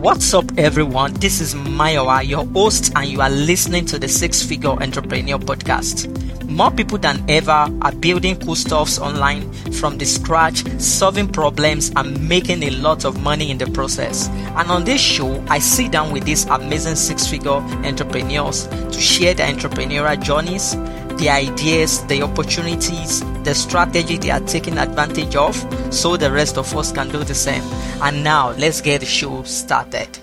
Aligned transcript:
What's 0.00 0.32
up, 0.32 0.46
everyone? 0.56 1.12
This 1.12 1.42
is 1.42 1.54
Mayowa, 1.54 2.26
your 2.26 2.46
host, 2.46 2.90
and 2.96 3.06
you 3.06 3.20
are 3.20 3.28
listening 3.28 3.84
to 3.84 3.98
the 3.98 4.08
Six 4.08 4.42
Figure 4.42 4.70
Entrepreneur 4.70 5.36
Podcast. 5.38 6.08
More 6.48 6.70
people 6.70 6.96
than 6.96 7.22
ever 7.28 7.68
are 7.82 7.92
building 7.92 8.40
cool 8.40 8.54
stuffs 8.54 8.98
online 8.98 9.52
from 9.72 9.98
the 9.98 10.06
scratch, 10.06 10.64
solving 10.80 11.28
problems, 11.28 11.92
and 11.96 12.26
making 12.26 12.62
a 12.62 12.70
lot 12.70 13.04
of 13.04 13.22
money 13.22 13.50
in 13.50 13.58
the 13.58 13.66
process. 13.72 14.28
And 14.56 14.70
on 14.70 14.84
this 14.84 15.02
show, 15.02 15.44
I 15.48 15.58
sit 15.58 15.92
down 15.92 16.12
with 16.14 16.24
these 16.24 16.46
amazing 16.46 16.96
six 16.96 17.26
figure 17.26 17.50
entrepreneurs 17.50 18.68
to 18.68 18.98
share 18.98 19.34
their 19.34 19.52
entrepreneurial 19.52 20.22
journeys 20.22 20.72
the 21.20 21.28
ideas, 21.28 22.02
the 22.06 22.22
opportunities, 22.22 23.20
the 23.44 23.54
strategy 23.54 24.16
they 24.16 24.30
are 24.30 24.40
taking 24.40 24.78
advantage 24.78 25.36
of 25.36 25.54
so 25.92 26.16
the 26.16 26.32
rest 26.32 26.56
of 26.56 26.74
us 26.74 26.90
can 26.90 27.10
do 27.10 27.22
the 27.22 27.34
same. 27.34 27.62
And 28.00 28.24
now 28.24 28.52
let's 28.52 28.80
get 28.80 29.00
the 29.00 29.06
show 29.06 29.42
started. 29.42 30.18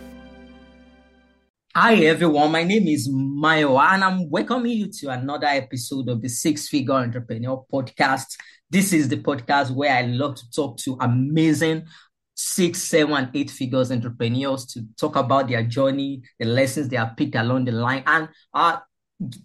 Hi 1.75 1.97
everyone, 1.97 2.51
my 2.51 2.63
name 2.63 2.87
is 2.87 3.07
Mayo 3.11 3.77
and 3.77 4.03
I'm 4.03 4.27
welcoming 4.31 4.71
you 4.71 4.91
to 4.91 5.09
another 5.09 5.45
episode 5.45 6.09
of 6.09 6.19
the 6.19 6.29
Six 6.29 6.67
Figure 6.67 6.93
Entrepreneur 6.93 7.63
Podcast. 7.71 8.35
This 8.67 8.91
is 8.91 9.07
the 9.07 9.17
podcast 9.17 9.69
where 9.69 9.95
I 9.95 10.01
love 10.01 10.33
to 10.37 10.49
talk 10.49 10.77
to 10.79 10.97
amazing 10.99 11.85
six, 12.33 12.81
seven, 12.81 13.29
eight 13.35 13.51
figures 13.51 13.91
entrepreneurs 13.91 14.65
to 14.65 14.83
talk 14.99 15.15
about 15.15 15.47
their 15.47 15.61
journey, 15.61 16.23
the 16.39 16.45
lessons 16.47 16.89
they 16.89 16.97
have 16.97 17.15
picked 17.15 17.35
along 17.35 17.65
the 17.65 17.71
line, 17.71 18.01
and 18.07 18.29
uh, 18.55 18.77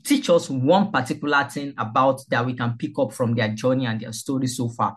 teach 0.05 0.29
us 0.31 0.51
one 0.51 0.91
particular 0.91 1.45
thing 1.45 1.75
about 1.79 2.21
that 2.29 2.45
we 2.45 2.55
can 2.55 2.77
pick 2.77 2.99
up 2.99 3.13
from 3.13 3.35
their 3.35 3.49
journey 3.49 3.87
and 3.87 4.01
their 4.01 4.13
story 4.13 4.47
so 4.47 4.69
far. 4.69 4.97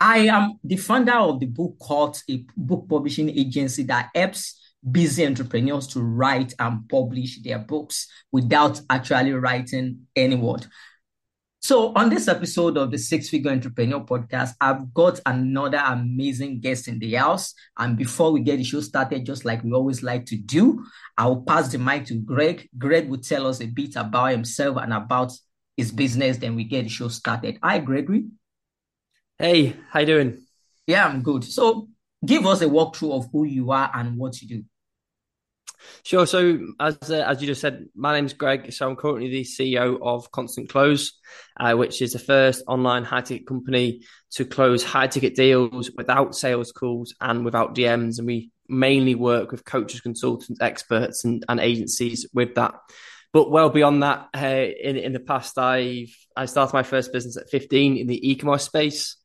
I 0.00 0.18
am 0.26 0.58
the 0.62 0.76
founder 0.76 1.14
of 1.14 1.40
the 1.40 1.46
Book 1.46 1.76
called 1.80 2.20
a 2.30 2.44
book 2.56 2.86
publishing 2.88 3.30
agency 3.30 3.82
that 3.84 4.10
helps 4.14 4.60
busy 4.88 5.26
entrepreneurs 5.26 5.88
to 5.88 6.00
write 6.00 6.54
and 6.58 6.88
publish 6.88 7.42
their 7.42 7.58
books 7.58 8.06
without 8.30 8.80
actually 8.90 9.32
writing 9.32 10.06
any 10.14 10.36
word. 10.36 10.66
So, 11.68 11.92
on 11.94 12.08
this 12.08 12.28
episode 12.28 12.78
of 12.78 12.90
the 12.90 12.96
Six 12.96 13.28
Figure 13.28 13.50
Entrepreneur 13.50 14.00
Podcast, 14.00 14.54
I've 14.58 14.94
got 14.94 15.20
another 15.26 15.82
amazing 15.84 16.60
guest 16.60 16.88
in 16.88 16.98
the 16.98 17.12
house. 17.12 17.52
And 17.76 17.94
before 17.94 18.32
we 18.32 18.40
get 18.40 18.56
the 18.56 18.64
show 18.64 18.80
started, 18.80 19.26
just 19.26 19.44
like 19.44 19.62
we 19.62 19.72
always 19.72 20.02
like 20.02 20.24
to 20.28 20.36
do, 20.38 20.82
I'll 21.18 21.42
pass 21.42 21.70
the 21.70 21.76
mic 21.76 22.06
to 22.06 22.14
Greg. 22.14 22.70
Greg 22.78 23.10
will 23.10 23.18
tell 23.18 23.46
us 23.46 23.60
a 23.60 23.66
bit 23.66 23.96
about 23.96 24.30
himself 24.30 24.78
and 24.78 24.94
about 24.94 25.34
his 25.76 25.92
business. 25.92 26.38
Then 26.38 26.56
we 26.56 26.64
get 26.64 26.84
the 26.84 26.88
show 26.88 27.08
started. 27.08 27.58
Hi, 27.62 27.80
Gregory. 27.80 28.28
Hey, 29.38 29.76
how 29.90 30.00
you 30.00 30.06
doing? 30.06 30.46
Yeah, 30.86 31.06
I'm 31.06 31.20
good. 31.20 31.44
So, 31.44 31.90
give 32.24 32.46
us 32.46 32.62
a 32.62 32.66
walkthrough 32.66 33.12
of 33.12 33.28
who 33.30 33.44
you 33.44 33.72
are 33.72 33.90
and 33.92 34.16
what 34.16 34.40
you 34.40 34.48
do. 34.48 34.64
Sure. 36.02 36.26
So, 36.26 36.58
as 36.80 36.96
uh, 37.10 37.24
as 37.26 37.40
you 37.40 37.46
just 37.46 37.60
said, 37.60 37.86
my 37.94 38.14
name's 38.14 38.32
Greg. 38.32 38.72
So, 38.72 38.88
I'm 38.88 38.96
currently 38.96 39.28
the 39.28 39.44
CEO 39.44 39.98
of 40.00 40.30
Constant 40.30 40.68
Close, 40.68 41.12
uh, 41.58 41.74
which 41.74 42.02
is 42.02 42.12
the 42.12 42.18
first 42.18 42.64
online 42.66 43.04
high 43.04 43.20
ticket 43.20 43.46
company 43.46 44.02
to 44.32 44.44
close 44.44 44.84
high 44.84 45.06
ticket 45.06 45.34
deals 45.34 45.90
without 45.96 46.34
sales 46.34 46.72
calls 46.72 47.14
and 47.20 47.44
without 47.44 47.74
DMs. 47.74 48.18
And 48.18 48.26
we 48.26 48.50
mainly 48.68 49.14
work 49.14 49.50
with 49.50 49.64
coaches, 49.64 50.00
consultants, 50.00 50.60
experts, 50.60 51.24
and, 51.24 51.44
and 51.48 51.60
agencies 51.60 52.26
with 52.32 52.54
that. 52.56 52.74
But 53.32 53.50
well 53.50 53.70
beyond 53.70 54.02
that, 54.02 54.28
uh, 54.34 54.46
in 54.46 54.96
in 54.96 55.12
the 55.12 55.20
past, 55.20 55.58
I've 55.58 56.14
I 56.34 56.46
started 56.46 56.72
my 56.72 56.82
first 56.82 57.12
business 57.12 57.36
at 57.36 57.50
15 57.50 57.96
in 57.96 58.06
the 58.06 58.30
e-commerce 58.30 58.64
space 58.64 59.16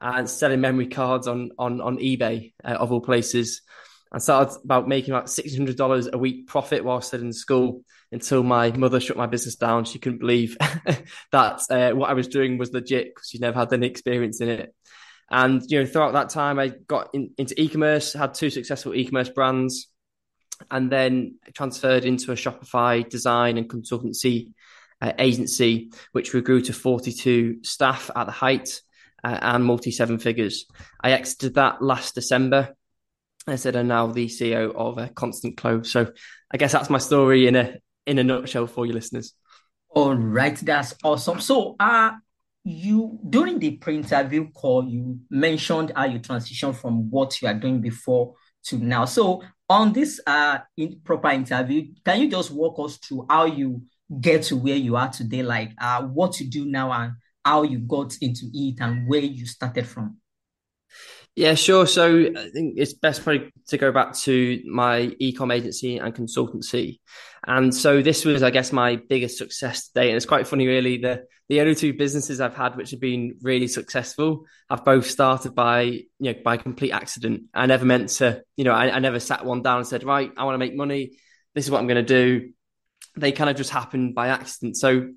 and 0.00 0.28
selling 0.28 0.60
memory 0.60 0.88
cards 0.88 1.28
on 1.28 1.50
on 1.58 1.80
on 1.80 1.98
eBay 1.98 2.52
uh, 2.64 2.72
of 2.72 2.92
all 2.92 3.00
places. 3.00 3.62
I 4.12 4.18
started 4.18 4.58
about 4.64 4.88
making 4.88 5.12
about 5.12 5.28
six 5.28 5.56
hundred 5.56 5.76
dollars 5.76 6.08
a 6.12 6.18
week 6.18 6.46
profit 6.46 6.84
while 6.84 7.00
still 7.00 7.20
in 7.20 7.32
school 7.32 7.82
until 8.12 8.42
my 8.42 8.70
mother 8.70 9.00
shut 9.00 9.16
my 9.16 9.26
business 9.26 9.56
down. 9.56 9.84
She 9.84 9.98
couldn't 9.98 10.20
believe 10.20 10.56
that 11.32 11.60
uh, 11.70 11.90
what 11.92 12.08
I 12.08 12.14
was 12.14 12.28
doing 12.28 12.56
was 12.56 12.72
legit 12.72 13.14
because 13.14 13.28
she 13.28 13.38
never 13.38 13.58
had 13.58 13.72
any 13.72 13.86
experience 13.86 14.40
in 14.40 14.48
it. 14.48 14.74
And 15.28 15.62
you 15.68 15.80
know, 15.80 15.86
throughout 15.86 16.12
that 16.12 16.30
time, 16.30 16.58
I 16.58 16.68
got 16.68 17.10
in, 17.14 17.32
into 17.36 17.60
e-commerce, 17.60 18.12
had 18.12 18.34
two 18.34 18.50
successful 18.50 18.94
e-commerce 18.94 19.28
brands, 19.28 19.88
and 20.70 20.90
then 20.90 21.36
transferred 21.52 22.04
into 22.04 22.30
a 22.30 22.36
Shopify 22.36 23.08
design 23.08 23.58
and 23.58 23.68
consultancy 23.68 24.52
uh, 25.00 25.12
agency, 25.18 25.90
which 26.12 26.32
we 26.32 26.42
grew 26.42 26.60
to 26.60 26.72
forty-two 26.72 27.64
staff 27.64 28.08
at 28.14 28.26
the 28.26 28.32
height 28.32 28.80
uh, 29.24 29.38
and 29.42 29.64
multi 29.64 29.90
seven 29.90 30.18
figures. 30.18 30.66
I 31.00 31.10
exited 31.10 31.54
that 31.54 31.82
last 31.82 32.14
December 32.14 32.75
I 33.46 33.56
said 33.56 33.76
I'm 33.76 33.88
now 33.88 34.08
the 34.08 34.26
CEO 34.26 34.74
of 34.74 34.98
uh, 34.98 35.08
Constant 35.08 35.56
Close. 35.56 35.90
So 35.92 36.12
I 36.50 36.56
guess 36.56 36.72
that's 36.72 36.90
my 36.90 36.98
story 36.98 37.46
in 37.46 37.56
a 37.56 37.76
in 38.06 38.18
a 38.18 38.24
nutshell 38.24 38.66
for 38.66 38.86
your 38.86 38.94
listeners. 38.94 39.34
All 39.90 40.14
right, 40.14 40.56
that's 40.56 40.94
awesome. 41.04 41.40
So, 41.40 41.76
uh 41.78 42.12
you 42.64 43.18
during 43.30 43.60
the 43.60 43.76
pre-interview 43.76 44.50
call, 44.50 44.88
you 44.88 45.20
mentioned 45.30 45.92
how 45.94 46.04
you 46.06 46.18
transitioned 46.18 46.74
from 46.74 47.08
what 47.10 47.40
you 47.40 47.48
are 47.48 47.54
doing 47.54 47.80
before 47.80 48.34
to 48.64 48.78
now. 48.78 49.04
So, 49.04 49.42
on 49.68 49.92
this 49.92 50.20
uh 50.26 50.58
in 50.76 51.00
proper 51.04 51.30
interview, 51.30 51.94
can 52.04 52.20
you 52.20 52.28
just 52.30 52.50
walk 52.50 52.76
us 52.78 52.96
through 52.96 53.26
how 53.30 53.44
you 53.44 53.82
get 54.20 54.42
to 54.44 54.56
where 54.56 54.76
you 54.76 54.96
are 54.96 55.08
today, 55.08 55.42
like 55.42 55.70
uh 55.80 56.02
what 56.02 56.40
you 56.40 56.50
do 56.50 56.66
now 56.66 56.92
and 56.92 57.12
how 57.44 57.62
you 57.62 57.78
got 57.78 58.14
into 58.20 58.46
it 58.52 58.80
and 58.80 59.08
where 59.08 59.20
you 59.20 59.46
started 59.46 59.86
from? 59.86 60.18
Yeah, 61.36 61.52
sure. 61.52 61.86
So 61.86 62.30
I 62.34 62.48
think 62.48 62.74
it's 62.78 62.94
best 62.94 63.22
probably 63.22 63.52
to 63.68 63.76
go 63.76 63.92
back 63.92 64.14
to 64.20 64.62
my 64.64 65.14
ecom 65.20 65.52
agency 65.54 65.98
and 65.98 66.14
consultancy. 66.14 66.98
And 67.46 67.74
so 67.74 68.00
this 68.00 68.24
was, 68.24 68.42
I 68.42 68.48
guess, 68.48 68.72
my 68.72 68.96
biggest 68.96 69.36
success 69.36 69.88
today. 69.88 70.08
And 70.08 70.16
it's 70.16 70.24
quite 70.24 70.46
funny, 70.48 70.66
really. 70.66 70.96
The 70.96 71.26
the 71.48 71.60
only 71.60 71.74
two 71.74 71.92
businesses 71.92 72.40
I've 72.40 72.56
had 72.56 72.76
which 72.76 72.90
have 72.90 73.00
been 73.00 73.36
really 73.42 73.68
successful 73.68 74.46
have 74.70 74.84
both 74.84 75.08
started 75.08 75.54
by, 75.54 75.82
you 75.82 76.06
know, 76.18 76.34
by 76.42 76.56
complete 76.56 76.90
accident. 76.90 77.42
I 77.54 77.66
never 77.66 77.84
meant 77.84 78.08
to, 78.08 78.42
you 78.56 78.64
know, 78.64 78.72
I, 78.72 78.96
I 78.96 78.98
never 78.98 79.20
sat 79.20 79.44
one 79.44 79.62
down 79.62 79.78
and 79.78 79.86
said, 79.86 80.02
right, 80.04 80.32
I 80.36 80.44
want 80.44 80.54
to 80.54 80.58
make 80.58 80.74
money. 80.74 81.18
This 81.54 81.66
is 81.66 81.70
what 81.70 81.78
I'm 81.78 81.86
going 81.86 82.04
to 82.04 82.14
do. 82.38 82.50
They 83.16 83.30
kind 83.30 83.48
of 83.48 83.56
just 83.56 83.70
happened 83.70 84.14
by 84.14 84.28
accident. 84.28 84.76
So 84.76 85.10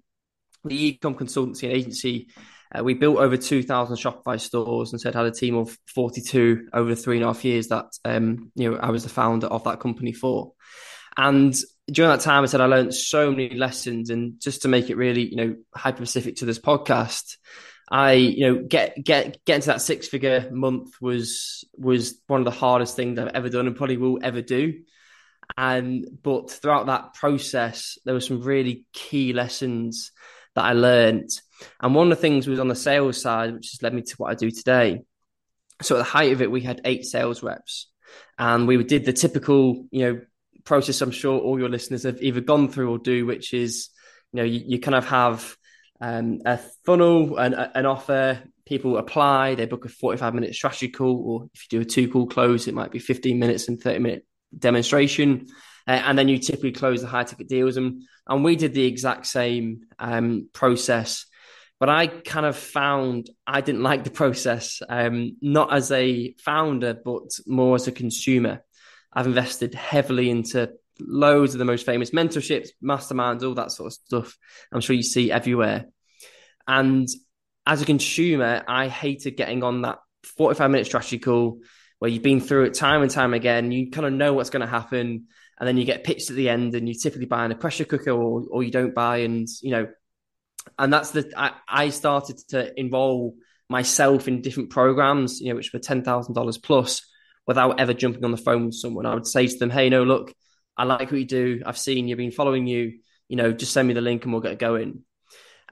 the 0.65 0.99
ecom 0.99 1.15
consultancy 1.15 1.63
and 1.63 1.71
agency 1.71 2.27
uh, 2.73 2.83
we 2.83 2.93
built 2.93 3.17
over 3.17 3.35
2,000 3.35 3.95
Shopify 3.97 4.39
stores 4.39 4.91
and 4.91 5.01
said 5.01 5.15
had 5.15 5.25
a 5.25 5.31
team 5.31 5.55
of 5.55 5.75
42 5.93 6.69
over 6.73 6.93
three 6.93 7.17
and 7.17 7.23
a 7.23 7.27
half 7.27 7.43
years 7.43 7.69
that 7.69 7.85
um, 8.05 8.51
you 8.55 8.71
know 8.71 8.77
I 8.77 8.91
was 8.91 9.03
the 9.03 9.09
founder 9.09 9.47
of 9.47 9.63
that 9.63 9.79
company 9.79 10.13
for. 10.13 10.53
And 11.17 11.55
during 11.91 12.11
that 12.11 12.21
time, 12.21 12.43
I 12.43 12.45
said 12.45 12.61
I 12.61 12.67
learned 12.67 12.93
so 12.93 13.31
many 13.31 13.49
lessons. 13.55 14.09
And 14.09 14.39
just 14.39 14.61
to 14.61 14.67
make 14.67 14.89
it 14.89 14.97
really, 14.97 15.27
you 15.27 15.35
know, 15.35 15.55
hyper 15.75 16.05
specific 16.05 16.37
to 16.37 16.45
this 16.45 16.59
podcast, 16.59 17.37
I, 17.91 18.13
you 18.13 18.47
know, 18.47 18.63
get 18.67 19.03
get 19.03 19.43
getting 19.45 19.61
to 19.61 19.67
that 19.67 19.81
six 19.81 20.07
figure 20.07 20.49
month 20.51 20.93
was 21.01 21.65
was 21.75 22.21
one 22.27 22.39
of 22.39 22.45
the 22.45 22.51
hardest 22.51 22.95
things 22.95 23.17
I've 23.17 23.29
ever 23.29 23.49
done 23.49 23.65
and 23.65 23.75
probably 23.75 23.97
will 23.97 24.19
ever 24.21 24.41
do. 24.41 24.81
And 25.57 26.05
but 26.21 26.51
throughout 26.51 26.85
that 26.85 27.15
process, 27.15 27.97
there 28.05 28.13
were 28.13 28.19
some 28.19 28.41
really 28.41 28.85
key 28.93 29.33
lessons 29.33 30.11
that 30.59 30.65
I 30.65 30.73
learned 30.73 31.31
and 31.79 31.95
one 31.95 32.11
of 32.11 32.17
the 32.17 32.21
things 32.21 32.47
was 32.47 32.59
on 32.59 32.67
the 32.67 32.75
sales 32.75 33.21
side, 33.21 33.53
which 33.53 33.71
has 33.71 33.81
led 33.81 33.93
me 33.93 34.01
to 34.01 34.15
what 34.17 34.31
I 34.31 34.35
do 34.35 34.51
today. 34.51 35.01
So 35.81 35.95
at 35.95 35.99
the 35.99 36.03
height 36.03 36.31
of 36.33 36.41
it, 36.41 36.51
we 36.51 36.61
had 36.61 36.81
eight 36.85 37.05
sales 37.05 37.41
reps, 37.41 37.87
and 38.37 38.67
we 38.67 38.81
did 38.83 39.05
the 39.05 39.13
typical, 39.13 39.85
you 39.91 40.05
know, 40.05 40.21
process. 40.65 41.01
I'm 41.01 41.11
sure 41.11 41.39
all 41.39 41.59
your 41.59 41.69
listeners 41.69 42.03
have 42.03 42.21
either 42.21 42.41
gone 42.41 42.69
through 42.69 42.91
or 42.91 42.97
do, 42.97 43.25
which 43.25 43.53
is, 43.53 43.89
you 44.33 44.37
know, 44.37 44.43
you, 44.43 44.61
you 44.65 44.79
kind 44.79 44.95
of 44.95 45.07
have 45.07 45.55
um, 46.01 46.41
a 46.45 46.59
funnel, 46.85 47.37
and 47.37 47.53
an 47.53 47.85
offer. 47.85 48.41
People 48.65 48.97
apply, 48.97 49.55
they 49.55 49.65
book 49.65 49.85
a 49.85 49.89
45 49.89 50.33
minute 50.35 50.53
strategy 50.53 50.89
call, 50.89 51.23
or 51.25 51.49
if 51.53 51.63
you 51.63 51.79
do 51.79 51.81
a 51.81 51.85
two 51.85 52.09
call 52.09 52.27
close, 52.27 52.67
it 52.67 52.75
might 52.75 52.91
be 52.91 52.99
15 52.99 53.39
minutes 53.39 53.67
and 53.67 53.81
30 53.81 53.99
minute 53.99 54.25
demonstration. 54.57 55.47
Uh, 55.87 56.01
and 56.05 56.19
then 56.19 56.27
you 56.27 56.37
typically 56.37 56.71
close 56.71 57.01
the 57.01 57.07
high 57.07 57.23
ticket 57.23 57.47
deals. 57.47 57.77
And, 57.77 58.03
and 58.29 58.43
we 58.43 58.55
did 58.55 58.73
the 58.73 58.85
exact 58.85 59.25
same 59.25 59.81
um, 59.99 60.47
process 60.53 61.25
but 61.79 61.87
I 61.87 62.07
kind 62.07 62.45
of 62.45 62.57
found 62.57 63.29
I 63.47 63.61
didn't 63.61 63.83
like 63.89 64.03
the 64.03 64.11
process, 64.11 64.81
um, 64.87 65.37
not 65.41 65.73
as 65.73 65.91
a 65.91 66.33
founder, 66.39 66.93
but 66.93 67.31
more 67.47 67.75
as 67.75 67.87
a 67.87 67.91
consumer. 67.91 68.63
I've 69.11 69.27
invested 69.27 69.73
heavily 69.73 70.29
into 70.29 70.71
loads 70.99 71.55
of 71.55 71.59
the 71.59 71.65
most 71.65 71.85
famous 71.85 72.11
mentorships, 72.11 72.69
masterminds, 72.83 73.43
all 73.43 73.55
that 73.55 73.71
sort 73.71 73.87
of 73.87 73.93
stuff. 73.93 74.37
I'm 74.71 74.81
sure 74.81 74.95
you 74.95 75.03
see 75.03 75.31
everywhere. 75.31 75.85
And 76.67 77.07
as 77.65 77.81
a 77.81 77.85
consumer, 77.85 78.63
I 78.67 78.87
hated 78.87 79.37
getting 79.37 79.63
on 79.63 79.83
that 79.83 79.99
45 80.37 80.69
minute 80.69 80.85
strategy 80.85 81.17
call 81.17 81.61
where 81.97 82.11
you've 82.11 82.23
been 82.23 82.41
through 82.41 82.65
it 82.65 82.73
time 82.73 83.01
and 83.01 83.09
time 83.09 83.33
again. 83.33 83.71
You 83.71 83.89
kind 83.89 84.05
of 84.05 84.13
know 84.13 84.33
what's 84.33 84.49
going 84.49 84.61
to 84.61 84.67
happen. 84.67 85.27
And 85.59 85.67
then 85.67 85.77
you 85.77 85.85
get 85.85 86.03
pitched 86.03 86.29
at 86.29 86.35
the 86.35 86.49
end 86.49 86.73
and 86.75 86.87
you 86.87 86.93
typically 86.93 87.25
buy 87.25 87.45
in 87.45 87.51
a 87.51 87.55
pressure 87.55 87.83
cooker 87.83 88.11
or, 88.11 88.43
or 88.49 88.63
you 88.63 88.71
don't 88.71 88.95
buy. 88.95 89.17
And, 89.17 89.47
you 89.61 89.71
know, 89.71 89.87
and 90.77 90.93
that's 90.93 91.11
the 91.11 91.31
I, 91.35 91.51
I 91.67 91.89
started 91.89 92.37
to 92.49 92.79
enroll 92.79 93.35
myself 93.69 94.27
in 94.27 94.41
different 94.41 94.69
programs, 94.69 95.41
you 95.41 95.49
know, 95.49 95.55
which 95.55 95.73
were 95.73 95.79
ten 95.79 96.03
thousand 96.03 96.33
dollars 96.33 96.57
plus, 96.57 97.01
without 97.47 97.79
ever 97.79 97.93
jumping 97.93 98.23
on 98.25 98.31
the 98.31 98.37
phone 98.37 98.67
with 98.67 98.75
someone. 98.75 99.05
I 99.05 99.13
would 99.13 99.27
say 99.27 99.47
to 99.47 99.57
them, 99.57 99.69
"Hey, 99.69 99.89
no, 99.89 100.03
look, 100.03 100.33
I 100.77 100.83
like 100.83 101.11
what 101.11 101.19
you 101.19 101.25
do. 101.25 101.61
I've 101.65 101.77
seen 101.77 102.07
you've 102.07 102.17
been 102.17 102.31
following 102.31 102.67
you. 102.67 102.99
You 103.27 103.35
know, 103.35 103.51
just 103.51 103.73
send 103.73 103.87
me 103.87 103.93
the 103.93 104.01
link 104.01 104.23
and 104.23 104.33
we'll 104.33 104.41
get 104.41 104.59
going." 104.59 105.03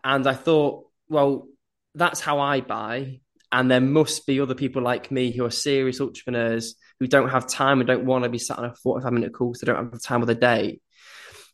And 0.04 0.28
I 0.28 0.34
thought, 0.34 0.86
well, 1.10 1.48
that's 1.96 2.22
how 2.22 2.40
I 2.40 2.62
buy. 2.62 3.22
And 3.52 3.72
there 3.72 3.82
must 3.82 4.28
be 4.28 4.40
other 4.40 4.56
people 4.56 4.82
like 4.82 5.12
me 5.12 5.32
who 5.32 5.46
are 5.46 5.52
serious 5.52 6.02
entrepreneurs 6.02 6.76
who 7.00 7.08
don't 7.08 7.30
have 7.30 7.48
time 7.48 7.80
and 7.80 7.88
don't 7.88 8.06
want 8.06 8.24
to 8.24 8.30
be 8.30 8.40
sat 8.40 8.58
on 8.58 8.66
a 8.66 8.76
45 8.76 9.14
minute 9.14 9.34
call 9.34 9.50
because 9.50 9.62
they 9.62 9.66
don't 9.66 9.84
have 9.84 9.92
the 9.92 10.00
time 10.00 10.22
of 10.22 10.28
the 10.28 10.36
day. 10.36 10.80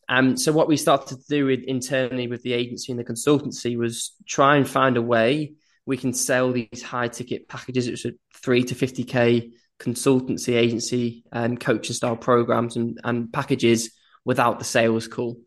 Um, 0.10 0.36
so 0.38 0.51
what 0.51 0.68
we 0.68 0.78
started 0.78 1.18
to 1.18 1.24
do 1.30 1.45
with, 1.45 1.62
internally 1.63 2.28
with 2.28 2.44
the 2.44 2.54
agency 2.54 2.92
and 2.92 3.00
the 3.00 3.06
consultancy 3.06 3.78
was 3.78 4.13
try 4.28 4.57
and 4.57 4.68
find 4.68 4.98
a 4.98 5.01
way 5.01 5.54
we 5.86 5.98
can 5.98 6.13
sell 6.13 6.51
these 6.51 6.81
high 6.81 7.07
ticket 7.07 7.48
packages, 7.48 7.90
which 7.90 8.06
are 8.06 8.18
three 8.36 8.63
to 8.63 8.75
50k 8.75 9.51
consultancy 9.80 10.56
agency 10.56 11.24
and 11.31 11.60
coaching 11.60 11.94
style 11.94 12.16
programs 12.16 12.75
and, 12.75 13.00
and 13.04 13.34
packages 13.34 13.92
without 14.24 14.60
the 14.60 14.66
sales 14.66 15.07
call. 15.07 15.38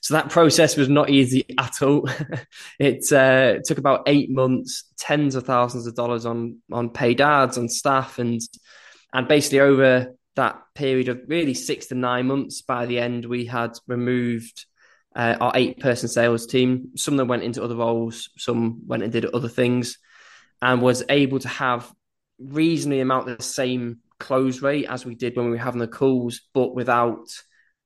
So 0.00 0.14
that 0.14 0.30
process 0.30 0.76
was 0.76 0.88
not 0.88 1.10
easy 1.10 1.44
at 1.58 1.82
all. 1.82 2.08
it 2.78 3.12
uh, 3.12 3.60
took 3.64 3.78
about 3.78 4.02
eight 4.06 4.30
months, 4.30 4.84
tens 4.98 5.34
of 5.34 5.44
thousands 5.44 5.86
of 5.86 5.94
dollars 5.94 6.26
on 6.26 6.58
on 6.72 6.90
paid 6.90 7.20
ads, 7.20 7.56
on 7.56 7.68
staff, 7.68 8.18
and 8.18 8.40
and 9.12 9.28
basically 9.28 9.60
over 9.60 10.14
that 10.36 10.62
period 10.74 11.08
of 11.08 11.20
really 11.26 11.54
six 11.54 11.86
to 11.86 11.94
nine 11.94 12.26
months, 12.26 12.62
by 12.62 12.86
the 12.86 12.98
end 12.98 13.24
we 13.24 13.44
had 13.44 13.72
removed 13.86 14.66
uh, 15.14 15.36
our 15.40 15.52
eight 15.54 15.78
person 15.78 16.08
sales 16.08 16.46
team. 16.46 16.90
Some 16.96 17.14
of 17.14 17.18
them 17.18 17.28
went 17.28 17.42
into 17.42 17.62
other 17.62 17.76
roles, 17.76 18.30
some 18.38 18.86
went 18.86 19.02
and 19.02 19.12
did 19.12 19.26
other 19.26 19.48
things, 19.48 19.98
and 20.60 20.80
was 20.80 21.02
able 21.08 21.38
to 21.40 21.48
have 21.48 21.92
reasonably 22.38 23.00
amount 23.00 23.26
the 23.26 23.42
same 23.42 23.98
close 24.18 24.62
rate 24.62 24.86
as 24.88 25.04
we 25.04 25.14
did 25.14 25.36
when 25.36 25.46
we 25.46 25.52
were 25.52 25.58
having 25.58 25.80
the 25.80 25.88
calls, 25.88 26.40
but 26.54 26.74
without 26.74 27.26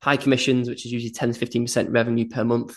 high 0.02 0.16
commissions, 0.16 0.68
which 0.68 0.86
is 0.86 0.92
usually 0.92 1.10
10 1.10 1.32
to 1.32 1.46
15% 1.46 1.92
revenue 1.92 2.28
per 2.28 2.44
month 2.44 2.76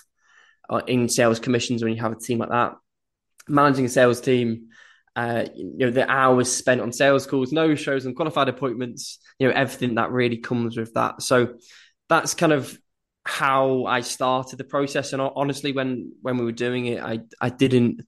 uh, 0.69 0.81
in 0.87 1.09
sales 1.09 1.39
commissions 1.39 1.83
when 1.83 1.93
you 1.93 2.01
have 2.01 2.11
a 2.11 2.19
team 2.19 2.39
like 2.39 2.49
that. 2.49 2.73
Managing 3.47 3.85
a 3.85 3.89
sales 3.89 4.21
team, 4.21 4.69
uh, 5.19 5.45
you 5.53 5.79
know, 5.79 5.91
the 5.91 6.09
hours 6.09 6.49
spent 6.49 6.79
on 6.79 6.93
sales 6.93 7.27
calls, 7.27 7.51
no 7.51 7.75
shows 7.75 8.05
and 8.05 8.15
qualified 8.15 8.47
appointments, 8.47 9.19
you 9.37 9.47
know, 9.47 9.53
everything 9.53 9.95
that 9.95 10.11
really 10.11 10.37
comes 10.37 10.77
with 10.77 10.93
that. 10.93 11.21
So 11.21 11.55
that's 12.07 12.33
kind 12.35 12.53
of 12.53 12.79
how 13.25 13.83
I 13.83 13.99
started 13.99 14.57
the 14.57 14.63
process. 14.63 15.11
And 15.11 15.21
honestly, 15.21 15.73
when, 15.73 16.13
when 16.21 16.37
we 16.37 16.45
were 16.45 16.53
doing 16.53 16.85
it, 16.85 17.03
I, 17.03 17.19
I 17.41 17.49
didn't, 17.49 18.07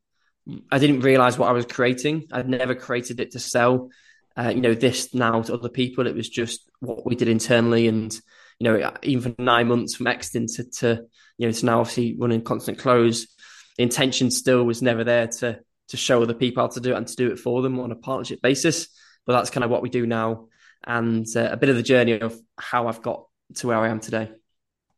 I 0.71 0.79
didn't 0.79 1.01
realize 1.01 1.37
what 1.37 1.49
I 1.49 1.51
was 1.51 1.65
creating. 1.65 2.27
I'd 2.31 2.47
never 2.47 2.75
created 2.75 3.19
it 3.19 3.31
to 3.31 3.39
sell, 3.39 3.89
uh, 4.37 4.53
you 4.55 4.61
know, 4.61 4.73
this 4.73 5.13
now 5.13 5.41
to 5.41 5.53
other 5.53 5.67
people. 5.67 6.07
It 6.07 6.15
was 6.15 6.29
just 6.29 6.61
what 6.79 7.05
we 7.05 7.15
did 7.15 7.27
internally 7.27 7.89
and, 7.89 8.17
you 8.57 8.63
know, 8.63 8.93
even 9.03 9.35
for 9.35 9.41
nine 9.41 9.67
months 9.67 9.95
from 9.95 10.07
Exton 10.07 10.47
to, 10.47 10.63
to 10.79 11.05
you 11.37 11.47
know, 11.47 11.51
to 11.51 11.65
now 11.65 11.81
obviously 11.81 12.15
running 12.17 12.41
constant 12.41 12.77
close, 12.77 13.27
the 13.75 13.83
intention 13.83 14.31
still 14.31 14.63
was 14.63 14.81
never 14.81 15.03
there 15.03 15.27
to 15.27 15.59
to 15.91 15.97
show 15.97 16.23
other 16.23 16.33
people 16.33 16.63
how 16.63 16.67
to 16.67 16.79
do 16.79 16.93
it 16.93 16.97
and 16.97 17.07
to 17.07 17.15
do 17.15 17.31
it 17.31 17.39
for 17.39 17.61
them 17.61 17.79
on 17.79 17.91
a 17.91 17.95
partnership 17.95 18.41
basis. 18.41 18.87
But 19.25 19.33
that's 19.33 19.49
kind 19.49 19.63
of 19.63 19.69
what 19.69 19.81
we 19.81 19.89
do 19.89 20.07
now, 20.07 20.47
and 20.85 21.27
uh, 21.35 21.49
a 21.51 21.57
bit 21.57 21.69
of 21.69 21.75
the 21.75 21.83
journey 21.83 22.19
of 22.19 22.35
how 22.57 22.87
I've 22.87 23.01
got 23.01 23.25
to 23.55 23.67
where 23.67 23.77
I 23.77 23.89
am 23.89 23.99
today. 23.99 24.31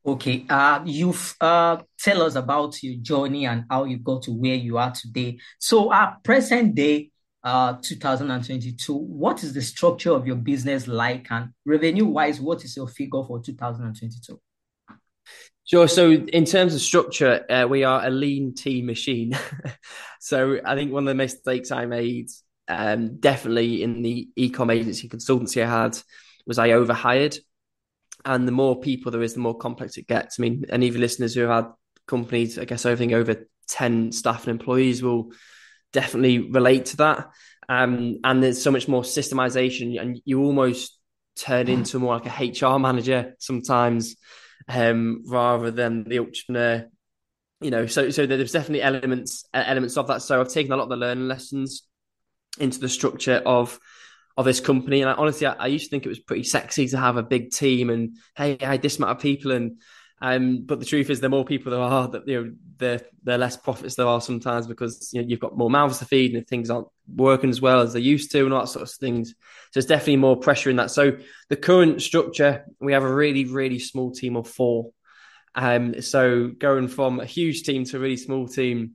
Okay, 0.06 0.46
uh, 0.50 0.82
you've 0.86 1.36
uh, 1.42 1.78
tell 2.00 2.22
us 2.22 2.36
about 2.36 2.82
your 2.84 2.96
journey 3.02 3.46
and 3.46 3.66
how 3.70 3.86
you 3.86 3.98
got 3.98 4.24
to 4.24 4.32
where 4.32 4.56
you 4.56 4.78
are 4.78 4.92
today. 4.92 5.40
So, 5.60 5.92
at 5.92 6.24
present 6.24 6.76
day, 6.76 7.12
uh, 7.44 7.76
2022, 7.82 8.94
what 8.94 9.44
is 9.44 9.54
the 9.54 9.62
structure 9.62 10.12
of 10.12 10.26
your 10.26 10.38
business 10.38 10.88
like? 10.88 11.28
And 11.30 11.50
revenue 11.66 12.06
wise, 12.06 12.40
what 12.40 12.64
is 12.64 12.78
your 12.78 12.88
figure 12.88 13.24
for 13.24 13.42
2022? 13.42 14.40
Sure. 15.66 15.88
So, 15.88 16.12
in 16.12 16.46
terms 16.46 16.76
of 16.76 16.82
structure, 16.82 17.46
uh, 17.50 17.66
we 17.70 17.84
are 17.84 18.06
a 18.06 18.10
lean 18.10 18.54
team 18.54 18.86
machine. 18.86 19.38
so, 20.20 20.60
I 20.64 20.76
think 20.76 20.92
one 20.92 21.04
of 21.04 21.08
the 21.08 21.16
mistakes 21.16 21.72
I 21.72 21.86
made, 21.86 22.30
um, 22.68 23.18
definitely 23.20 23.82
in 23.82 24.02
the 24.02 24.28
ecom 24.38 24.74
agency 24.74 25.08
consultancy 25.08 25.64
I 25.64 25.70
had, 25.70 25.98
was 26.46 26.60
I 26.60 26.72
overhired. 26.72 27.38
And 28.26 28.48
the 28.48 28.52
more 28.52 28.80
people 28.80 29.12
there 29.12 29.22
is, 29.22 29.34
the 29.34 29.40
more 29.40 29.58
complex 29.58 29.98
it 29.98 30.08
gets. 30.08 30.40
I 30.40 30.42
mean, 30.44 30.66
any 30.70 30.88
of 30.88 30.96
your 30.96 31.02
listeners 31.02 31.34
who 31.34 31.42
have 31.42 31.66
had 31.66 31.74
companies, 32.08 32.60
I 32.60 32.66
guess, 32.66 32.86
everything 32.86 33.14
over 33.14 33.48
10 33.68 34.12
staff 34.12 34.48
and 34.48 34.60
employees 34.60 35.02
will 35.02 35.32
definitely 35.94 36.40
relate 36.40 36.88
to 36.88 36.98
that. 36.98 37.30
Um, 37.70 38.20
and 38.24 38.44
there's 38.44 38.62
so 38.62 38.72
much 38.72 38.88
more 38.90 39.04
systemization, 39.04 40.00
and 40.00 40.22
you 40.26 40.42
almost 40.44 40.98
turn 41.38 41.68
into 41.70 42.00
more 42.00 42.16
like 42.20 42.26
a 42.26 42.30
HR 42.30 42.80
manager 42.80 43.36
sometimes, 43.40 44.16
um, 44.68 45.24
rather 45.26 45.72
than 45.72 46.04
the 46.04 46.20
entrepreneur. 46.20 46.90
You 47.62 47.72
know, 47.72 47.86
so 47.86 48.10
so 48.10 48.26
there's 48.26 48.52
definitely 48.52 48.82
elements 48.82 49.46
elements 49.54 49.96
of 49.98 50.08
that. 50.08 50.22
So 50.22 50.42
I've 50.42 50.50
taken 50.50 50.74
a 50.74 50.76
lot 50.76 50.84
of 50.84 50.90
the 50.90 50.98
learning 50.98 51.28
lessons 51.28 51.84
into 52.60 52.80
the 52.80 52.90
structure 52.90 53.42
of 53.46 53.80
of 54.36 54.46
this 54.46 54.60
company, 54.60 55.02
and 55.02 55.10
I, 55.10 55.14
honestly, 55.14 55.48
I, 55.48 55.54
I 55.54 55.68
used 55.68 55.86
to 55.86 55.90
think 55.90 56.06
it 56.06 56.10
was 56.10 56.20
pretty 56.20 56.44
sexy 56.44 56.88
to 56.88 56.98
have 56.98 57.18
a 57.18 57.24
big 57.24 57.52
team 57.52 57.90
and 57.90 58.18
hey, 58.36 58.58
I 58.60 58.66
had 58.66 58.82
this 58.82 58.98
amount 58.98 59.18
of 59.18 59.22
people 59.22 59.52
and 59.52 59.80
um, 60.24 60.64
but 60.66 60.80
the 60.80 60.86
truth 60.86 61.10
is, 61.10 61.20
the 61.20 61.28
more 61.28 61.44
people 61.44 61.72
there 61.72 61.82
are, 61.82 62.08
that 62.08 62.26
you 62.26 62.42
know, 62.42 62.54
the 62.78 63.06
the 63.24 63.38
less 63.38 63.58
profits 63.58 63.96
there 63.96 64.08
are 64.08 64.22
sometimes 64.22 64.68
because 64.68 65.12
you 65.14 65.22
know 65.22 65.28
you've 65.28 65.42
got 65.42 65.58
more 65.58 65.70
mouths 65.70 66.00
to 66.00 66.06
feed 66.06 66.34
and 66.34 66.48
things 66.48 66.70
aren't 66.70 66.88
working 67.14 67.50
as 67.50 67.60
well 67.60 67.82
as 67.82 67.92
they 67.92 68.00
used 68.00 68.32
to 68.32 68.46
and 68.46 68.54
all 68.54 68.62
that 68.62 68.70
sort 68.70 68.84
of 68.84 68.92
things. 68.92 69.32
So 69.32 69.36
there's 69.74 69.86
definitely 69.86 70.16
more 70.16 70.38
pressure 70.38 70.70
in 70.70 70.78
that. 70.78 70.92
So 70.92 71.18
the 71.50 71.58
current 71.58 72.02
structure, 72.02 72.66
we 72.80 72.94
have 72.94 73.04
a 73.04 73.14
really 73.14 73.44
really 73.44 73.80
small 73.80 74.12
team 74.12 74.38
of 74.38 74.48
four. 74.48 74.92
Um, 75.56 76.02
so 76.02 76.48
going 76.48 76.88
from 76.88 77.20
a 77.20 77.26
huge 77.26 77.64
team 77.64 77.84
to 77.84 77.98
a 77.98 78.00
really 78.00 78.16
small 78.16 78.48
team, 78.48 78.92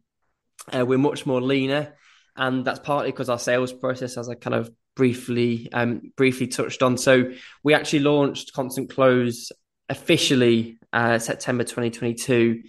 uh, 0.75 0.87
we're 0.87 0.97
much 0.97 1.27
more 1.27 1.43
leaner, 1.43 1.95
and 2.37 2.65
that's 2.65 2.81
partly 2.81 3.11
because 3.11 3.29
our 3.29 3.39
sales 3.39 3.75
process, 3.75 4.17
as 4.17 4.31
I 4.31 4.35
kind 4.35 4.55
of 4.55 4.71
briefly 4.97 5.69
um, 5.75 6.11
briefly 6.17 6.47
touched 6.47 6.83
on. 6.83 6.97
So 6.97 7.33
we 7.63 7.75
actually 7.75 8.01
launched 8.01 8.55
Constant 8.55 8.89
Close 8.89 9.53
officially 9.91 10.78
uh, 10.93 11.19
September 11.19 11.65
2022. 11.65 12.63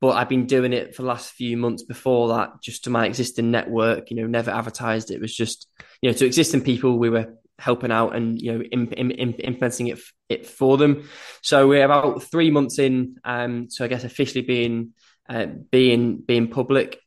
But 0.00 0.16
I've 0.16 0.28
been 0.28 0.46
doing 0.46 0.72
it 0.72 0.94
for 0.94 1.02
the 1.02 1.08
last 1.08 1.32
few 1.32 1.56
months 1.56 1.82
before 1.82 2.28
that, 2.28 2.62
just 2.62 2.84
to 2.84 2.90
my 2.90 3.06
existing 3.06 3.50
network. 3.50 4.10
You 4.10 4.16
know, 4.16 4.26
never 4.26 4.50
advertised. 4.50 5.10
It 5.10 5.20
was 5.20 5.34
just 5.34 5.66
you 6.02 6.10
know 6.10 6.16
to 6.16 6.26
existing 6.26 6.62
people 6.62 6.98
we 6.98 7.10
were 7.10 7.34
helping 7.58 7.92
out 7.92 8.16
and 8.16 8.40
you 8.40 8.52
know 8.52 8.62
imp- 8.62 8.94
imp- 8.96 9.38
implementing 9.38 9.88
it 9.88 9.98
it 10.28 10.46
for 10.46 10.76
them. 10.76 11.08
So 11.42 11.68
we're 11.68 11.84
about 11.84 12.22
three 12.24 12.50
months 12.50 12.78
in. 12.78 13.16
Um, 13.24 13.70
so 13.70 13.84
I 13.84 13.88
guess 13.88 14.04
officially 14.04 14.42
being 14.42 14.92
uh, 15.28 15.46
being 15.70 16.18
being 16.18 16.48
public. 16.48 16.98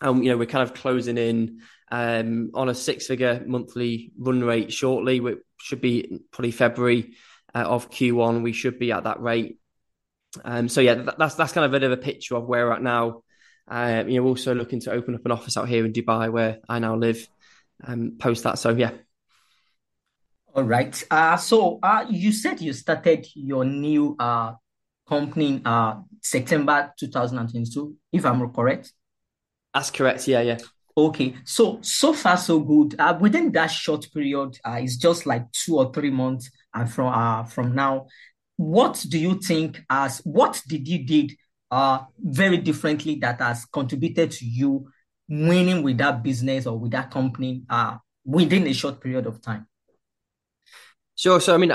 Um, 0.00 0.22
you 0.22 0.30
know, 0.30 0.36
we're 0.36 0.46
kind 0.46 0.62
of 0.68 0.74
closing 0.74 1.18
in 1.18 1.60
um, 1.90 2.50
on 2.54 2.68
a 2.68 2.74
six 2.74 3.06
figure 3.06 3.42
monthly 3.46 4.12
run 4.18 4.42
rate 4.42 4.72
shortly, 4.72 5.20
which 5.20 5.38
should 5.58 5.80
be 5.80 6.20
probably 6.30 6.50
February 6.50 7.14
uh, 7.54 7.58
of 7.58 7.90
Q1. 7.90 8.42
We 8.42 8.52
should 8.52 8.78
be 8.78 8.92
at 8.92 9.04
that 9.04 9.20
rate. 9.20 9.58
Um, 10.44 10.68
so 10.68 10.80
yeah, 10.80 10.94
that, 10.94 11.18
that's 11.18 11.34
that's 11.34 11.52
kind 11.52 11.64
of 11.64 11.72
a 11.72 11.78
bit 11.78 11.84
of 11.84 11.92
a 11.92 11.96
picture 11.96 12.36
of 12.36 12.46
where 12.46 12.66
we're 12.66 12.72
at 12.72 12.82
now. 12.82 13.22
Uh, 13.66 14.04
you 14.06 14.20
know, 14.20 14.26
also 14.26 14.54
looking 14.54 14.80
to 14.80 14.92
open 14.92 15.14
up 15.14 15.24
an 15.24 15.32
office 15.32 15.56
out 15.56 15.68
here 15.68 15.84
in 15.84 15.92
Dubai 15.92 16.30
where 16.30 16.58
I 16.68 16.78
now 16.78 16.96
live. 16.96 17.28
Um, 17.82 18.12
post 18.18 18.44
that. 18.44 18.58
So 18.58 18.70
yeah. 18.70 18.92
All 20.54 20.62
right. 20.62 21.02
Uh, 21.10 21.36
so 21.36 21.78
uh, 21.82 22.06
you 22.08 22.32
said 22.32 22.60
you 22.60 22.72
started 22.72 23.26
your 23.34 23.64
new 23.64 24.14
uh, 24.18 24.52
company 25.08 25.54
in 25.54 25.66
uh, 25.66 26.00
September 26.22 26.92
2022, 26.98 27.96
if 28.12 28.24
I'm 28.24 28.48
correct. 28.52 28.92
That's 29.72 29.90
correct. 29.90 30.28
Yeah, 30.28 30.40
yeah. 30.42 30.58
Okay, 30.96 31.34
so 31.44 31.80
so 31.82 32.12
far 32.12 32.36
so 32.36 32.60
good. 32.60 32.94
Uh, 33.00 33.18
within 33.20 33.50
that 33.52 33.66
short 33.66 34.06
period, 34.14 34.56
uh, 34.64 34.78
it's 34.80 34.96
just 34.96 35.26
like 35.26 35.50
two 35.50 35.76
or 35.78 35.92
three 35.92 36.10
months, 36.10 36.50
and 36.72 36.88
from 36.88 37.12
uh, 37.12 37.42
from 37.42 37.74
now, 37.74 38.06
what 38.56 39.04
do 39.08 39.18
you 39.18 39.38
think 39.40 39.82
as 39.90 40.18
what 40.18 40.62
did 40.68 40.86
you 40.86 41.04
did 41.04 41.32
uh 41.70 42.00
very 42.18 42.58
differently 42.58 43.16
that 43.16 43.40
has 43.40 43.64
contributed 43.66 44.30
to 44.30 44.44
you 44.44 44.88
winning 45.28 45.82
with 45.82 45.98
that 45.98 46.22
business 46.22 46.66
or 46.66 46.78
with 46.78 46.92
that 46.92 47.10
company 47.10 47.62
uh 47.70 47.96
within 48.24 48.66
a 48.66 48.72
short 48.72 49.00
period 49.00 49.26
of 49.26 49.40
time? 49.42 49.66
Sure. 51.16 51.40
So 51.40 51.54
I 51.54 51.58
mean, 51.58 51.72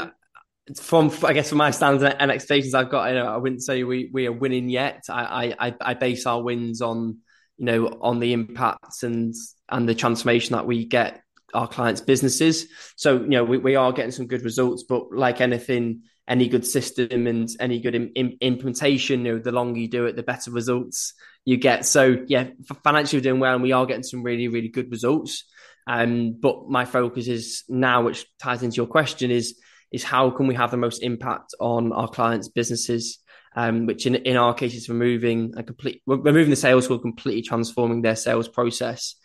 from 0.76 1.12
I 1.24 1.34
guess 1.34 1.50
from 1.50 1.58
my 1.58 1.72
standards 1.72 2.16
and 2.20 2.32
expectations 2.32 2.74
I've 2.74 2.90
got, 2.90 3.16
I 3.16 3.38
wouldn't 3.38 3.64
say 3.64 3.84
we 3.84 4.10
we 4.14 4.28
are 4.28 4.32
winning 4.32 4.70
yet. 4.70 5.04
I 5.10 5.56
I, 5.60 5.76
I 5.82 5.94
base 5.94 6.26
our 6.26 6.42
wins 6.42 6.82
on 6.82 7.20
you 7.60 7.66
know, 7.66 7.88
on 8.02 8.20
the 8.20 8.34
impacts 8.34 9.04
and 9.04 9.36
and 9.70 9.88
the 9.88 9.94
transformation 9.94 10.54
that 10.54 10.66
we 10.66 10.86
get 10.86 11.22
our 11.54 11.68
clients' 11.68 12.02
businesses. 12.02 12.68
So, 12.96 13.20
you 13.22 13.30
know, 13.30 13.44
we, 13.44 13.58
we 13.58 13.76
are 13.76 13.92
getting 13.92 14.12
some 14.12 14.28
good 14.28 14.44
results, 14.44 14.84
but 14.88 15.12
like 15.12 15.42
anything, 15.42 16.04
any 16.30 16.48
good 16.48 16.66
system 16.66 17.26
and 17.26 17.50
any 17.60 17.82
good 17.82 17.96
in, 17.96 18.12
in, 18.16 18.38
implementation, 18.40 19.26
you 19.26 19.34
know, 19.34 19.40
the 19.40 19.52
longer 19.52 19.80
you 19.80 19.90
do 19.90 20.06
it, 20.06 20.16
the 20.16 20.24
better 20.24 20.52
results 20.52 21.16
you 21.44 21.58
get. 21.58 21.86
So, 21.86 22.24
yeah, 22.28 22.50
financially 22.84 23.20
we're 23.20 23.24
doing 23.24 23.40
well, 23.40 23.56
and 23.56 23.64
we 23.64 23.72
are 23.72 23.88
getting 23.88 24.04
some 24.04 24.22
really, 24.22 24.48
really 24.48 24.70
good 24.70 24.92
results. 24.92 25.46
Um, 25.88 26.38
but 26.40 26.70
my 26.70 26.86
focus 26.86 27.28
is 27.28 27.64
now, 27.68 28.04
which 28.04 28.26
ties 28.40 28.62
into 28.62 28.76
your 28.78 28.88
question, 28.88 29.32
is 29.32 29.60
is 29.92 30.04
how 30.04 30.30
can 30.30 30.46
we 30.46 30.54
have 30.54 30.70
the 30.70 30.78
most 30.78 31.02
impact 31.02 31.56
on 31.60 31.92
our 31.92 32.08
clients' 32.08 32.48
businesses? 32.48 33.18
Um, 33.56 33.88
which 33.88 34.06
in, 34.06 34.14
in 34.14 34.38
our 34.38 34.54
case 34.54 34.76
is 34.76 34.90
removing 34.90 35.56
a 35.58 35.64
complete 35.64 36.04
removing 36.06 36.52
the 36.52 36.56
sales 36.56 36.88
call, 36.88 37.00
completely 37.00 37.42
transforming 37.42 38.04
their 38.04 38.16
sales 38.16 38.48
process. 38.48 39.16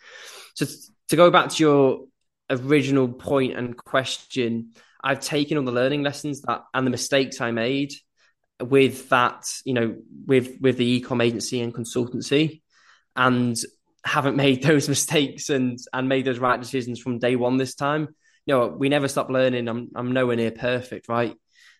So 0.55 0.65
to 1.09 1.15
go 1.15 1.29
back 1.29 1.49
to 1.51 1.63
your 1.63 2.05
original 2.49 3.07
point 3.07 3.55
and 3.55 3.77
question, 3.77 4.71
I've 5.05 5.19
taken 5.19 5.57
all 5.57 5.63
the 5.63 5.71
learning 5.71 6.01
lessons 6.01 6.41
that 6.41 6.63
and 6.73 6.85
the 6.85 6.91
mistakes 6.91 7.39
I 7.39 7.51
made 7.51 7.93
with 8.59 9.09
that, 9.09 9.45
you 9.63 9.75
know, 9.75 9.95
with 10.25 10.57
with 10.59 10.77
the 10.77 10.99
ecom 10.99 11.23
agency 11.23 11.61
and 11.61 11.73
consultancy, 11.73 12.63
and 13.15 13.55
haven't 14.03 14.35
made 14.45 14.63
those 14.63 14.89
mistakes 14.89 15.49
and 15.49 15.77
and 15.93 16.09
made 16.09 16.25
those 16.25 16.39
right 16.39 16.59
decisions 16.59 16.99
from 16.99 17.19
day 17.19 17.35
one 17.35 17.57
this 17.57 17.75
time. 17.75 18.15
You 18.47 18.55
know, 18.55 18.67
we 18.67 18.89
never 18.89 19.07
stop 19.07 19.29
learning. 19.29 19.67
I'm 19.67 19.91
I'm 19.95 20.11
nowhere 20.11 20.35
near 20.35 20.51
perfect, 20.51 21.07
right? 21.07 21.35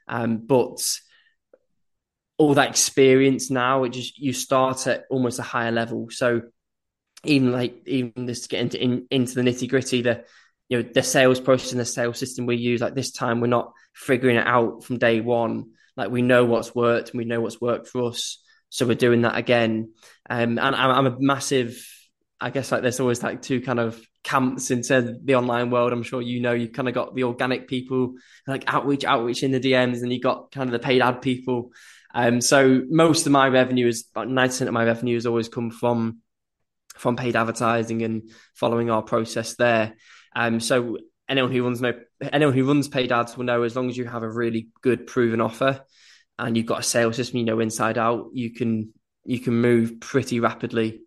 Um, 0.07 0.37
but 0.45 0.79
all 2.37 2.53
that 2.53 2.69
experience 2.69 3.49
now, 3.49 3.85
it 3.85 3.89
just 3.89 4.19
you 4.19 4.33
start 4.33 4.85
at 4.85 5.05
almost 5.09 5.39
a 5.39 5.43
higher 5.43 5.71
level. 5.71 6.09
So 6.11 6.43
even 7.23 7.51
like 7.51 7.87
even 7.87 8.27
just 8.27 8.43
to 8.43 8.49
get 8.49 8.61
into 8.61 8.79
in, 8.79 9.07
into 9.09 9.33
the 9.33 9.41
nitty 9.41 9.67
gritty, 9.67 10.03
the 10.03 10.25
you 10.69 10.81
know 10.81 10.89
the 10.93 11.03
sales 11.03 11.39
process 11.39 11.71
and 11.71 11.79
the 11.79 11.85
sales 11.85 12.17
system 12.17 12.45
we 12.45 12.57
use. 12.57 12.81
Like 12.81 12.95
this 12.95 13.11
time, 13.11 13.39
we're 13.39 13.47
not 13.47 13.73
figuring 13.93 14.37
it 14.37 14.47
out 14.47 14.83
from 14.83 14.97
day 14.97 15.21
one. 15.21 15.71
Like 15.95 16.11
we 16.11 16.21
know 16.21 16.45
what's 16.45 16.75
worked 16.75 17.11
and 17.11 17.17
we 17.17 17.25
know 17.25 17.41
what's 17.41 17.61
worked 17.61 17.87
for 17.87 18.03
us, 18.05 18.41
so 18.69 18.85
we're 18.85 18.95
doing 18.95 19.21
that 19.21 19.37
again. 19.37 19.93
Um, 20.29 20.57
and 20.57 20.75
I'm, 20.75 20.91
I'm 20.91 21.07
a 21.07 21.17
massive. 21.19 21.91
I 22.41 22.49
guess 22.49 22.71
like 22.71 22.81
there's 22.81 22.99
always 22.99 23.23
like 23.23 23.41
two 23.41 23.61
kind 23.61 23.79
of 23.79 23.99
camps 24.23 24.71
into 24.71 25.17
the 25.23 25.35
online 25.35 25.69
world. 25.69 25.93
I'm 25.93 26.03
sure 26.03 26.21
you 26.21 26.41
know 26.41 26.51
you've 26.51 26.73
kind 26.73 26.89
of 26.89 26.93
got 26.93 27.15
the 27.15 27.23
organic 27.23 27.67
people 27.67 28.15
like 28.45 28.63
outreach, 28.67 29.05
outreach 29.05 29.43
in 29.43 29.51
the 29.51 29.59
DMs, 29.59 30.01
and 30.01 30.11
you 30.11 30.19
got 30.19 30.51
kind 30.51 30.67
of 30.67 30.73
the 30.73 30.85
paid 30.85 31.01
ad 31.01 31.21
people. 31.21 31.71
Um, 32.13 32.41
so 32.41 32.81
most 32.89 33.25
of 33.25 33.31
my 33.31 33.47
revenue 33.49 33.87
is 33.87 34.05
about 34.13 34.27
90% 34.27 34.67
of 34.67 34.73
my 34.73 34.85
revenue 34.85 35.15
has 35.15 35.25
always 35.25 35.49
come 35.49 35.69
from 35.69 36.19
from 36.95 37.17
paid 37.17 37.35
advertising 37.35 38.01
and 38.03 38.31
following 38.53 38.89
our 38.89 39.01
process 39.01 39.55
there. 39.55 39.95
Um, 40.35 40.59
so 40.59 40.97
anyone 41.27 41.51
who 41.51 41.63
runs 41.63 41.81
no 41.81 41.93
anyone 42.21 42.53
who 42.53 42.67
runs 42.67 42.87
paid 42.87 43.11
ads 43.11 43.35
will 43.35 43.45
know 43.45 43.63
as 43.63 43.75
long 43.75 43.89
as 43.89 43.97
you 43.97 44.05
have 44.05 44.21
a 44.21 44.29
really 44.29 44.67
good 44.81 45.07
proven 45.07 45.41
offer 45.41 45.81
and 46.37 46.55
you've 46.55 46.65
got 46.65 46.81
a 46.81 46.83
sales 46.83 47.15
system 47.15 47.39
you 47.39 47.45
know 47.45 47.59
inside 47.59 47.97
out, 47.97 48.29
you 48.33 48.53
can 48.53 48.93
you 49.25 49.39
can 49.39 49.59
move 49.59 49.99
pretty 49.99 50.39
rapidly 50.39 51.01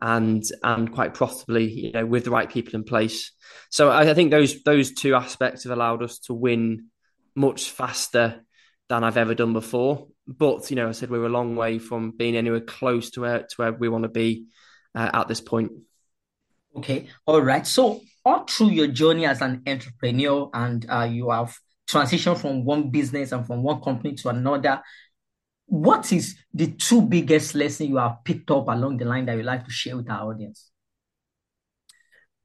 and 0.00 0.42
and 0.62 0.92
quite 0.92 1.14
profitably, 1.14 1.70
you 1.70 1.92
know, 1.92 2.06
with 2.06 2.24
the 2.24 2.30
right 2.30 2.50
people 2.50 2.74
in 2.74 2.84
place. 2.84 3.32
So 3.70 3.90
I, 3.90 4.10
I 4.10 4.14
think 4.14 4.30
those 4.30 4.62
those 4.62 4.92
two 4.92 5.14
aspects 5.14 5.64
have 5.64 5.72
allowed 5.72 6.02
us 6.02 6.18
to 6.20 6.34
win 6.34 6.88
much 7.34 7.70
faster 7.70 8.42
than 8.88 9.04
I've 9.04 9.16
ever 9.16 9.34
done 9.34 9.52
before. 9.52 10.08
But 10.26 10.70
you 10.70 10.76
know, 10.76 10.88
I 10.88 10.92
said 10.92 11.10
we 11.10 11.18
are 11.18 11.26
a 11.26 11.30
long 11.30 11.56
way 11.56 11.78
from 11.78 12.12
being 12.12 12.36
anywhere 12.36 12.60
close 12.60 13.10
to 13.10 13.20
where 13.20 13.40
to 13.40 13.54
where 13.56 13.72
we 13.72 13.88
want 13.88 14.04
to 14.04 14.08
be 14.08 14.46
uh, 14.94 15.10
at 15.12 15.28
this 15.28 15.40
point. 15.40 15.72
Okay, 16.76 17.08
all 17.26 17.40
right. 17.40 17.66
So 17.66 18.00
all 18.24 18.44
through 18.44 18.70
your 18.70 18.88
journey 18.88 19.26
as 19.26 19.40
an 19.40 19.62
entrepreneur, 19.66 20.50
and 20.52 20.86
uh, 20.90 21.08
you 21.10 21.30
have 21.30 21.56
transitioned 21.88 22.38
from 22.38 22.64
one 22.64 22.90
business 22.90 23.32
and 23.32 23.46
from 23.46 23.62
one 23.62 23.80
company 23.80 24.14
to 24.16 24.28
another. 24.28 24.82
What 25.66 26.12
is 26.12 26.36
the 26.52 26.72
two 26.72 27.02
biggest 27.02 27.54
lessons 27.54 27.90
you 27.90 27.96
have 27.96 28.24
picked 28.24 28.50
up 28.50 28.68
along 28.68 28.96
the 28.96 29.04
line 29.04 29.26
that 29.26 29.36
you 29.36 29.42
like 29.42 29.64
to 29.64 29.70
share 29.70 29.96
with 29.96 30.10
our 30.10 30.30
audience? 30.30 30.70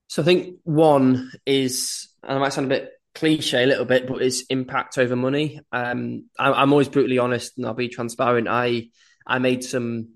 So 0.08 0.22
I 0.22 0.26
think 0.26 0.58
one 0.64 1.32
is, 1.46 2.10
and 2.24 2.38
I 2.38 2.40
might 2.40 2.54
sound 2.54 2.72
a 2.72 2.76
bit 2.76 2.92
cliche 3.16 3.64
a 3.64 3.68
little 3.68 3.86
bit, 3.86 4.08
but 4.08 4.22
it's 4.22 4.44
impact 4.50 4.98
over 4.98 5.16
money. 5.16 5.60
Um, 5.72 6.30
I, 6.38 6.62
am 6.62 6.72
always 6.72 6.90
brutally 6.90 7.18
honest 7.18 7.58
and 7.58 7.66
I'll 7.66 7.74
be 7.74 7.88
transparent. 7.88 8.48
I 8.48 8.90
I 9.26 9.40
made 9.40 9.64
some 9.64 10.10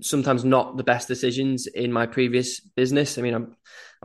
sometimes 0.00 0.44
not 0.44 0.76
the 0.76 0.84
best 0.84 1.08
decisions 1.08 1.66
in 1.66 1.92
my 1.92 2.06
previous 2.06 2.60
business. 2.60 3.18
I 3.18 3.22
mean, 3.22 3.34
I'm, 3.34 3.56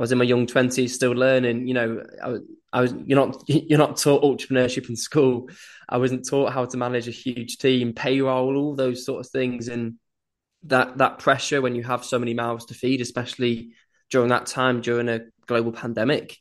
I 0.01 0.03
was 0.03 0.11
in 0.11 0.17
my 0.17 0.23
young 0.23 0.47
twenties, 0.47 0.95
still 0.95 1.11
learning. 1.11 1.67
You 1.67 1.75
know, 1.75 2.03
I, 2.23 2.37
I, 2.73 2.81
was 2.81 2.95
you're 3.05 3.19
not 3.19 3.43
you're 3.47 3.77
not 3.77 3.97
taught 3.97 4.23
entrepreneurship 4.23 4.89
in 4.89 4.95
school. 4.95 5.47
I 5.87 5.99
wasn't 5.99 6.27
taught 6.27 6.53
how 6.53 6.65
to 6.65 6.75
manage 6.75 7.07
a 7.07 7.11
huge 7.11 7.59
team, 7.59 7.93
payroll, 7.93 8.57
all 8.57 8.75
those 8.75 9.05
sort 9.05 9.23
of 9.23 9.31
things, 9.31 9.67
and 9.67 9.99
that 10.63 10.97
that 10.97 11.19
pressure 11.19 11.61
when 11.61 11.75
you 11.75 11.83
have 11.83 12.03
so 12.03 12.17
many 12.17 12.33
mouths 12.33 12.65
to 12.65 12.73
feed, 12.73 12.99
especially 12.99 13.73
during 14.09 14.29
that 14.29 14.47
time 14.47 14.81
during 14.81 15.07
a 15.07 15.21
global 15.45 15.71
pandemic. 15.71 16.35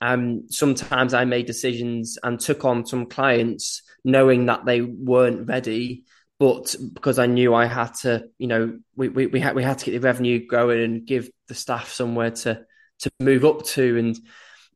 Um, 0.00 0.44
sometimes 0.48 1.12
I 1.12 1.26
made 1.26 1.44
decisions 1.44 2.18
and 2.22 2.40
took 2.40 2.64
on 2.64 2.86
some 2.86 3.04
clients 3.04 3.82
knowing 4.02 4.46
that 4.46 4.64
they 4.64 4.80
weren't 4.80 5.46
ready 5.46 6.04
but 6.42 6.74
because 6.92 7.20
I 7.20 7.26
knew 7.26 7.54
I 7.54 7.66
had 7.66 7.94
to, 8.00 8.24
you 8.36 8.48
know, 8.48 8.76
we, 8.96 9.08
we, 9.08 9.28
we 9.28 9.38
had 9.38 9.54
we 9.54 9.62
had 9.62 9.78
to 9.78 9.84
get 9.84 9.92
the 9.92 10.00
revenue 10.00 10.44
going 10.44 10.82
and 10.82 11.06
give 11.06 11.30
the 11.52 11.58
staff 11.58 11.92
somewhere 11.92 12.30
to 12.30 12.64
to 13.00 13.10
move 13.20 13.44
up 13.44 13.64
to, 13.64 13.98
and 13.98 14.18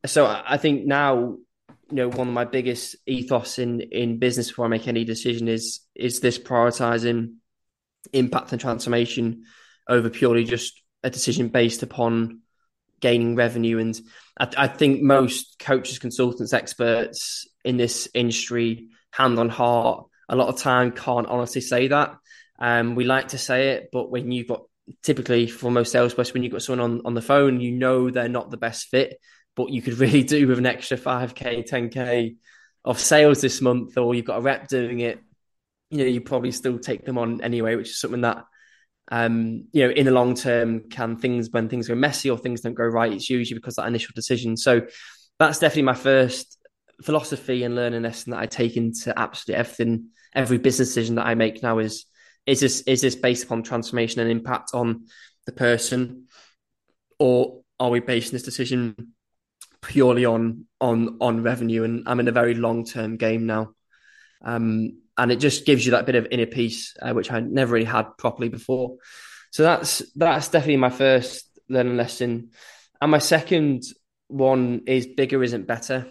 so 0.05 0.25
I 0.25 0.57
think 0.57 0.85
now, 0.85 1.37
you 1.89 1.95
know, 1.95 2.09
one 2.09 2.27
of 2.27 2.33
my 2.33 2.45
biggest 2.45 2.95
ethos 3.05 3.59
in 3.59 3.81
in 3.81 4.19
business 4.19 4.49
before 4.49 4.65
I 4.65 4.69
make 4.69 4.87
any 4.87 5.05
decision 5.05 5.47
is 5.47 5.81
is 5.95 6.19
this 6.19 6.37
prioritizing 6.37 7.35
impact 8.13 8.51
and 8.51 8.61
transformation 8.61 9.43
over 9.89 10.09
purely 10.09 10.43
just 10.43 10.81
a 11.03 11.09
decision 11.09 11.49
based 11.49 11.83
upon 11.83 12.41
gaining 12.99 13.35
revenue. 13.35 13.79
And 13.79 13.99
I, 14.39 14.49
I 14.57 14.67
think 14.67 15.01
most 15.01 15.59
coaches, 15.59 15.99
consultants, 15.99 16.53
experts 16.53 17.47
in 17.63 17.77
this 17.77 18.07
industry, 18.13 18.89
hand 19.11 19.39
on 19.39 19.49
heart 19.49 20.07
a 20.29 20.35
lot 20.35 20.49
of 20.49 20.59
time 20.59 20.91
can't 20.91 21.27
honestly 21.27 21.61
say 21.61 21.87
that. 21.87 22.15
Um, 22.59 22.95
we 22.95 23.05
like 23.05 23.29
to 23.29 23.37
say 23.37 23.69
it, 23.69 23.89
but 23.91 24.09
when 24.09 24.31
you've 24.31 24.47
got 24.47 24.63
typically 25.03 25.47
for 25.47 25.71
most 25.71 25.91
salesperson, 25.91 26.33
when 26.33 26.43
you've 26.43 26.51
got 26.51 26.61
someone 26.61 26.91
on, 26.91 27.01
on 27.05 27.13
the 27.13 27.21
phone, 27.21 27.59
you 27.59 27.71
know 27.71 28.09
they're 28.09 28.29
not 28.29 28.49
the 28.49 28.57
best 28.57 28.87
fit, 28.89 29.19
but 29.55 29.69
you 29.69 29.81
could 29.81 29.93
really 29.99 30.23
do 30.23 30.47
with 30.47 30.57
an 30.57 30.65
extra 30.65 30.97
5K, 30.97 31.67
10K 31.67 32.35
of 32.85 32.99
sales 32.99 33.41
this 33.41 33.61
month, 33.61 33.97
or 33.97 34.15
you've 34.15 34.25
got 34.25 34.37
a 34.37 34.41
rep 34.41 34.67
doing 34.67 34.99
it, 34.99 35.19
you 35.89 35.99
know, 35.99 36.05
you 36.05 36.21
probably 36.21 36.51
still 36.51 36.79
take 36.79 37.05
them 37.05 37.17
on 37.17 37.41
anyway, 37.41 37.75
which 37.75 37.89
is 37.89 37.99
something 37.99 38.21
that, 38.21 38.45
um, 39.09 39.65
you 39.71 39.83
know, 39.83 39.89
in 39.89 40.05
the 40.05 40.11
long 40.11 40.35
term, 40.35 40.89
can 40.89 41.17
things, 41.17 41.49
when 41.51 41.69
things 41.69 41.87
go 41.87 41.95
messy 41.95 42.29
or 42.29 42.37
things 42.37 42.61
don't 42.61 42.73
go 42.73 42.85
right, 42.85 43.11
it's 43.11 43.29
usually 43.29 43.57
because 43.57 43.75
that 43.75 43.87
initial 43.87 44.11
decision. 44.15 44.57
So 44.57 44.81
that's 45.39 45.59
definitely 45.59 45.83
my 45.83 45.93
first 45.93 46.57
philosophy 47.01 47.63
and 47.63 47.75
learning 47.75 48.01
lesson 48.01 48.31
that 48.31 48.39
I 48.39 48.47
take 48.47 48.75
into 48.75 49.17
absolutely 49.17 49.59
everything 49.59 50.09
every 50.33 50.57
business 50.57 50.89
decision 50.89 51.15
that 51.15 51.25
I 51.25 51.35
make 51.35 51.63
now 51.63 51.79
is 51.79 52.05
is 52.47 52.61
this 52.61 52.81
is 52.81 53.01
this 53.01 53.15
based 53.15 53.43
upon 53.43 53.61
transformation 53.61 54.21
and 54.21 54.31
impact 54.31 54.71
on 54.73 55.05
the 55.45 55.51
person, 55.51 56.27
or 57.19 57.61
are 57.79 57.89
we 57.89 57.99
basing 57.99 58.31
this 58.31 58.43
decision 58.43 59.13
purely 59.81 60.25
on 60.25 60.65
on 60.79 61.17
on 61.19 61.43
revenue? 61.43 61.83
And 61.83 62.07
I'm 62.07 62.21
in 62.21 62.29
a 62.29 62.31
very 62.31 62.55
long 62.55 62.85
term 62.85 63.17
game 63.17 63.45
now, 63.45 63.73
um, 64.41 65.01
and 65.17 65.31
it 65.31 65.35
just 65.35 65.65
gives 65.65 65.85
you 65.85 65.91
that 65.91 66.05
bit 66.05 66.15
of 66.15 66.27
inner 66.31 66.45
peace, 66.45 66.95
uh, 67.01 67.11
which 67.11 67.31
I 67.31 67.41
never 67.41 67.73
really 67.73 67.85
had 67.85 68.17
properly 68.17 68.49
before. 68.49 68.95
So 69.51 69.63
that's 69.63 70.01
that's 70.15 70.47
definitely 70.47 70.77
my 70.77 70.89
first 70.89 71.45
learning 71.67 71.97
lesson, 71.97 72.51
and 73.01 73.11
my 73.11 73.19
second 73.19 73.83
one 74.29 74.83
is 74.87 75.05
bigger 75.05 75.43
isn't 75.43 75.67
better. 75.67 76.07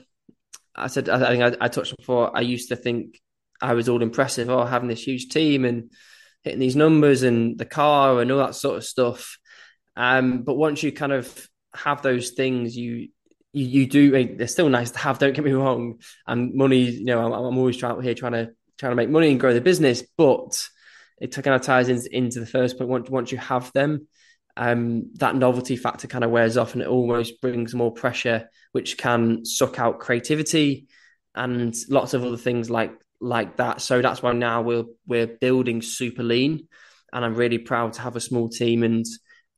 I 0.74 0.88
said 0.88 1.08
I 1.08 1.30
think 1.30 1.42
I, 1.42 1.64
I 1.64 1.68
touched 1.68 1.96
before. 1.96 2.36
I 2.36 2.42
used 2.42 2.68
to 2.68 2.76
think 2.76 3.18
I 3.62 3.72
was 3.72 3.88
all 3.88 4.02
impressive, 4.02 4.50
oh, 4.50 4.66
having 4.66 4.90
this 4.90 5.06
huge 5.06 5.28
team 5.30 5.64
and 5.64 5.90
hitting 6.46 6.60
these 6.60 6.76
numbers 6.76 7.24
and 7.24 7.58
the 7.58 7.64
car 7.64 8.20
and 8.20 8.30
all 8.30 8.38
that 8.38 8.54
sort 8.54 8.76
of 8.76 8.84
stuff. 8.84 9.36
Um, 9.96 10.42
but 10.44 10.54
once 10.54 10.80
you 10.80 10.92
kind 10.92 11.12
of 11.12 11.48
have 11.74 12.02
those 12.02 12.30
things, 12.30 12.76
you 12.76 13.08
you, 13.52 13.66
you 13.66 13.86
do. 13.86 14.36
They're 14.36 14.46
still 14.46 14.68
nice 14.68 14.92
to 14.92 14.98
have. 14.98 15.18
Don't 15.18 15.34
get 15.34 15.44
me 15.44 15.52
wrong. 15.64 16.00
And 16.26 16.54
money, 16.54 16.82
you 16.82 17.06
know, 17.06 17.20
I'm, 17.20 17.32
I'm 17.32 17.58
always 17.58 17.76
trying 17.76 18.00
here 18.00 18.14
trying 18.14 18.32
to 18.32 18.50
trying 18.78 18.92
to 18.92 18.96
make 18.96 19.10
money 19.10 19.30
and 19.30 19.40
grow 19.40 19.54
the 19.54 19.60
business, 19.60 20.04
but 20.16 20.68
it 21.20 21.32
kind 21.32 21.56
of 21.56 21.62
ties 21.62 21.88
in, 21.88 22.00
into 22.12 22.38
the 22.38 22.46
first 22.46 22.78
point. 22.78 22.90
Once 22.90 23.10
once 23.10 23.32
you 23.32 23.38
have 23.38 23.72
them, 23.72 24.06
um, 24.56 25.10
that 25.14 25.34
novelty 25.34 25.74
factor 25.76 26.06
kind 26.06 26.22
of 26.22 26.30
wears 26.30 26.56
off, 26.56 26.74
and 26.74 26.82
it 26.82 26.88
almost 26.88 27.40
brings 27.40 27.74
more 27.74 27.92
pressure, 27.92 28.48
which 28.70 28.96
can 28.96 29.44
suck 29.44 29.80
out 29.80 29.98
creativity 29.98 30.86
and 31.34 31.74
lots 31.90 32.14
of 32.14 32.24
other 32.24 32.36
things 32.36 32.70
like 32.70 32.92
like 33.20 33.56
that. 33.56 33.80
So 33.80 34.02
that's 34.02 34.22
why 34.22 34.32
now 34.32 34.62
we're 34.62 34.84
we're 35.06 35.26
building 35.26 35.82
super 35.82 36.22
lean, 36.22 36.68
and 37.12 37.24
I'm 37.24 37.34
really 37.34 37.58
proud 37.58 37.94
to 37.94 38.02
have 38.02 38.16
a 38.16 38.20
small 38.20 38.48
team. 38.48 38.82
And 38.82 39.04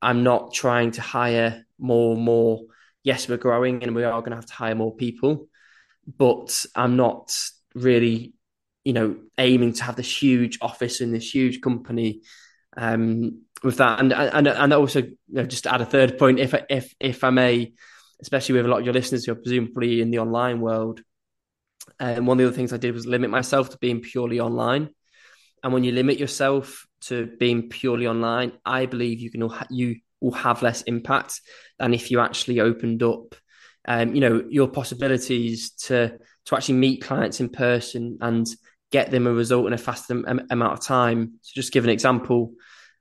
I'm 0.01 0.23
not 0.23 0.55
trying 0.55 0.93
to 0.93 1.01
hire 1.01 1.65
more 1.79 2.15
and 2.15 2.25
more. 2.25 2.63
Yes, 3.03 3.29
we're 3.29 3.37
growing, 3.37 3.83
and 3.83 3.95
we 3.95 4.05
are 4.05 4.21
going 4.21 4.31
to 4.31 4.37
have 4.37 4.47
to 4.47 4.55
hire 4.55 4.75
more 4.75 4.95
people, 4.95 5.49
but 6.07 6.65
I'm 6.75 6.97
not 6.97 7.35
really, 7.75 8.35
you 8.85 8.93
know, 8.93 9.17
aiming 9.39 9.75
to 9.75 9.85
have 9.85 9.97
this 9.97 10.23
huge 10.23 10.59
office 10.61 11.01
in 11.01 11.13
this 11.13 11.35
huge 11.35 11.61
company. 11.61 12.23
Um, 12.77 13.43
with 13.63 13.79
that, 13.79 14.01
and 14.01 14.13
and 14.13 14.47
and 14.47 14.73
also 14.73 15.01
you 15.01 15.17
know, 15.29 15.45
just 15.45 15.65
to 15.65 15.75
add 15.75 15.81
a 15.81 15.87
third 15.87 16.19
point, 16.19 16.39
if 16.39 16.55
if 16.69 16.95
if 17.01 17.25
I 17.25 17.31
may, 17.31 17.73
especially 18.21 18.55
with 18.57 18.67
a 18.67 18.69
lot 18.69 18.81
of 18.81 18.85
your 18.85 18.95
listeners 18.95 19.25
who 19.25 19.33
are 19.33 19.37
presumably 19.37 20.01
in 20.01 20.11
the 20.11 20.21
online 20.21 20.61
world. 20.61 21.01
And 22.01 22.27
one 22.27 22.39
of 22.39 22.43
the 22.43 22.49
other 22.49 22.57
things 22.57 22.73
I 22.73 22.77
did 22.77 22.95
was 22.95 23.07
limit 23.07 23.31
myself 23.31 23.71
to 23.71 23.79
being 23.79 24.01
purely 24.01 24.41
online. 24.41 24.91
And 25.63 25.73
when 25.73 25.85
you 25.85 25.93
limit 25.93 26.19
yourself 26.19 26.87
to 27.03 27.27
being 27.39 27.69
purely 27.69 28.07
online, 28.07 28.53
I 28.65 28.87
believe 28.87 29.21
you 29.21 29.31
can 29.31 29.49
you 29.71 29.97
will 30.21 30.33
have 30.33 30.63
less 30.63 30.83
impact 30.83 31.41
than 31.79 31.95
if 31.95 32.11
you 32.11 32.21
actually 32.21 32.61
opened 32.61 33.03
up, 33.03 33.35
um, 33.87 34.15
you 34.15 34.21
know, 34.21 34.45
your 34.49 34.69
possibilities 34.69 35.71
to 35.87 36.19
to 36.47 36.57
actually 36.57 36.77
meet 36.77 37.03
clients 37.03 37.41
in 37.41 37.49
person 37.49 38.19
and 38.21 38.47
get 38.91 39.11
them 39.11 39.27
a 39.27 39.33
result 39.33 39.67
in 39.67 39.73
a 39.73 39.79
faster 39.79 40.15
amount 40.51 40.73
of 40.73 40.81
time. 40.81 41.35
So, 41.43 41.53
just 41.55 41.73
give 41.73 41.85
an 41.85 41.91
example, 41.91 42.55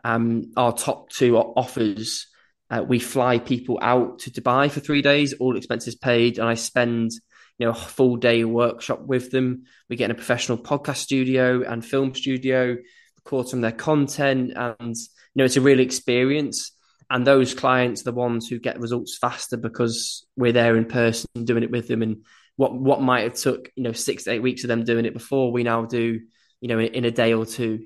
um, 0.04 0.52
our 0.58 0.74
top 0.74 1.10
two 1.10 1.38
offers, 1.38 2.28
uh, 2.70 2.84
we 2.86 3.00
fly 3.00 3.40
people 3.40 3.80
out 3.82 4.20
to 4.20 4.32
Dubai 4.32 4.70
for 4.70 4.80
three 4.80 5.02
days, 5.02 5.34
all 5.34 5.56
expenses 5.56 5.96
paid, 5.96 6.40
and 6.40 6.48
I 6.48 6.56
spend 6.56 7.12
you 7.58 7.66
know 7.66 7.72
a 7.72 7.76
full 7.76 8.18
day 8.18 8.44
workshop 8.44 9.02
with 9.02 9.32
them. 9.32 9.64
We 9.90 9.96
get 9.96 10.06
in 10.06 10.12
a 10.12 10.16
professional 10.16 10.58
podcast 10.58 10.98
studio 10.98 11.64
and 11.64 11.86
film 11.86 12.14
studio, 12.14 12.78
record 13.18 13.48
some 13.48 13.60
of 13.60 13.62
their 13.62 13.72
content, 13.72 14.54
and 14.56 14.96
you 14.96 15.36
know 15.36 15.46
it's 15.46 15.58
a 15.58 15.62
real 15.62 15.80
experience. 15.80 16.72
And 17.10 17.26
those 17.26 17.54
clients 17.54 18.02
are 18.02 18.12
the 18.12 18.12
ones 18.12 18.50
who 18.50 18.60
get 18.60 18.82
results 18.82 19.18
faster 19.18 19.56
because 19.56 20.26
we're 20.36 20.52
there 20.52 20.76
in 20.76 20.86
person 20.86 21.30
doing 21.46 21.64
it 21.64 21.72
with 21.72 21.88
them 21.88 22.02
and 22.02 22.18
what 22.58 22.74
what 22.74 23.02
might 23.02 23.24
have 23.24 23.36
took 23.36 23.72
you 23.76 23.84
know 23.84 23.94
six 23.94 24.26
to 24.26 24.32
eight 24.32 24.42
weeks 24.42 24.64
of 24.64 24.68
them 24.68 24.84
doing 24.84 25.06
it 25.06 25.14
before 25.14 25.52
we 25.52 25.64
now 25.64 25.86
do 25.86 26.20
you 26.60 26.68
know 26.68 26.80
in, 26.80 26.88
in 26.88 27.06
a 27.06 27.12
day 27.12 27.34
or 27.34 27.46
two 27.46 27.86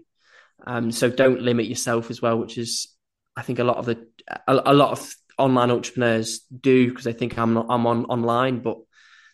um, 0.65 0.91
so 0.91 1.09
don't 1.09 1.41
limit 1.41 1.67
yourself 1.67 2.09
as 2.09 2.21
well 2.21 2.39
which 2.39 2.57
is 2.57 2.87
i 3.35 3.41
think 3.43 3.59
a 3.59 3.63
lot 3.63 3.77
of 3.77 3.85
the 3.85 4.07
a, 4.47 4.71
a 4.71 4.73
lot 4.73 4.91
of 4.91 5.13
online 5.37 5.69
entrepreneurs 5.71 6.39
do 6.39 6.89
because 6.89 7.03
they 7.03 7.13
think 7.13 7.37
i'm 7.37 7.53
not 7.53 7.67
i'm 7.69 7.85
on 7.85 8.05
online 8.05 8.59
but 8.59 8.77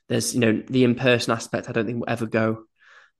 there's 0.10 0.34
you 0.34 0.40
know 0.40 0.62
the 0.70 0.84
in-person 0.84 1.34
aspect 1.34 1.70
i 1.70 1.72
don't 1.72 1.86
think 1.86 2.00
will 2.00 2.10
ever 2.10 2.26
go 2.26 2.64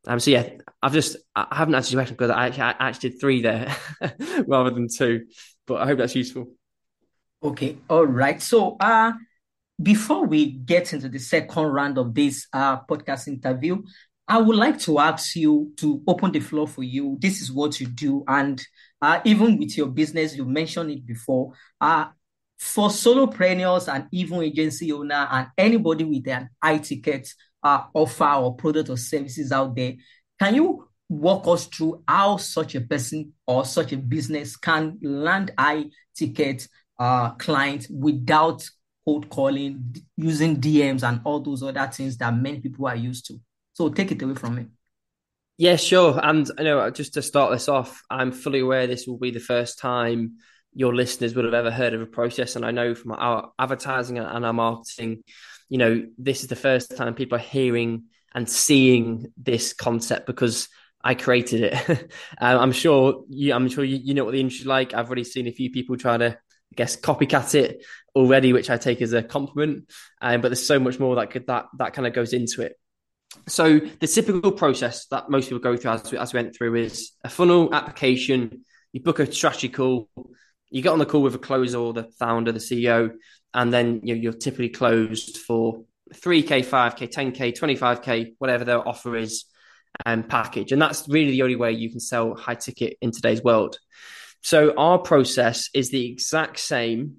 um, 0.08 0.20
so 0.20 0.32
yeah 0.32 0.50
i've 0.82 0.94
just 0.94 1.18
i 1.36 1.48
haven't 1.52 1.76
answered 1.76 1.94
your 1.94 2.02
question 2.02 2.16
because 2.16 2.30
I 2.32 2.48
actually, 2.48 2.64
I 2.64 2.76
actually 2.80 3.10
did 3.10 3.20
three 3.20 3.42
there 3.42 3.76
rather 4.48 4.72
than 4.72 4.88
two 4.88 5.26
but 5.66 5.82
i 5.82 5.86
hope 5.86 5.98
that's 5.98 6.16
useful 6.16 6.48
okay 7.44 7.78
all 7.90 8.06
right 8.06 8.42
so 8.42 8.78
uh 8.80 9.14
before 9.82 10.26
we 10.26 10.52
get 10.52 10.94
into 10.94 11.10
the 11.10 11.20
second 11.20 11.64
round 11.64 11.98
of 11.98 12.14
this 12.14 12.48
uh, 12.54 12.82
podcast 12.82 13.28
interview, 13.28 13.84
I 14.28 14.40
would 14.40 14.56
like 14.56 14.80
to 14.82 15.00
ask 15.00 15.36
you 15.36 15.72
to 15.78 16.02
open 16.08 16.32
the 16.32 16.40
floor 16.40 16.68
for 16.68 16.84
you. 16.84 17.18
This 17.20 17.42
is 17.42 17.52
what 17.52 17.80
you 17.80 17.88
do. 17.88 18.24
And 18.28 18.62
uh, 19.02 19.22
even 19.24 19.58
with 19.58 19.78
your 19.78 19.88
business, 19.88 20.36
you 20.36 20.46
mentioned 20.46 20.92
it 20.92 21.06
before. 21.06 21.54
Uh, 21.80 22.08
for 22.58 22.90
solopreneurs 22.90 23.92
and 23.94 24.08
even 24.12 24.42
agency 24.42 24.92
owner 24.92 25.28
and 25.32 25.48
anybody 25.58 26.04
with 26.04 26.28
an 26.28 26.50
high 26.62 26.80
ticket 26.80 27.30
uh, 27.64 27.84
offer 27.94 28.26
or 28.26 28.56
product 28.56 28.90
or 28.90 28.98
services 28.98 29.52
out 29.52 29.76
there, 29.76 29.94
can 30.40 30.56
you 30.56 30.88
walk 31.10 31.48
us 31.48 31.66
through 31.68 32.04
how 32.08 32.38
such 32.38 32.76
a 32.76 32.82
person 32.82 33.32
or 33.46 33.64
such 33.66 33.94
a 33.94 33.98
business 33.98 34.58
can 34.58 34.98
land 35.02 35.52
high 35.58 35.86
ticket 36.16 36.68
uh, 37.00 37.32
clients 37.32 37.88
without 37.90 38.68
cold 39.06 39.30
calling, 39.30 39.96
using 40.18 40.58
DMs, 40.60 41.08
and 41.08 41.22
all 41.24 41.40
those 41.40 41.64
other 41.64 41.88
things 41.88 42.18
that 42.18 42.36
many 42.36 42.60
people 42.60 42.88
are 42.88 42.96
used 42.96 43.26
to. 43.28 43.40
So 43.74 43.90
take 43.90 44.12
it 44.12 44.22
away 44.22 44.36
from 44.36 44.56
me. 44.56 44.66
Yeah, 45.58 45.76
sure. 45.76 46.20
And 46.22 46.50
you 46.58 46.64
know, 46.66 46.90
just 46.90 47.14
to 47.14 47.22
start 47.22 47.52
this 47.52 47.70
off, 47.70 48.02
I'm 48.10 48.32
fully 48.32 48.60
aware 48.60 48.86
this 48.86 49.08
will 49.08 49.18
be 49.18 49.32
the 49.32 49.40
first 49.40 49.80
time 49.80 50.38
your 50.74 50.94
listeners 50.94 51.36
would 51.36 51.46
have 51.46 51.54
ever 51.54 51.72
heard 51.72 51.94
of 51.94 52.02
a 52.02 52.06
process. 52.06 52.56
And 52.56 52.66
I 52.66 52.72
know 52.72 52.96
from 52.96 53.14
our 53.14 53.52
advertising 53.58 54.18
and 54.18 54.46
our 54.46 54.54
marketing, 54.54 55.24
you 55.70 55.78
know, 55.78 56.06
this 56.18 56.44
is 56.44 56.48
the 56.48 56.56
first 56.56 56.96
time 56.96 57.14
people 57.16 57.38
are 57.38 57.42
hearing 57.42 58.06
and 58.34 58.50
seeing 58.50 59.32
this 59.38 59.74
concept 59.74 60.28
because 60.28 60.70
I 61.02 61.16
created 61.16 61.74
it. 61.74 62.12
Um, 62.40 62.60
I'm 62.60 62.72
sure 62.72 63.24
you. 63.30 63.54
I'm 63.54 63.68
sure 63.70 63.84
you, 63.84 63.98
you 63.98 64.14
know 64.14 64.26
what 64.26 64.32
the 64.32 64.40
industry 64.40 64.68
like. 64.68 64.94
I've 64.94 65.08
already 65.08 65.24
seen 65.24 65.48
a 65.48 65.52
few 65.52 65.72
people 65.72 65.98
try 65.98 66.18
to 66.18 66.26
I 66.28 66.76
guess 66.76 66.96
copycat 66.96 67.56
it 67.56 67.84
already, 68.16 68.54
which 68.54 68.70
I 68.70 68.78
take 68.78 69.02
as 69.02 69.14
a 69.14 69.24
compliment. 69.24 69.90
Um, 70.22 70.42
but 70.42 70.50
there's 70.50 70.68
so 70.68 70.80
much 70.80 71.00
more 71.00 71.16
that 71.16 71.32
could, 71.32 71.48
that 71.48 71.66
that 71.78 71.94
kind 71.94 72.06
of 72.06 72.14
goes 72.14 72.34
into 72.34 72.62
it. 72.62 72.74
So 73.48 73.80
the 73.80 74.08
typical 74.08 74.52
process 74.52 75.06
that 75.08 75.30
most 75.30 75.46
people 75.46 75.60
go 75.60 75.78
through 75.78 75.92
as 75.92 76.12
we, 76.12 76.18
as 76.18 76.34
we 76.34 76.42
went 76.42 76.56
through 76.56 76.76
is 76.76 77.12
a 77.24 77.30
funnel 77.30 77.74
application. 77.74 78.64
You 78.94 79.02
book 79.02 79.20
a 79.20 79.32
strategy 79.32 79.70
call. 79.70 80.10
You 80.70 80.82
get 80.82 80.92
on 80.92 81.00
the 81.00 81.06
call 81.06 81.22
with 81.22 81.36
a 81.36 81.40
closer 81.40 81.78
or 81.78 81.94
the 81.94 82.04
founder, 82.20 82.52
the 82.52 82.60
CEO, 82.60 83.12
and 83.54 83.72
then 83.72 84.02
you're 84.04 84.34
typically 84.34 84.70
closed 84.70 85.38
for 85.38 85.84
3k, 86.14 86.66
5k, 86.66 87.12
10k, 87.12 87.58
25k, 87.58 88.34
whatever 88.38 88.66
their 88.66 88.88
offer 88.88 89.16
is 89.16 89.46
and 90.06 90.24
um, 90.24 90.30
package. 90.30 90.72
And 90.72 90.82
that's 90.82 91.08
really 91.08 91.32
the 91.32 91.42
only 91.44 91.56
way 91.56 91.72
you 91.72 91.90
can 91.90 92.00
sell 92.00 92.36
high 92.36 92.56
ticket 92.56 92.98
in 93.02 93.12
today's 93.12 93.44
world. 93.44 93.80
So 94.44 94.74
our 94.78 95.00
process 95.00 95.70
is 95.74 95.90
the 95.90 96.12
exact 96.12 96.60
same 96.60 97.18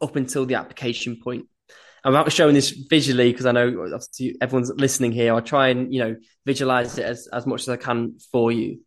up 0.00 0.16
until 0.16 0.46
the 0.46 0.54
application 0.54 1.18
point. 1.22 1.46
I'm 2.04 2.12
not 2.12 2.32
showing 2.32 2.54
this 2.54 2.70
visually 2.70 3.32
because 3.32 3.46
I 3.46 3.52
know 3.52 3.90
everyone's 4.40 4.72
listening 4.76 5.10
here. 5.10 5.34
I'll 5.34 5.42
try 5.42 5.68
and 5.68 5.92
you 5.92 6.00
know 6.00 6.16
visualize 6.44 6.98
it 6.98 7.04
as, 7.04 7.26
as 7.32 7.46
much 7.46 7.62
as 7.62 7.68
I 7.68 7.76
can 7.76 8.18
for 8.30 8.52
you. 8.52 8.80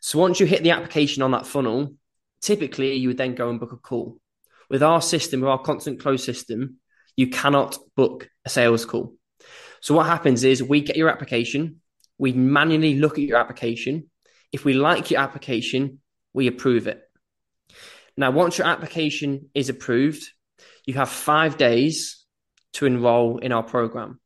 So 0.00 0.18
once 0.18 0.40
you 0.40 0.46
hit 0.46 0.64
the 0.64 0.72
application 0.72 1.22
on 1.22 1.30
that 1.30 1.46
funnel, 1.46 1.94
typically 2.44 2.94
you 2.94 3.08
would 3.08 3.16
then 3.16 3.34
go 3.34 3.48
and 3.48 3.58
book 3.58 3.72
a 3.72 3.76
call. 3.76 4.18
With 4.68 4.82
our 4.82 5.00
system, 5.00 5.40
with 5.40 5.50
our 5.50 5.62
constant 5.62 6.00
close 6.00 6.22
system, 6.24 6.78
you 7.16 7.28
cannot 7.28 7.78
book 7.96 8.28
a 8.44 8.48
sales 8.48 8.84
call. 8.84 9.14
So 9.80 9.94
what 9.94 10.06
happens 10.06 10.44
is 10.44 10.62
we 10.62 10.80
get 10.80 10.96
your 10.96 11.08
application, 11.08 11.80
we 12.18 12.32
manually 12.32 12.94
look 12.94 13.14
at 13.14 13.24
your 13.24 13.38
application. 13.38 14.10
If 14.52 14.64
we 14.64 14.74
like 14.74 15.10
your 15.10 15.20
application, 15.20 16.00
we 16.32 16.46
approve 16.46 16.86
it. 16.86 17.02
Now, 18.16 18.30
once 18.30 18.58
your 18.58 18.66
application 18.66 19.50
is 19.54 19.68
approved, 19.68 20.24
you 20.86 20.94
have 20.94 21.08
five 21.08 21.56
days 21.56 22.24
to 22.74 22.86
enroll 22.86 23.38
in 23.38 23.52
our 23.52 23.62
program. 23.62 24.20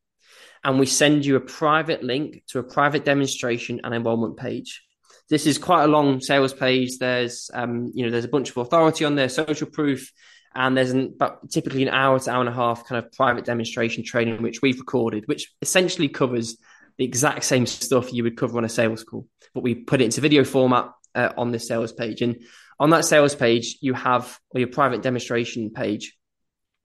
And 0.63 0.79
we 0.79 0.87
send 0.87 1.25
you 1.25 1.37
a 1.37 1.41
private 1.41 2.03
link 2.03 2.43
to 2.49 2.59
a 2.59 2.63
private 2.63 3.05
demonstration 3.05 3.81
and 3.85 3.95
enrollment 3.95 4.37
page. 4.37 4.83
This 5.29 5.47
is 5.47 5.59
quite 5.59 5.85
a 5.85 5.89
long 5.89 6.21
sales 6.21 6.55
page. 6.55 6.99
There's, 6.99 7.51
um, 7.53 7.91
you 7.95 8.05
know, 8.05 8.11
there's 8.11 8.25
a 8.25 8.29
bunch 8.29 8.51
of 8.51 8.57
authority 8.57 9.05
on 9.05 9.15
there, 9.15 9.29
social 9.29 9.69
proof, 9.69 10.11
and 10.55 10.77
there's 10.77 10.91
an, 10.91 11.15
but 11.19 11.51
typically 11.51 11.83
an 11.83 11.91
hour 11.91 12.19
to 12.19 12.31
hour 12.31 12.41
and 12.41 12.49
a 12.49 12.53
half 12.53 12.87
kind 12.87 13.05
of 13.05 13.13
private 13.13 13.45
demonstration 13.45 14.05
training, 14.05 14.43
which 14.43 14.63
we've 14.63 14.79
recorded, 14.79 15.25
which 15.27 15.53
essentially 15.61 16.09
covers 16.09 16.57
the 16.97 17.05
exact 17.05 17.45
same 17.45 17.67
stuff 17.67 18.13
you 18.13 18.25
would 18.25 18.37
cover 18.37 18.59
on 18.59 18.65
a 18.65 18.69
sales 18.69 19.05
call, 19.05 19.27
but 19.55 19.63
we 19.63 19.75
put 19.75 20.01
it 20.01 20.05
into 20.05 20.21
video 20.21 20.45
format 20.45 20.91
uh, 21.15 21.31
on 21.37 21.53
this 21.53 21.69
sales 21.69 21.93
page. 21.93 22.23
And 22.23 22.43
on 22.81 22.91
that 22.91 23.05
sales 23.05 23.35
page, 23.35 23.79
you 23.81 23.95
have 23.95 24.39
or 24.51 24.61
your 24.61 24.69
private 24.69 25.03
demonstration 25.03 25.71
page, 25.71 26.17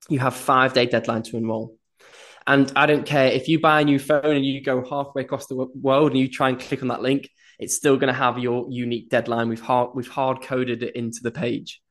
you 0.10 0.20
have 0.20 0.36
five 0.36 0.74
day 0.74 0.86
deadline 0.86 1.24
to 1.24 1.38
enroll. 1.38 1.78
And 2.46 2.72
I 2.76 2.86
don't 2.86 3.06
care 3.06 3.28
if 3.28 3.48
you 3.48 3.60
buy 3.60 3.82
a 3.82 3.86
new 3.86 4.00
phone 4.00 4.36
and 4.36 4.46
you 4.46 4.62
go 4.62 4.84
halfway 4.88 5.22
across 5.22 5.48
the 5.48 5.56
world 5.56 6.12
and 6.12 6.20
you 6.20 6.28
try 6.28 6.50
and 6.50 6.60
click 6.60 6.82
on 6.82 6.90
that 6.90 7.02
link, 7.02 7.30
it's 7.60 7.76
still 7.76 7.98
going 7.98 8.14
to 8.14 8.20
have 8.20 8.40
your 8.40 8.68
unique 8.70 9.10
deadline. 9.10 9.50
We've 9.50 9.62
hard 9.62 9.92
we've 9.94 10.08
hard 10.08 10.42
coded 10.42 10.84
it 10.84 10.96
into 10.96 11.20
the 11.22 11.32
page. 11.32 11.82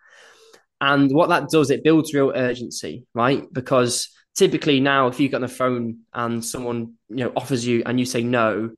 And 0.81 1.13
what 1.13 1.29
that 1.29 1.49
does, 1.49 1.71
it 1.71 1.85
builds 1.85 2.13
real 2.13 2.33
urgency, 2.35 3.07
right? 3.15 3.45
Because 3.53 4.09
typically 4.35 4.81
now, 4.81 5.07
if 5.09 5.21
you 5.21 5.29
get 5.29 5.37
on 5.37 5.43
the 5.43 5.49
phone 5.49 6.01
and 6.13 6.45
someone 6.45 6.95
you 7.09 7.25
know 7.25 7.33
offers 7.37 7.67
you 7.67 7.83
and 7.87 7.99
you 7.99 8.07
say 8.07 8.23
no, 8.23 8.71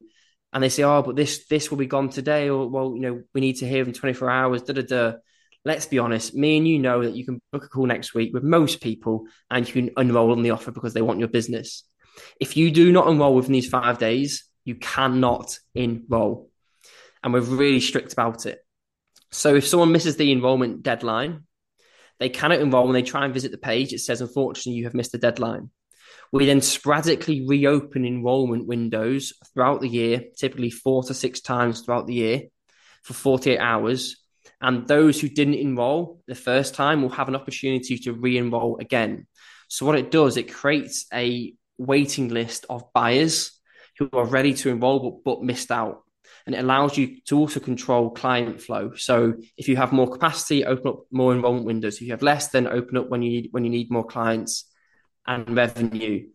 and 0.53 0.62
they 0.62 0.68
say, 0.68 0.83
"Oh, 0.85 1.03
but 1.03 1.16
this 1.16 1.47
this 1.47 1.70
will 1.70 1.79
be 1.79 1.87
gone 1.87 2.11
today," 2.11 2.49
or 2.49 2.68
"Well, 2.68 2.92
you 2.94 3.01
know, 3.01 3.23
we 3.35 3.40
need 3.40 3.57
to 3.57 3.68
hear 3.68 3.85
in 3.85 3.92
24 3.92 4.31
hours." 4.31 4.62
Da 4.62 4.73
da 4.75 4.83
da. 4.83 5.12
Let's 5.64 5.87
be 5.87 5.99
honest. 5.99 6.35
Me 6.35 6.59
and 6.59 6.68
you 6.68 6.79
know 6.79 7.03
that 7.03 7.16
you 7.16 7.25
can 7.25 7.40
book 7.51 7.64
a 7.64 7.68
call 7.68 7.87
next 7.87 8.14
week 8.14 8.35
with 8.35 8.42
most 8.42 8.81
people, 8.83 9.27
and 9.51 9.66
you 9.66 9.73
can 9.73 9.90
enroll 9.97 10.33
on 10.33 10.42
the 10.42 10.51
offer 10.51 10.70
because 10.70 10.94
they 10.94 11.03
want 11.03 11.18
your 11.18 11.29
business. 11.29 11.85
If 12.38 12.57
you 12.57 12.70
do 12.70 12.92
not 12.92 13.09
enroll 13.09 13.35
within 13.35 13.53
these 13.53 13.68
five 13.68 13.99
days, 13.99 14.44
you 14.64 14.77
cannot 14.77 15.59
enroll, 15.75 16.51
and 17.24 17.32
we're 17.32 17.40
really 17.40 17.80
strict 17.80 18.12
about 18.12 18.46
it. 18.46 18.58
So 19.32 19.56
if 19.56 19.66
someone 19.66 19.90
misses 19.90 20.16
the 20.16 20.30
enrollment 20.30 20.82
deadline, 20.82 21.44
they 22.20 22.28
cannot 22.28 22.60
enroll 22.60 22.84
when 22.84 22.92
they 22.92 23.02
try 23.02 23.24
and 23.24 23.34
visit 23.34 23.50
the 23.50 23.58
page. 23.58 23.92
It 23.92 23.98
says, 23.98 24.20
"Unfortunately, 24.20 24.78
you 24.78 24.84
have 24.84 24.94
missed 24.94 25.12
the 25.12 25.18
deadline." 25.18 25.70
We 26.30 26.46
then 26.46 26.60
sporadically 26.60 27.44
reopen 27.46 28.04
enrollment 28.04 28.66
windows 28.66 29.32
throughout 29.52 29.80
the 29.80 29.88
year, 29.88 30.24
typically 30.37 30.70
four 30.70 31.02
to 31.04 31.14
six 31.14 31.40
times 31.40 31.80
throughout 31.80 32.06
the 32.06 32.14
year 32.14 32.42
for 33.02 33.14
48 33.14 33.58
hours. 33.58 34.16
And 34.60 34.87
those 34.87 35.20
who 35.20 35.28
didn't 35.28 35.54
enroll 35.54 36.22
the 36.26 36.34
first 36.34 36.74
time 36.74 37.02
will 37.02 37.10
have 37.10 37.28
an 37.28 37.37
opportunity 37.37 37.98
to 37.98 38.12
re 38.12 38.38
enroll 38.38 38.78
again. 38.78 39.26
So, 39.68 39.84
what 39.87 39.98
it 39.98 40.10
does, 40.10 40.37
it 40.37 40.52
creates 40.52 41.06
a 41.12 41.54
waiting 41.78 42.28
list 42.28 42.66
of 42.70 42.92
buyers 42.92 43.52
who 43.98 44.08
are 44.12 44.24
ready 44.24 44.54
to 44.54 44.70
enroll 44.70 45.00
but, 45.00 45.24
but 45.24 45.42
missed 45.42 45.70
out. 45.70 46.03
And 46.46 46.54
it 46.54 46.59
allows 46.59 46.98
you 46.98 47.20
to 47.26 47.38
also 47.38 47.59
control 47.59 48.11
client 48.11 48.61
flow. 48.61 48.92
So 48.96 49.35
if 49.57 49.66
you 49.66 49.76
have 49.76 49.92
more 49.92 50.11
capacity, 50.11 50.64
open 50.64 50.88
up 50.88 51.04
more 51.11 51.33
enrollment 51.33 51.64
windows. 51.64 51.96
If 51.96 52.02
you 52.02 52.11
have 52.11 52.22
less, 52.22 52.48
then 52.48 52.66
open 52.66 52.98
up 52.98 53.09
when 53.09 53.22
you 53.22 53.30
need 53.30 53.48
when 53.52 53.64
you 53.64 53.70
need 53.70 53.90
more 53.90 54.04
clients 54.04 54.66
and 55.26 55.57
revenue. 55.57 56.28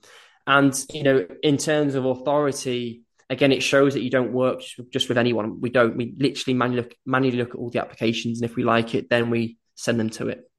And 0.48 0.74
you 0.92 1.04
know, 1.04 1.28
in 1.44 1.58
terms 1.58 1.94
of 1.94 2.06
authority, 2.06 3.04
again, 3.30 3.52
it 3.52 3.62
shows 3.62 3.94
that 3.94 4.02
you 4.02 4.10
don't 4.10 4.34
work 4.34 4.62
just 4.92 5.10
with 5.10 5.18
anyone. 5.18 5.62
We 5.62 5.70
don't. 5.70 5.96
We 5.96 6.16
literally 6.18 6.58
manually 6.58 6.84
look, 6.84 6.96
manually 7.06 7.38
look 7.38 7.52
at 7.52 7.56
all 7.56 7.70
the 7.70 7.82
applications, 7.82 8.42
and 8.42 8.50
if 8.50 8.56
we 8.56 8.64
like 8.64 8.96
it, 8.96 9.10
then 9.10 9.30
we 9.30 9.58
send 9.76 10.00
them 10.00 10.10
to 10.12 10.30
it. 10.30 10.50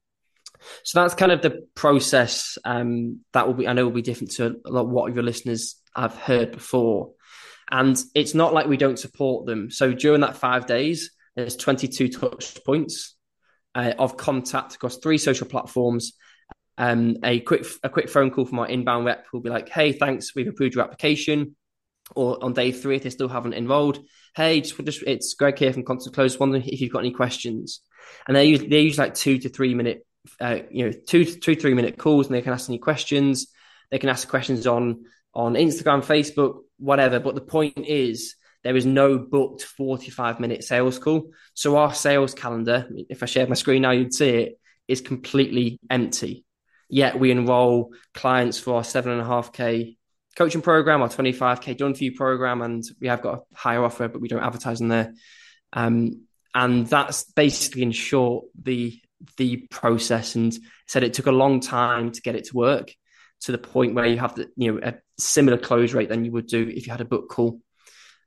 So 0.83 1.01
that's 1.01 1.15
kind 1.15 1.31
of 1.31 1.41
the 1.41 1.67
process. 1.75 2.57
Um, 2.63 3.21
that 3.33 3.47
will 3.47 3.53
be, 3.53 3.67
I 3.67 3.73
know, 3.73 3.85
will 3.85 3.91
be 3.91 4.01
different 4.01 4.31
to 4.33 4.61
a 4.65 4.69
lot 4.69 4.87
what 4.87 5.13
your 5.13 5.23
listeners 5.23 5.75
have 5.95 6.15
heard 6.15 6.51
before. 6.51 7.11
And 7.71 7.97
it's 8.13 8.33
not 8.33 8.53
like 8.53 8.67
we 8.67 8.77
don't 8.77 8.99
support 8.99 9.45
them. 9.45 9.71
So 9.71 9.93
during 9.93 10.21
that 10.21 10.35
five 10.35 10.65
days, 10.65 11.11
there's 11.35 11.55
22 11.55 12.09
touch 12.09 12.63
points 12.65 13.15
uh, 13.73 13.93
of 13.97 14.17
contact 14.17 14.75
across 14.75 14.97
three 14.97 15.17
social 15.17 15.47
platforms. 15.47 16.13
Um, 16.77 17.17
a 17.23 17.39
quick 17.39 17.65
a 17.83 17.89
quick 17.89 18.09
phone 18.09 18.31
call 18.31 18.45
from 18.45 18.59
our 18.59 18.67
inbound 18.67 19.05
rep 19.05 19.27
will 19.31 19.41
be 19.41 19.49
like, 19.49 19.69
"Hey, 19.69 19.93
thanks, 19.93 20.35
we've 20.35 20.47
approved 20.47 20.75
your 20.75 20.83
application." 20.83 21.55
Or 22.13 22.43
on 22.43 22.53
day 22.53 22.71
three, 22.71 22.97
if 22.97 23.03
they 23.03 23.09
still 23.09 23.29
haven't 23.29 23.53
enrolled, 23.53 23.99
hey, 24.35 24.61
just, 24.61 24.77
just 24.83 25.03
it's 25.03 25.33
Greg 25.33 25.57
here 25.57 25.71
from 25.71 25.83
Constant 25.83 26.15
Close. 26.15 26.39
Wondering 26.39 26.63
if 26.65 26.81
you've 26.81 26.91
got 26.91 26.99
any 26.99 27.11
questions. 27.11 27.81
And 28.27 28.35
they 28.35 28.45
use 28.45 28.61
they 28.61 28.81
use 28.81 28.97
like 28.97 29.13
two 29.13 29.37
to 29.39 29.49
three 29.49 29.75
minute, 29.75 30.05
uh, 30.39 30.59
you 30.69 30.85
know, 30.85 30.91
two 31.07 31.23
two 31.23 31.55
three 31.55 31.73
minute 31.73 31.97
calls, 31.97 32.27
and 32.27 32.35
they 32.35 32.41
can 32.41 32.53
ask 32.53 32.69
any 32.69 32.79
questions. 32.79 33.47
They 33.91 33.99
can 33.99 34.09
ask 34.09 34.27
questions 34.27 34.67
on 34.67 35.05
on 35.33 35.53
Instagram, 35.53 36.03
Facebook, 36.03 36.61
whatever. 36.81 37.19
But 37.19 37.35
the 37.35 37.41
point 37.41 37.77
is, 37.77 38.35
there 38.63 38.75
is 38.75 38.85
no 38.85 39.17
booked 39.17 39.63
45 39.63 40.39
minute 40.39 40.63
sales 40.63 40.99
call. 40.99 41.31
So 41.53 41.77
our 41.77 41.93
sales 41.93 42.33
calendar, 42.33 42.89
if 43.09 43.23
I 43.23 43.25
shared 43.25 43.49
my 43.49 43.55
screen 43.55 43.83
now, 43.83 43.91
you'd 43.91 44.13
see 44.13 44.29
it, 44.29 44.59
is 44.87 45.01
completely 45.01 45.79
empty. 45.89 46.45
Yet 46.89 47.19
we 47.19 47.31
enroll 47.31 47.93
clients 48.13 48.59
for 48.59 48.75
our 48.75 48.83
seven 48.83 49.13
and 49.13 49.21
a 49.21 49.25
half 49.25 49.53
K 49.53 49.97
coaching 50.35 50.61
program, 50.61 51.01
our 51.01 51.09
25K 51.09 51.77
done 51.77 51.93
for 51.93 52.03
you 52.03 52.13
program, 52.13 52.61
and 52.61 52.83
we 52.99 53.07
have 53.07 53.21
got 53.21 53.39
a 53.39 53.57
higher 53.57 53.83
offer, 53.83 54.07
but 54.07 54.21
we 54.21 54.27
don't 54.27 54.43
advertise 54.43 54.81
in 54.81 54.89
there. 54.89 55.13
Um, 55.73 56.25
and 56.53 56.87
that's 56.87 57.23
basically 57.31 57.83
in 57.83 57.91
short 57.91 58.45
the 58.61 58.99
the 59.37 59.67
process 59.69 60.35
and 60.35 60.57
said 60.87 61.03
it 61.03 61.13
took 61.13 61.27
a 61.27 61.31
long 61.31 61.59
time 61.59 62.11
to 62.11 62.21
get 62.21 62.35
it 62.35 62.45
to 62.45 62.57
work 62.57 62.91
to 63.41 63.51
the 63.51 63.57
point 63.57 63.95
where 63.95 64.05
you 64.05 64.17
have 64.17 64.35
the 64.35 64.49
you 64.55 64.73
know 64.73 64.79
a 64.83 64.95
similar 65.17 65.57
close 65.57 65.93
rate 65.93 66.09
than 66.09 66.25
you 66.25 66.31
would 66.31 66.47
do 66.47 66.67
if 66.67 66.85
you 66.85 66.91
had 66.91 67.01
a 67.01 67.05
book 67.05 67.29
call. 67.29 67.59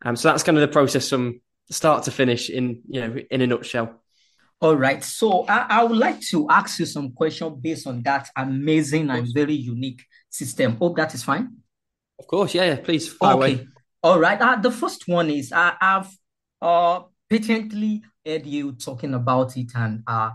Um, 0.03 0.17
so 0.17 0.29
that's 0.29 0.43
kind 0.43 0.59
of 0.59 0.63
the 0.63 0.69
process 0.69 1.09
from 1.09 1.41
start 1.71 2.05
to 2.05 2.11
finish 2.11 2.51
in 2.51 2.83
you 2.89 3.01
know 3.01 3.17
in 3.31 3.41
a 3.41 3.47
nutshell. 3.47 4.01
All 4.61 4.77
right. 4.77 5.03
So 5.03 5.45
I, 5.47 5.67
I 5.69 5.85
would 5.85 5.99
like 5.99 6.21
to 6.31 6.49
ask 6.49 6.79
you 6.79 6.87
some 6.87 7.13
questions 7.13 7.59
based 7.61 7.87
on 7.87 8.03
that 8.03 8.29
amazing 8.37 9.11
and 9.11 9.29
very 9.33 9.55
unique 9.55 10.03
system. 10.31 10.77
Hope 10.77 10.97
that 10.97 11.15
is 11.15 11.23
fine. 11.23 11.57
Of 12.19 12.27
course, 12.27 12.55
yeah, 12.55 12.65
yeah. 12.65 12.77
Please 12.77 13.15
okay. 13.21 13.33
Away. 13.33 13.67
All 14.03 14.19
right. 14.19 14.41
Uh, 14.41 14.57
the 14.57 14.71
first 14.71 15.09
one 15.09 15.31
is 15.31 15.53
I, 15.53 15.75
have 15.81 16.11
uh, 16.63 17.01
patiently 17.29 18.03
heard 18.25 18.47
you 18.47 18.73
talking 18.73 19.15
about 19.15 19.57
it, 19.57 19.73
and 19.75 20.03
uh, 20.07 20.31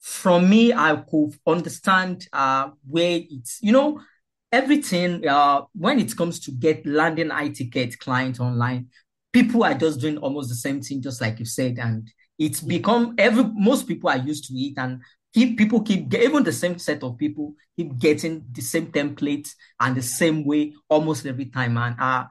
from 0.00 0.50
me, 0.50 0.72
I 0.72 0.96
could 0.96 1.38
understand 1.46 2.26
uh, 2.32 2.70
where 2.88 3.20
it's 3.30 3.58
you 3.62 3.72
know 3.72 4.00
everything 4.52 5.26
uh, 5.26 5.62
when 5.74 5.98
it 5.98 6.16
comes 6.16 6.40
to 6.40 6.50
get 6.50 6.84
landing 6.86 7.30
high 7.30 7.48
ticket 7.48 7.98
client 7.98 8.40
online 8.40 8.88
people 9.32 9.62
are 9.64 9.74
just 9.74 10.00
doing 10.00 10.18
almost 10.18 10.48
the 10.48 10.54
same 10.54 10.80
thing 10.80 11.00
just 11.00 11.20
like 11.20 11.38
you 11.38 11.44
said 11.44 11.78
and 11.78 12.10
it's 12.38 12.60
become 12.60 13.14
every 13.18 13.44
most 13.54 13.86
people 13.86 14.10
are 14.10 14.18
used 14.18 14.44
to 14.44 14.54
it 14.54 14.74
and 14.76 15.00
keep 15.32 15.56
people 15.56 15.80
keep 15.82 16.12
even 16.14 16.42
the 16.42 16.52
same 16.52 16.78
set 16.78 17.02
of 17.02 17.16
people 17.16 17.54
keep 17.76 17.96
getting 17.98 18.44
the 18.52 18.60
same 18.60 18.86
template 18.86 19.48
and 19.78 19.96
the 19.96 20.02
same 20.02 20.44
way 20.44 20.72
almost 20.88 21.26
every 21.26 21.46
time 21.46 21.76
and 21.76 21.94
uh 22.00 22.24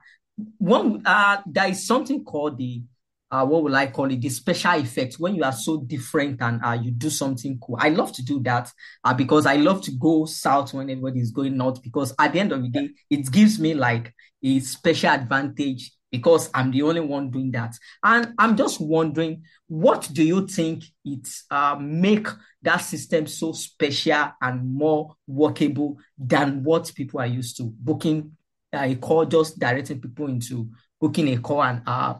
one 0.58 1.02
uh 1.06 1.38
there 1.46 1.68
is 1.68 1.86
something 1.86 2.22
called 2.24 2.58
the 2.58 2.82
uh, 3.30 3.46
what 3.46 3.62
will 3.62 3.76
I 3.76 3.86
call 3.86 4.10
it? 4.10 4.20
The 4.20 4.28
special 4.28 4.72
effects 4.72 5.18
when 5.18 5.34
you 5.34 5.44
are 5.44 5.52
so 5.52 5.82
different 5.82 6.42
and 6.42 6.60
uh, 6.64 6.72
you 6.72 6.90
do 6.90 7.10
something 7.10 7.58
cool. 7.60 7.76
I 7.78 7.90
love 7.90 8.12
to 8.14 8.24
do 8.24 8.40
that 8.40 8.70
uh, 9.04 9.14
because 9.14 9.46
I 9.46 9.56
love 9.56 9.82
to 9.82 9.92
go 9.92 10.24
south 10.24 10.74
when 10.74 10.90
everybody 10.90 11.20
is 11.20 11.30
going 11.30 11.56
north 11.56 11.82
because 11.82 12.14
at 12.18 12.32
the 12.32 12.40
end 12.40 12.52
of 12.52 12.62
the 12.62 12.68
day, 12.68 12.90
it 13.08 13.30
gives 13.30 13.58
me 13.58 13.74
like 13.74 14.12
a 14.42 14.60
special 14.60 15.10
advantage 15.10 15.92
because 16.10 16.50
I'm 16.52 16.72
the 16.72 16.82
only 16.82 17.00
one 17.00 17.30
doing 17.30 17.52
that. 17.52 17.74
And 18.02 18.34
I'm 18.36 18.56
just 18.56 18.80
wondering, 18.80 19.44
what 19.68 20.08
do 20.12 20.24
you 20.24 20.46
think 20.48 20.84
it 21.04 21.28
uh, 21.50 21.76
make 21.80 22.26
that 22.62 22.78
system 22.78 23.26
so 23.28 23.52
special 23.52 24.32
and 24.42 24.74
more 24.74 25.14
workable 25.28 25.98
than 26.18 26.64
what 26.64 26.92
people 26.94 27.20
are 27.20 27.26
used 27.26 27.56
to 27.58 27.72
booking 27.78 28.36
a 28.72 28.94
call, 28.96 29.24
just 29.24 29.58
directing 29.58 30.00
people 30.00 30.26
into 30.26 30.68
booking 31.00 31.28
a 31.28 31.38
call 31.38 31.62
and 31.62 31.82
uh, 31.86 32.14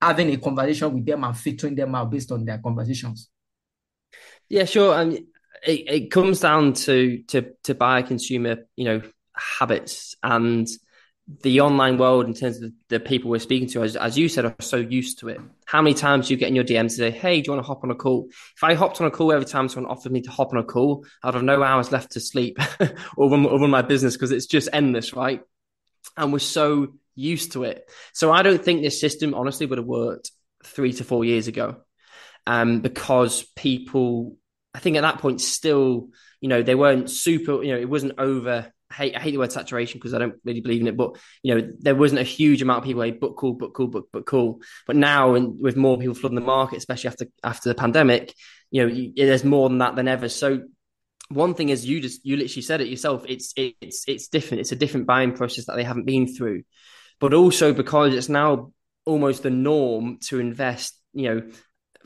having 0.00 0.30
a 0.30 0.36
conversation 0.38 0.94
with 0.94 1.06
them 1.06 1.24
and 1.24 1.36
filtering 1.36 1.74
them 1.74 1.94
out 1.94 2.10
based 2.10 2.32
on 2.32 2.44
their 2.44 2.58
conversations. 2.58 3.28
Yeah, 4.48 4.64
sure. 4.64 4.98
And 4.98 5.14
it, 5.14 5.24
it 5.64 6.10
comes 6.10 6.40
down 6.40 6.72
to 6.72 7.22
to 7.28 7.52
to 7.64 7.74
buy 7.74 8.02
consumer, 8.02 8.66
you 8.76 8.84
know, 8.84 9.02
habits 9.34 10.16
and 10.22 10.68
the 11.42 11.60
online 11.60 11.96
world 11.96 12.26
in 12.26 12.34
terms 12.34 12.60
of 12.60 12.72
the 12.88 12.98
people 12.98 13.30
we're 13.30 13.38
speaking 13.38 13.68
to, 13.68 13.82
as, 13.84 13.94
as 13.94 14.18
you 14.18 14.28
said, 14.28 14.44
are 14.44 14.56
so 14.60 14.78
used 14.78 15.20
to 15.20 15.28
it. 15.28 15.40
How 15.64 15.80
many 15.80 15.94
times 15.94 16.26
do 16.26 16.34
you 16.34 16.38
get 16.38 16.48
in 16.48 16.56
your 16.56 16.64
DMs 16.64 16.90
to 16.90 16.96
say, 16.96 17.10
Hey, 17.10 17.40
do 17.40 17.48
you 17.48 17.52
want 17.52 17.64
to 17.64 17.68
hop 17.68 17.84
on 17.84 17.90
a 17.90 17.94
call? 17.94 18.28
If 18.56 18.64
I 18.64 18.74
hopped 18.74 19.00
on 19.00 19.06
a 19.06 19.10
call 19.10 19.32
every 19.32 19.46
time 19.46 19.68
someone 19.68 19.90
offered 19.90 20.12
me 20.12 20.22
to 20.22 20.30
hop 20.30 20.52
on 20.52 20.58
a 20.58 20.64
call, 20.64 21.04
I'd 21.22 21.34
have 21.34 21.42
no 21.44 21.62
hours 21.62 21.92
left 21.92 22.12
to 22.12 22.20
sleep 22.20 22.58
or 23.16 23.30
run, 23.30 23.46
or 23.46 23.60
run 23.60 23.70
my 23.70 23.82
business 23.82 24.16
because 24.16 24.32
it's 24.32 24.46
just 24.46 24.68
endless, 24.72 25.12
right? 25.14 25.40
And 26.16 26.32
we're 26.32 26.40
so 26.40 26.94
used 27.20 27.52
to 27.52 27.64
it. 27.64 27.88
So 28.12 28.32
I 28.32 28.42
don't 28.42 28.62
think 28.62 28.82
this 28.82 29.00
system 29.00 29.34
honestly 29.34 29.66
would 29.66 29.78
have 29.78 29.86
worked 29.86 30.30
three 30.64 30.92
to 30.94 31.04
four 31.04 31.24
years 31.24 31.48
ago. 31.48 31.76
Um, 32.46 32.80
because 32.80 33.44
people, 33.54 34.36
I 34.74 34.78
think 34.78 34.96
at 34.96 35.02
that 35.02 35.18
point, 35.18 35.40
still, 35.40 36.08
you 36.40 36.48
know, 36.48 36.62
they 36.62 36.74
weren't 36.74 37.10
super, 37.10 37.62
you 37.62 37.72
know, 37.72 37.78
it 37.78 37.88
wasn't 37.88 38.18
over. 38.18 38.72
I 38.90 38.94
hate, 38.94 39.16
I 39.16 39.20
hate 39.20 39.32
the 39.32 39.38
word 39.38 39.52
saturation 39.52 39.98
because 39.98 40.14
I 40.14 40.18
don't 40.18 40.40
really 40.44 40.62
believe 40.62 40.80
in 40.80 40.88
it, 40.88 40.96
but 40.96 41.16
you 41.42 41.54
know, 41.54 41.70
there 41.78 41.94
wasn't 41.94 42.22
a 42.22 42.24
huge 42.24 42.60
amount 42.60 42.78
of 42.78 42.84
people 42.84 43.00
like 43.00 43.20
book 43.20 43.36
cool, 43.36 43.52
book 43.54 43.74
cool, 43.74 43.86
book, 43.86 44.10
book 44.10 44.26
cool. 44.26 44.62
But 44.86 44.96
now, 44.96 45.34
and 45.34 45.60
with 45.60 45.76
more 45.76 45.98
people 45.98 46.14
flooding 46.14 46.34
the 46.34 46.40
market, 46.40 46.78
especially 46.78 47.08
after 47.08 47.26
after 47.44 47.68
the 47.68 47.76
pandemic, 47.76 48.34
you 48.70 48.82
know, 48.82 48.92
you, 48.92 49.12
there's 49.14 49.44
more 49.44 49.68
than 49.68 49.78
that 49.78 49.94
than 49.94 50.08
ever. 50.08 50.28
So 50.28 50.62
one 51.28 51.54
thing 51.54 51.68
is 51.68 51.86
you 51.86 52.00
just 52.00 52.26
you 52.26 52.36
literally 52.36 52.62
said 52.62 52.80
it 52.80 52.88
yourself. 52.88 53.24
It's 53.28 53.52
it's 53.56 54.04
it's 54.08 54.28
different. 54.28 54.62
It's 54.62 54.72
a 54.72 54.76
different 54.76 55.06
buying 55.06 55.34
process 55.34 55.66
that 55.66 55.76
they 55.76 55.84
haven't 55.84 56.06
been 56.06 56.26
through 56.26 56.64
but 57.20 57.34
also 57.34 57.72
because 57.72 58.14
it's 58.14 58.28
now 58.28 58.72
almost 59.06 59.42
the 59.42 59.50
norm 59.50 60.18
to 60.22 60.40
invest, 60.40 60.98
you 61.12 61.28
know, 61.28 61.50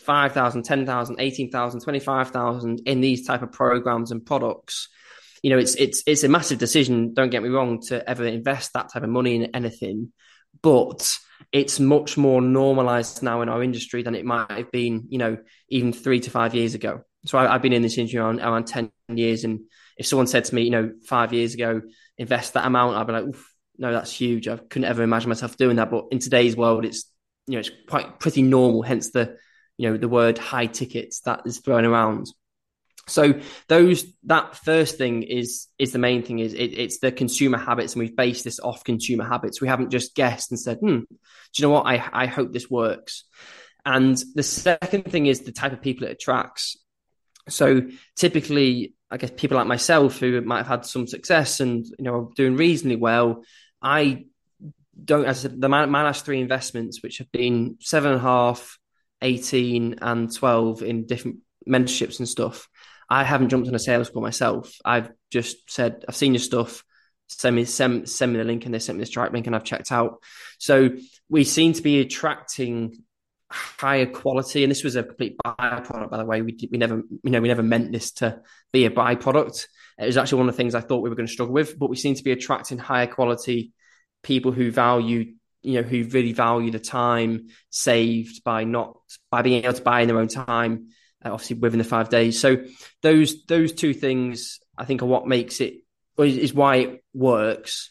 5,000, 0.01 0.65
10,000, 0.65 1.17
18,000, 1.19 1.81
25,000 1.81 2.81
in 2.85 3.01
these 3.01 3.27
type 3.27 3.43
of 3.43 3.53
programs 3.53 4.11
and 4.11 4.27
products. 4.27 4.89
You 5.43 5.51
know, 5.51 5.59
it's 5.59 5.75
it's 5.77 6.03
it's 6.07 6.25
a 6.25 6.29
massive 6.29 6.59
decision, 6.59 7.15
don't 7.15 7.31
get 7.31 7.43
me 7.43 7.51
wrong, 7.51 7.81
to 7.89 8.09
ever 8.09 8.25
invest 8.25 8.73
that 8.73 8.93
type 8.93 9.03
of 9.03 9.09
money 9.09 9.37
in 9.37 9.55
anything, 9.55 10.13
but 10.63 11.17
it's 11.53 11.79
much 11.79 12.17
more 12.17 12.41
normalized 12.41 13.23
now 13.23 13.43
in 13.43 13.49
our 13.49 13.63
industry 13.63 14.03
than 14.03 14.15
it 14.15 14.25
might 14.25 14.51
have 14.51 14.73
been, 14.73 15.07
you 15.11 15.19
know, 15.19 15.37
even 15.69 15.93
three 15.93 16.21
to 16.21 16.31
five 16.31 16.55
years 16.55 16.75
ago. 16.75 17.03
So 17.27 17.39
I, 17.39 17.53
have 17.53 17.63
been 17.63 17.73
in 17.73 17.83
this 17.83 17.97
industry 17.99 18.21
around, 18.21 18.41
around 18.41 18.67
10 18.67 18.91
years. 19.09 19.45
And 19.45 19.61
if 19.97 20.07
someone 20.07 20.27
said 20.27 20.45
to 20.47 20.55
me, 20.55 20.63
you 20.63 20.71
know, 20.71 20.93
five 21.07 21.33
years 21.33 21.55
ago, 21.55 21.83
invest 22.19 22.55
that 22.55 22.67
amount, 22.67 22.97
I'd 22.97 23.07
be 23.07 23.13
like, 23.13 23.35
no, 23.79 23.93
that's 23.93 24.13
huge. 24.13 24.49
I 24.49 24.57
couldn't 24.57 24.89
ever 24.89 25.03
imagine 25.03 25.29
myself 25.29 25.57
doing 25.57 25.77
that. 25.77 25.91
But 25.91 26.07
in 26.11 26.19
today's 26.19 26.57
world, 26.57 26.85
it's 26.85 27.11
you 27.47 27.55
know 27.55 27.61
it's 27.61 27.71
quite 27.89 28.19
pretty 28.19 28.43
normal. 28.43 28.83
Hence 28.83 29.11
the 29.11 29.37
you 29.77 29.91
know 29.91 29.97
the 29.97 30.09
word 30.09 30.39
high 30.39 30.67
tickets 30.67 31.21
that 31.21 31.43
is 31.47 31.59
thrown 31.59 31.85
around. 31.85 32.27
So 33.07 33.41
those 33.69 34.05
that 34.25 34.57
first 34.57 34.97
thing 34.97 35.23
is 35.25 35.67
is 35.79 35.93
the 35.93 35.99
main 35.99 36.23
thing 36.23 36.39
is 36.39 36.55
it, 36.55 36.73
it's 36.73 36.99
the 36.99 37.13
consumer 37.13 37.59
habits, 37.59 37.95
and 37.95 38.01
we've 38.01 38.17
based 38.17 38.45
this 38.45 38.61
off 38.61 38.85
consumer 38.85 39.25
habits. 39.25 39.61
We 39.61 39.69
haven't 39.69 39.91
just 39.91 40.15
guessed 40.15 40.51
and 40.51 40.61
said, 40.61 40.79
"Hmm, 40.79 41.01
do 41.01 41.07
you 41.57 41.63
know 41.63 41.71
what? 41.71 41.87
I 41.87 42.09
I 42.13 42.27
hope 42.27 42.53
this 42.53 42.71
works." 42.71 43.25
And 43.85 44.17
the 44.35 44.43
second 44.43 45.05
thing 45.11 45.27
is 45.27 45.41
the 45.41 45.53
type 45.53 45.73
of 45.73 45.83
people 45.83 46.07
it 46.07 46.13
attracts. 46.13 46.79
So 47.51 47.83
typically, 48.17 48.95
I 49.11 49.19
guess 49.19 49.31
people 49.37 49.59
like 49.59 49.67
myself 49.67 50.19
who 50.19 50.41
might 50.41 50.59
have 50.59 50.67
had 50.67 50.87
some 50.87 51.07
success 51.07 51.61
and 51.61 51.85
you 51.85 52.05
know 52.05 52.33
doing 52.37 52.57
reasonably 52.57 52.97
well 52.97 53.45
I 53.85 54.25
don't, 55.03 55.27
as 55.27 55.41
I 55.41 55.43
said, 55.49 55.61
the 55.61 55.69
my 55.69 55.85
last 55.85 56.25
three 56.25 56.41
investments, 56.41 57.03
which 57.03 57.19
have 57.19 57.31
been 57.31 57.77
seven 57.81 58.13
and 58.13 58.21
a 58.21 58.23
half, 58.23 58.79
18, 59.23 59.97
and 60.01 60.35
12 60.35 60.83
in 60.83 61.07
different 61.07 61.39
mentorships 61.69 62.19
and 62.19 62.29
stuff, 62.29 62.69
I 63.09 63.25
haven't 63.25 63.51
jumped 63.51 63.69
on 63.69 63.75
a 63.75 63.79
sales 63.79 64.11
call 64.11 64.23
myself. 64.23 64.75
I've 64.85 65.11
just 65.31 65.71
said, 65.71 66.05
I've 66.09 66.17
seen 66.17 66.35
your 66.35 66.41
stuff. 66.41 66.83
Send 67.29 67.57
me, 67.57 67.65
send, 67.65 68.09
send 68.09 68.33
me 68.33 68.39
the 68.39 68.45
link, 68.45 68.65
and 68.65 68.75
they 68.75 68.79
sent 68.79 68.99
me 68.99 69.03
the 69.03 69.07
Stripe 69.07 69.33
link, 69.33 69.47
and 69.47 69.57
I've 69.57 69.65
checked 69.65 69.93
out. 69.93 70.23
So 70.59 70.91
we 71.29 71.45
seem 71.45 71.73
to 71.73 71.83
be 71.83 72.01
attracting 72.01 73.03
higher 73.51 74.07
quality, 74.07 74.63
and 74.63 74.71
this 74.71 74.85
was 74.85 74.97
a 74.97 75.03
complete 75.03 75.37
byproduct, 75.45 76.11
by 76.11 76.19
the 76.19 76.25
way. 76.25 76.43
We 76.43 76.57
we 76.71 76.79
never, 76.79 77.03
you 77.23 77.31
know, 77.31 77.41
we 77.41 77.49
never 77.49 77.63
meant 77.63 77.93
this 77.93 78.13
to 78.13 78.41
be 78.73 78.85
a 78.85 78.91
byproduct. 78.91 79.67
It 79.99 80.07
was 80.07 80.17
actually 80.17 80.39
one 80.39 80.49
of 80.49 80.55
the 80.55 80.57
things 80.57 80.75
I 80.75 80.81
thought 80.81 81.03
we 81.03 81.11
were 81.11 81.17
going 81.17 81.27
to 81.27 81.33
struggle 81.33 81.55
with, 81.55 81.79
but 81.79 81.91
we 81.91 81.97
seem 81.97 82.15
to 82.15 82.25
be 82.25 82.33
attracting 82.33 82.79
higher 82.79 83.07
quality 83.07 83.73
people 84.23 84.53
who 84.53 84.71
value, 84.71 85.35
you 85.63 85.81
know, 85.81 85.87
who 85.87 86.05
really 86.05 86.33
value 86.33 86.71
the 86.71 86.79
time 86.79 87.49
saved 87.71 88.43
by 88.43 88.65
not 88.65 88.99
by 89.31 89.43
being 89.43 89.65
able 89.65 89.75
to 89.75 89.83
buy 89.83 90.01
in 90.01 90.09
their 90.09 90.19
own 90.19 90.29
time, 90.29 90.89
uh, 91.25 91.33
obviously 91.33 91.57
within 91.57 91.79
the 91.79 91.85
five 91.85 92.09
days. 92.09 92.41
So 92.41 92.65
those 93.03 93.45
those 93.47 93.73
two 93.73 93.95
things 93.95 94.59
I 94.77 94.85
think 94.85 95.03
are 95.03 95.07
what 95.07 95.29
makes 95.29 95.61
it 95.61 95.75
is 96.19 96.53
why 96.55 96.77
it 96.77 97.05
works. 97.13 97.91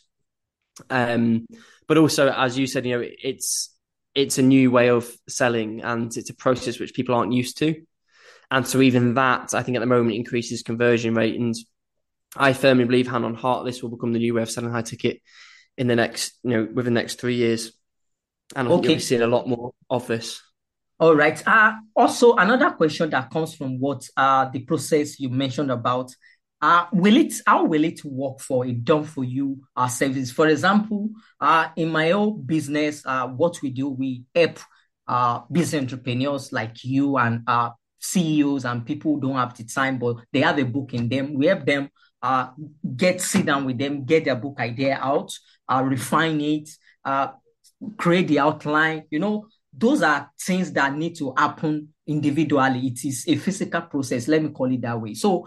Um, 0.90 1.48
but 1.88 1.98
also, 1.98 2.30
as 2.30 2.58
you 2.58 2.68
said, 2.68 2.86
you 2.86 2.98
know, 2.98 3.06
it's 3.06 3.70
it's 4.16 4.38
a 4.38 4.44
new 4.44 4.72
way 4.72 4.90
of 4.90 5.10
selling 5.28 5.82
and 5.82 6.16
it's 6.16 6.30
a 6.30 6.36
process 6.36 6.80
which 6.80 6.94
people 6.94 7.16
aren't 7.16 7.34
used 7.34 7.58
to. 7.60 7.82
And 8.52 8.68
so 8.68 8.82
even 8.82 9.16
that, 9.16 9.54
I 9.54 9.64
think 9.64 9.78
at 9.78 9.80
the 9.80 9.88
moment 9.88 10.16
increases 10.16 10.62
conversion 10.62 11.16
rate. 11.16 11.40
And 11.40 11.56
I 12.36 12.54
firmly 12.54 12.86
believe 12.86 13.08
hand 13.08 13.26
on 13.26 13.36
heart, 13.36 13.66
this 13.66 13.82
will 13.82 13.90
become 13.90 14.14
the 14.14 14.20
new 14.20 14.34
way 14.34 14.42
of 14.42 14.50
selling 14.50 14.72
high 14.72 14.82
ticket 14.82 15.22
in 15.78 15.88
the 15.88 15.96
next, 15.96 16.40
you 16.44 16.52
know, 16.52 16.68
within 16.74 16.94
the 16.94 17.02
next 17.02 17.20
three 17.20 17.36
years. 17.36 17.74
And 18.56 18.68
I 18.68 18.72
okay. 18.72 18.76
think 18.76 18.86
you'll 18.86 18.96
be 18.96 19.02
seeing 19.02 19.22
a 19.22 19.28
lot 19.28 19.48
more 19.48 19.74
of 19.90 20.08
this. 20.08 20.42
All 21.00 21.16
right. 21.16 21.42
Uh, 21.48 21.74
also, 21.96 22.36
another 22.36 22.72
question 22.72 23.10
that 23.10 23.30
comes 23.30 23.56
from 23.56 23.80
what 23.80 24.08
uh, 24.16 24.50
the 24.50 24.60
process 24.60 25.20
you 25.20 25.30
mentioned 25.30 25.72
about 25.72 26.12
uh, 26.64 26.86
will 26.94 27.18
it 27.18 27.34
how 27.46 27.66
will 27.66 27.84
it 27.84 28.00
work 28.06 28.40
for 28.40 28.66
a 28.66 28.72
done 28.72 29.04
for 29.04 29.26
you 29.26 29.60
uh, 29.76 29.90
service? 29.90 30.32
For 30.32 30.48
example, 30.48 31.10
uh, 31.42 31.68
in 31.76 31.90
my 31.90 32.12
own 32.12 32.42
business, 32.42 33.06
uh, 33.06 33.28
what 33.28 33.62
we 33.62 33.70
do, 33.70 33.90
we 33.90 34.24
help 34.34 34.60
uh, 35.06 35.42
business 35.52 35.82
entrepreneurs 35.82 36.54
like 36.54 36.86
you 36.86 37.18
and 37.18 37.42
uh, 37.48 37.72
CEOs 38.00 38.64
and 38.64 38.86
people 38.86 39.16
who 39.16 39.22
don't 39.22 39.36
have 39.36 39.58
the 39.58 39.66
time, 39.66 40.00
but 40.00 40.18
they 40.32 40.40
have 40.40 40.58
a 40.58 40.64
book 40.64 40.94
in 40.94 41.10
them. 41.10 41.34
We 41.34 41.48
help 41.48 41.66
them 41.66 41.90
uh, 42.24 42.48
get 42.96 43.22
sit 43.22 43.46
down 43.46 43.66
with 43.66 43.78
them, 43.78 44.06
get 44.06 44.24
their 44.26 44.36
book 44.36 44.56
idea 44.60 44.98
out, 45.00 45.32
uh, 45.68 45.84
refine 45.84 46.40
it, 46.40 46.70
uh, 47.04 47.28
create 47.98 48.30
the 48.30 48.40
outline. 48.40 49.04
You 49.12 49.20
know, 49.20 49.48
those 49.78 50.02
are 50.02 50.32
things 50.40 50.72
that 50.72 50.96
need 50.96 51.18
to 51.18 51.34
happen 51.38 51.90
individually. 52.08 52.88
It 52.88 53.04
is 53.06 53.26
a 53.28 53.36
physical 53.36 53.82
process. 53.82 54.28
Let 54.28 54.42
me 54.42 54.50
call 54.50 54.72
it 54.72 54.82
that 54.82 55.00
way. 55.00 55.14
So 55.16 55.46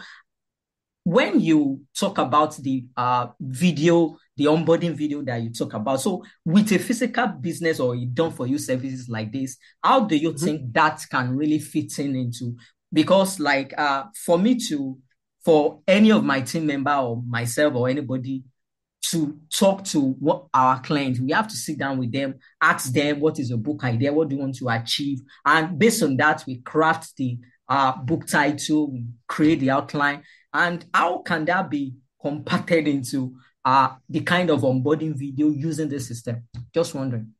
when 1.04 1.40
you 1.40 1.82
talk 1.98 2.18
about 2.18 2.56
the 2.56 2.84
uh, 2.96 3.28
video, 3.40 4.18
the 4.36 4.46
onboarding 4.46 4.94
video 4.94 5.22
that 5.22 5.40
you 5.40 5.50
talk 5.52 5.72
about, 5.72 6.00
so 6.00 6.24
with 6.44 6.72
a 6.72 6.78
physical 6.78 7.28
business 7.28 7.80
or 7.80 7.96
done 8.12 8.32
for 8.32 8.46
you 8.46 8.58
services 8.58 9.08
like 9.08 9.32
this, 9.32 9.56
how 9.82 10.00
do 10.00 10.16
you 10.16 10.32
mm-hmm. 10.32 10.44
think 10.44 10.72
that 10.72 11.00
can 11.10 11.36
really 11.36 11.60
fit 11.60 11.98
in 12.00 12.16
into? 12.16 12.56
Because, 12.92 13.38
like, 13.38 13.72
uh, 13.78 14.04
for 14.24 14.36
me 14.36 14.56
to, 14.68 14.98
for 15.46 15.78
any 15.86 16.10
of 16.10 16.24
my 16.24 16.40
team 16.40 16.66
member 16.66 16.90
or 16.90 17.22
myself 17.24 17.72
or 17.76 17.88
anybody 17.88 18.42
to 19.00 19.38
talk 19.48 19.84
to 19.84 20.00
what 20.00 20.46
our 20.52 20.80
clients, 20.80 21.20
we 21.20 21.30
have 21.30 21.46
to 21.46 21.54
sit 21.54 21.78
down 21.78 21.98
with 21.98 22.10
them, 22.10 22.34
ask 22.60 22.92
them 22.92 23.20
what 23.20 23.38
is 23.38 23.50
your 23.50 23.58
book 23.58 23.84
idea, 23.84 24.12
what 24.12 24.28
do 24.28 24.34
you 24.34 24.40
want 24.40 24.56
to 24.56 24.68
achieve, 24.68 25.20
and 25.44 25.78
based 25.78 26.02
on 26.02 26.16
that, 26.16 26.42
we 26.48 26.56
craft 26.62 27.16
the 27.16 27.38
uh, 27.68 27.96
book 27.98 28.26
title, 28.26 28.90
we 28.90 29.04
create 29.28 29.60
the 29.60 29.70
outline, 29.70 30.20
and 30.52 30.84
how 30.92 31.18
can 31.18 31.44
that 31.44 31.70
be 31.70 31.94
compacted 32.20 32.88
into 32.88 33.36
uh, 33.64 33.90
the 34.08 34.22
kind 34.22 34.50
of 34.50 34.62
onboarding 34.62 35.14
video 35.14 35.50
using 35.50 35.88
the 35.88 36.00
system? 36.00 36.42
Just 36.74 36.92
wondering. 36.92 37.32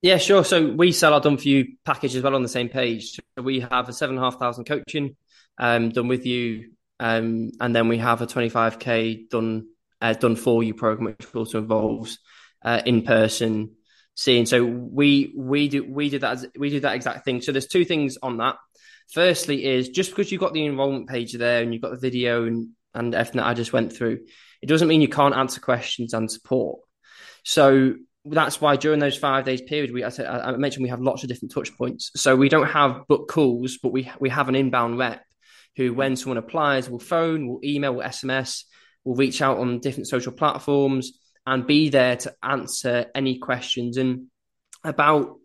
Yeah, 0.00 0.16
sure. 0.16 0.44
So 0.44 0.72
we 0.72 0.92
sell 0.92 1.12
our 1.12 1.20
done 1.20 1.36
for 1.36 1.46
you 1.46 1.76
package 1.84 2.16
as 2.16 2.22
well 2.22 2.34
on 2.34 2.42
the 2.42 2.48
same 2.48 2.70
page. 2.70 3.12
So 3.12 3.42
we 3.42 3.60
have 3.60 3.90
a 3.90 3.92
seven 3.92 4.16
and 4.16 4.24
a 4.24 4.30
half 4.30 4.40
thousand 4.40 4.64
coaching 4.64 5.14
um, 5.58 5.90
done 5.90 6.08
with 6.08 6.24
you, 6.24 6.70
um, 7.02 7.50
and 7.58 7.74
then 7.74 7.88
we 7.88 7.98
have 7.98 8.22
a 8.22 8.26
twenty 8.26 8.48
five 8.48 8.78
k 8.78 9.26
done 9.28 9.66
uh, 10.00 10.12
done 10.14 10.36
for 10.36 10.62
you 10.62 10.74
program, 10.74 11.06
which 11.06 11.34
also 11.34 11.58
involves 11.58 12.18
uh, 12.64 12.80
in 12.86 13.02
person 13.02 13.72
seeing. 14.14 14.46
So 14.46 14.64
we 14.64 15.34
we 15.36 15.68
do 15.68 15.84
we 15.84 16.10
do 16.10 16.18
that 16.20 16.44
we 16.56 16.70
do 16.70 16.80
that 16.80 16.94
exact 16.94 17.24
thing. 17.24 17.42
So 17.42 17.50
there's 17.50 17.66
two 17.66 17.84
things 17.84 18.18
on 18.22 18.36
that. 18.36 18.56
Firstly, 19.10 19.64
is 19.64 19.88
just 19.88 20.10
because 20.10 20.30
you've 20.30 20.40
got 20.40 20.54
the 20.54 20.64
enrollment 20.64 21.08
page 21.08 21.32
there 21.32 21.60
and 21.62 21.72
you've 21.72 21.82
got 21.82 21.90
the 21.90 22.08
video 22.08 22.46
and, 22.46 22.68
and 22.94 23.14
everything 23.14 23.40
that 23.40 23.48
I 23.48 23.54
just 23.54 23.72
went 23.72 23.92
through, 23.92 24.20
it 24.62 24.68
doesn't 24.68 24.88
mean 24.88 25.02
you 25.02 25.08
can't 25.08 25.34
answer 25.34 25.60
questions 25.60 26.14
and 26.14 26.30
support. 26.30 26.80
So 27.44 27.96
that's 28.24 28.60
why 28.60 28.76
during 28.76 29.00
those 29.00 29.18
five 29.18 29.44
days 29.44 29.60
period, 29.60 29.92
we 29.92 30.04
I, 30.04 30.10
said, 30.10 30.26
I 30.26 30.52
mentioned 30.56 30.84
we 30.84 30.90
have 30.90 31.02
lots 31.02 31.24
of 31.24 31.28
different 31.28 31.52
touch 31.52 31.76
points. 31.76 32.12
So 32.14 32.36
we 32.36 32.48
don't 32.48 32.68
have 32.68 33.06
book 33.08 33.28
calls, 33.28 33.78
but 33.82 33.92
we 33.92 34.10
we 34.20 34.30
have 34.30 34.48
an 34.48 34.54
inbound 34.54 34.98
rep 34.98 35.20
who, 35.76 35.94
when 35.94 36.16
someone 36.16 36.38
applies, 36.38 36.88
will 36.88 36.98
phone, 36.98 37.48
will 37.48 37.60
email, 37.64 37.94
will 37.94 38.02
SMS, 38.02 38.64
will 39.04 39.14
reach 39.14 39.42
out 39.42 39.58
on 39.58 39.80
different 39.80 40.08
social 40.08 40.32
platforms 40.32 41.12
and 41.46 41.66
be 41.66 41.88
there 41.88 42.16
to 42.16 42.34
answer 42.42 43.06
any 43.14 43.38
questions. 43.38 43.96
And 43.96 44.26
about 44.84 45.38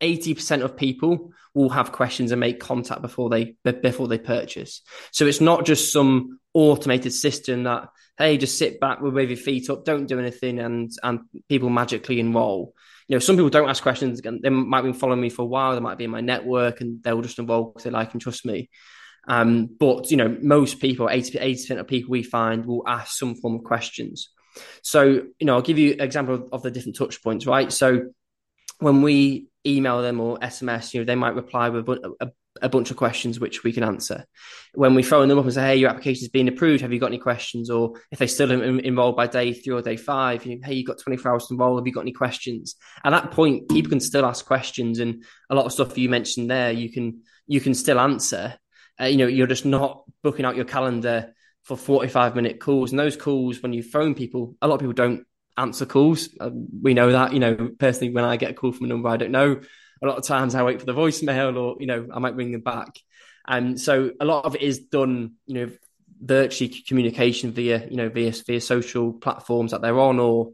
80% 0.00 0.62
of 0.62 0.76
people 0.76 1.32
will 1.54 1.70
have 1.70 1.92
questions 1.92 2.32
and 2.32 2.40
make 2.40 2.60
contact 2.60 3.02
before 3.02 3.30
they 3.30 3.56
before 3.62 4.08
they 4.08 4.18
purchase. 4.18 4.82
So 5.12 5.26
it's 5.26 5.40
not 5.40 5.64
just 5.64 5.92
some 5.92 6.40
automated 6.52 7.12
system 7.12 7.64
that 7.64 7.88
hey, 8.16 8.38
just 8.38 8.58
sit 8.58 8.78
back 8.78 9.00
with 9.00 9.16
your 9.16 9.36
feet 9.36 9.68
up, 9.70 9.84
don't 9.84 10.06
do 10.06 10.18
anything, 10.18 10.58
and 10.58 10.90
and 11.02 11.20
people 11.48 11.70
magically 11.70 12.20
enroll. 12.20 12.74
You 13.08 13.16
know, 13.16 13.20
some 13.20 13.36
people 13.36 13.50
don't 13.50 13.68
ask 13.68 13.82
questions. 13.82 14.20
They 14.22 14.50
might 14.50 14.82
be 14.82 14.92
following 14.92 15.20
me 15.20 15.28
for 15.28 15.42
a 15.42 15.46
while. 15.46 15.74
They 15.74 15.80
might 15.80 15.98
be 15.98 16.04
in 16.04 16.10
my 16.10 16.20
network, 16.20 16.80
and 16.80 17.02
they'll 17.02 17.22
just 17.22 17.38
enroll 17.38 17.64
because 17.66 17.84
they 17.84 17.90
like 17.90 18.12
and 18.12 18.20
trust 18.20 18.46
me. 18.46 18.70
Um, 19.26 19.68
but 19.78 20.10
you 20.10 20.16
know, 20.16 20.36
most 20.40 20.80
people, 20.80 21.08
80 21.08 21.38
percent 21.38 21.80
of 21.80 21.88
people 21.88 22.10
we 22.10 22.22
find 22.22 22.66
will 22.66 22.82
ask 22.86 23.16
some 23.16 23.34
form 23.34 23.56
of 23.56 23.64
questions. 23.64 24.30
So 24.82 25.04
you 25.04 25.46
know, 25.46 25.54
I'll 25.54 25.62
give 25.62 25.78
you 25.78 25.92
an 25.92 26.00
example 26.00 26.34
of, 26.34 26.48
of 26.52 26.62
the 26.62 26.70
different 26.70 26.96
touch 26.96 27.22
points. 27.22 27.46
Right, 27.46 27.72
so 27.72 28.10
when 28.78 29.02
we 29.02 29.48
email 29.66 30.02
them 30.02 30.20
or 30.20 30.38
SMS, 30.38 30.92
you 30.92 31.00
know, 31.00 31.04
they 31.04 31.14
might 31.14 31.34
reply 31.34 31.70
with 31.70 31.88
a, 31.88 32.30
a, 32.60 32.68
bunch 32.68 32.90
of 32.90 32.96
questions 32.96 33.40
which 33.40 33.64
we 33.64 33.72
can 33.72 33.82
answer. 33.82 34.26
When 34.74 34.94
we 34.94 35.02
phone 35.02 35.28
them 35.28 35.38
up 35.38 35.44
and 35.44 35.54
say, 35.54 35.62
"Hey, 35.62 35.76
your 35.76 35.90
application 35.90 36.24
has 36.24 36.28
been 36.28 36.48
approved. 36.48 36.82
Have 36.82 36.92
you 36.92 37.00
got 37.00 37.06
any 37.06 37.18
questions?" 37.18 37.70
or 37.70 37.94
if 38.10 38.18
they 38.18 38.26
still 38.26 38.48
haven't 38.48 38.84
enrolled 38.84 39.16
by 39.16 39.26
day 39.26 39.52
three 39.52 39.74
or 39.74 39.82
day 39.82 39.96
five, 39.96 40.44
you 40.44 40.56
know, 40.56 40.66
"Hey, 40.66 40.74
you 40.74 40.84
got 40.84 40.98
24 40.98 41.32
hours 41.32 41.46
to 41.46 41.54
enroll. 41.54 41.76
Have 41.76 41.86
you 41.86 41.92
got 41.92 42.02
any 42.02 42.12
questions?" 42.12 42.76
At 43.04 43.10
that 43.10 43.30
point, 43.30 43.68
people 43.68 43.90
can 43.90 44.00
still 44.00 44.24
ask 44.24 44.44
questions, 44.44 44.98
and 44.98 45.24
a 45.50 45.54
lot 45.54 45.66
of 45.66 45.72
stuff 45.72 45.96
you 45.96 46.08
mentioned 46.08 46.50
there, 46.50 46.72
you 46.72 46.90
can 46.90 47.22
you 47.46 47.60
can 47.60 47.74
still 47.74 47.98
answer. 47.98 48.54
Uh, 49.00 49.06
you 49.06 49.16
know, 49.16 49.26
you're 49.26 49.46
just 49.46 49.66
not 49.66 50.04
booking 50.22 50.44
out 50.44 50.56
your 50.56 50.64
calendar 50.64 51.34
for 51.62 51.76
45 51.76 52.36
minute 52.36 52.60
calls. 52.60 52.92
And 52.92 52.98
those 52.98 53.16
calls, 53.16 53.62
when 53.62 53.72
you 53.72 53.82
phone 53.82 54.14
people, 54.14 54.54
a 54.60 54.68
lot 54.68 54.74
of 54.74 54.80
people 54.80 54.92
don't 54.92 55.26
answer 55.56 55.86
calls. 55.86 56.28
Uh, 56.38 56.50
we 56.82 56.94
know 56.94 57.12
that, 57.12 57.32
you 57.32 57.40
know, 57.40 57.70
personally, 57.78 58.12
when 58.12 58.24
I 58.24 58.36
get 58.36 58.50
a 58.50 58.54
call 58.54 58.72
from 58.72 58.86
a 58.86 58.88
number 58.88 59.08
I 59.08 59.16
don't 59.16 59.30
know, 59.30 59.60
a 60.02 60.06
lot 60.06 60.18
of 60.18 60.24
times 60.24 60.54
I 60.54 60.62
wait 60.62 60.80
for 60.80 60.86
the 60.86 60.94
voicemail 60.94 61.56
or, 61.56 61.76
you 61.80 61.86
know, 61.86 62.06
I 62.12 62.18
might 62.18 62.36
ring 62.36 62.52
them 62.52 62.60
back. 62.60 62.98
And 63.46 63.80
so 63.80 64.10
a 64.20 64.24
lot 64.24 64.44
of 64.44 64.54
it 64.54 64.62
is 64.62 64.80
done, 64.80 65.34
you 65.46 65.54
know, 65.54 65.72
virtually 66.20 66.70
communication 66.86 67.52
via, 67.52 67.86
you 67.88 67.96
know, 67.96 68.08
via, 68.08 68.32
via 68.46 68.60
social 68.60 69.12
platforms 69.12 69.72
that 69.72 69.82
they're 69.82 69.98
on 69.98 70.18
or, 70.18 70.52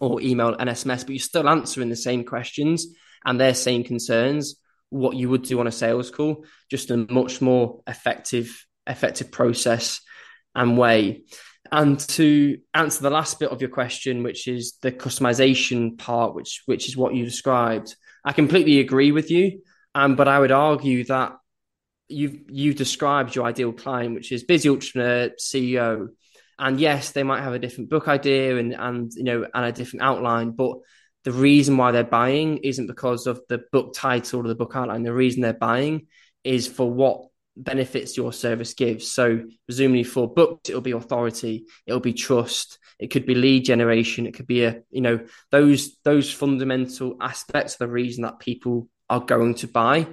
or 0.00 0.20
email 0.20 0.54
and 0.54 0.68
SMS, 0.68 1.00
but 1.00 1.10
you're 1.10 1.18
still 1.18 1.48
answering 1.48 1.88
the 1.88 1.96
same 1.96 2.24
questions 2.24 2.86
and 3.24 3.40
their 3.40 3.54
same 3.54 3.84
concerns, 3.84 4.56
what 4.90 5.16
you 5.16 5.28
would 5.28 5.42
do 5.42 5.60
on 5.60 5.66
a 5.66 5.72
sales 5.72 6.10
call, 6.10 6.44
just 6.70 6.90
a 6.90 6.96
much 6.96 7.40
more 7.40 7.82
effective, 7.86 8.66
effective 8.86 9.30
process 9.30 10.00
and 10.54 10.78
way. 10.78 11.22
And 11.70 12.00
to 12.00 12.58
answer 12.72 13.02
the 13.02 13.10
last 13.10 13.38
bit 13.38 13.50
of 13.50 13.60
your 13.60 13.70
question, 13.70 14.22
which 14.22 14.48
is 14.48 14.78
the 14.80 14.90
customization 14.92 15.98
part, 15.98 16.34
which 16.34 16.62
which 16.66 16.88
is 16.88 16.96
what 16.96 17.14
you 17.14 17.24
described, 17.24 17.94
I 18.24 18.32
completely 18.32 18.80
agree 18.80 19.12
with 19.12 19.30
you. 19.30 19.60
Um, 19.94 20.16
but 20.16 20.28
I 20.28 20.38
would 20.38 20.52
argue 20.52 21.04
that 21.04 21.36
you've 22.08 22.38
you've 22.48 22.76
described 22.76 23.34
your 23.34 23.44
ideal 23.44 23.72
client, 23.72 24.14
which 24.14 24.32
is 24.32 24.44
busy 24.44 24.68
entrepreneur, 24.68 25.30
CEO. 25.38 26.08
And 26.58 26.80
yes, 26.80 27.12
they 27.12 27.22
might 27.22 27.42
have 27.42 27.52
a 27.52 27.58
different 27.58 27.90
book 27.90 28.08
idea 28.08 28.56
and 28.56 28.72
and 28.72 29.12
you 29.14 29.24
know 29.24 29.46
and 29.52 29.66
a 29.66 29.72
different 29.72 30.02
outline, 30.04 30.52
but 30.52 30.78
the 31.28 31.34
reason 31.34 31.76
why 31.76 31.92
they're 31.92 32.04
buying 32.04 32.56
isn't 32.56 32.86
because 32.86 33.26
of 33.26 33.42
the 33.50 33.62
book 33.70 33.92
title 33.92 34.40
or 34.40 34.48
the 34.48 34.54
book 34.54 34.72
outline. 34.74 35.02
The 35.02 35.12
reason 35.12 35.42
they're 35.42 35.52
buying 35.52 36.06
is 36.42 36.66
for 36.66 36.90
what 36.90 37.26
benefits 37.54 38.16
your 38.16 38.32
service 38.32 38.72
gives. 38.72 39.12
So 39.12 39.44
presumably 39.66 40.04
for 40.04 40.32
books, 40.32 40.70
it'll 40.70 40.80
be 40.80 40.92
authority, 40.92 41.66
it'll 41.86 42.00
be 42.00 42.14
trust, 42.14 42.78
it 42.98 43.08
could 43.08 43.26
be 43.26 43.34
lead 43.34 43.66
generation, 43.66 44.26
it 44.26 44.32
could 44.32 44.46
be 44.46 44.64
a 44.64 44.80
you 44.90 45.02
know 45.02 45.20
those 45.50 45.98
those 46.02 46.32
fundamental 46.32 47.18
aspects 47.20 47.74
of 47.74 47.80
the 47.80 47.88
reason 47.88 48.22
that 48.22 48.38
people 48.38 48.88
are 49.10 49.20
going 49.20 49.52
to 49.56 49.68
buy, 49.68 50.06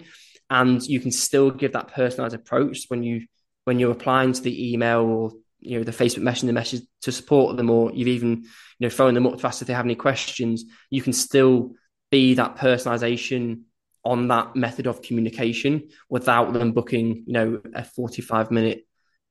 and 0.50 0.86
you 0.86 1.00
can 1.00 1.12
still 1.14 1.50
give 1.50 1.72
that 1.72 1.94
personalized 1.94 2.36
approach 2.36 2.88
when 2.90 3.04
you 3.04 3.26
when 3.64 3.80
you're 3.80 3.94
applying 3.94 4.34
to 4.34 4.42
the 4.42 4.74
email 4.74 5.00
or 5.00 5.32
you 5.66 5.78
know 5.78 5.84
the 5.84 5.92
Facebook 5.92 6.22
Messenger 6.22 6.54
message 6.54 6.82
to 7.02 7.12
support 7.12 7.58
them, 7.58 7.70
or 7.70 7.92
you've 7.94 8.08
even 8.08 8.44
you 8.44 8.82
know 8.82 8.90
phoned 8.90 9.18
them 9.18 9.28
up 9.28 9.40
to 9.40 9.48
ask 9.48 9.62
if 9.62 9.68
they 9.68 9.74
have 9.74 9.86
any 9.86 9.96
questions. 9.96 10.66
You 10.90 11.02
can 11.02 11.14
still 11.14 11.72
be 12.12 12.36
that 12.36 12.58
personalization 12.58 13.62
on 14.04 14.28
that 14.28 14.56
method 14.56 14.86
of 14.88 15.02
communication 15.02 15.90
without 16.10 16.54
them 16.54 16.72
booking, 16.72 17.24
you 17.26 17.34
know, 17.34 17.62
a 17.74 17.84
45 17.84 18.52
minute 18.52 18.86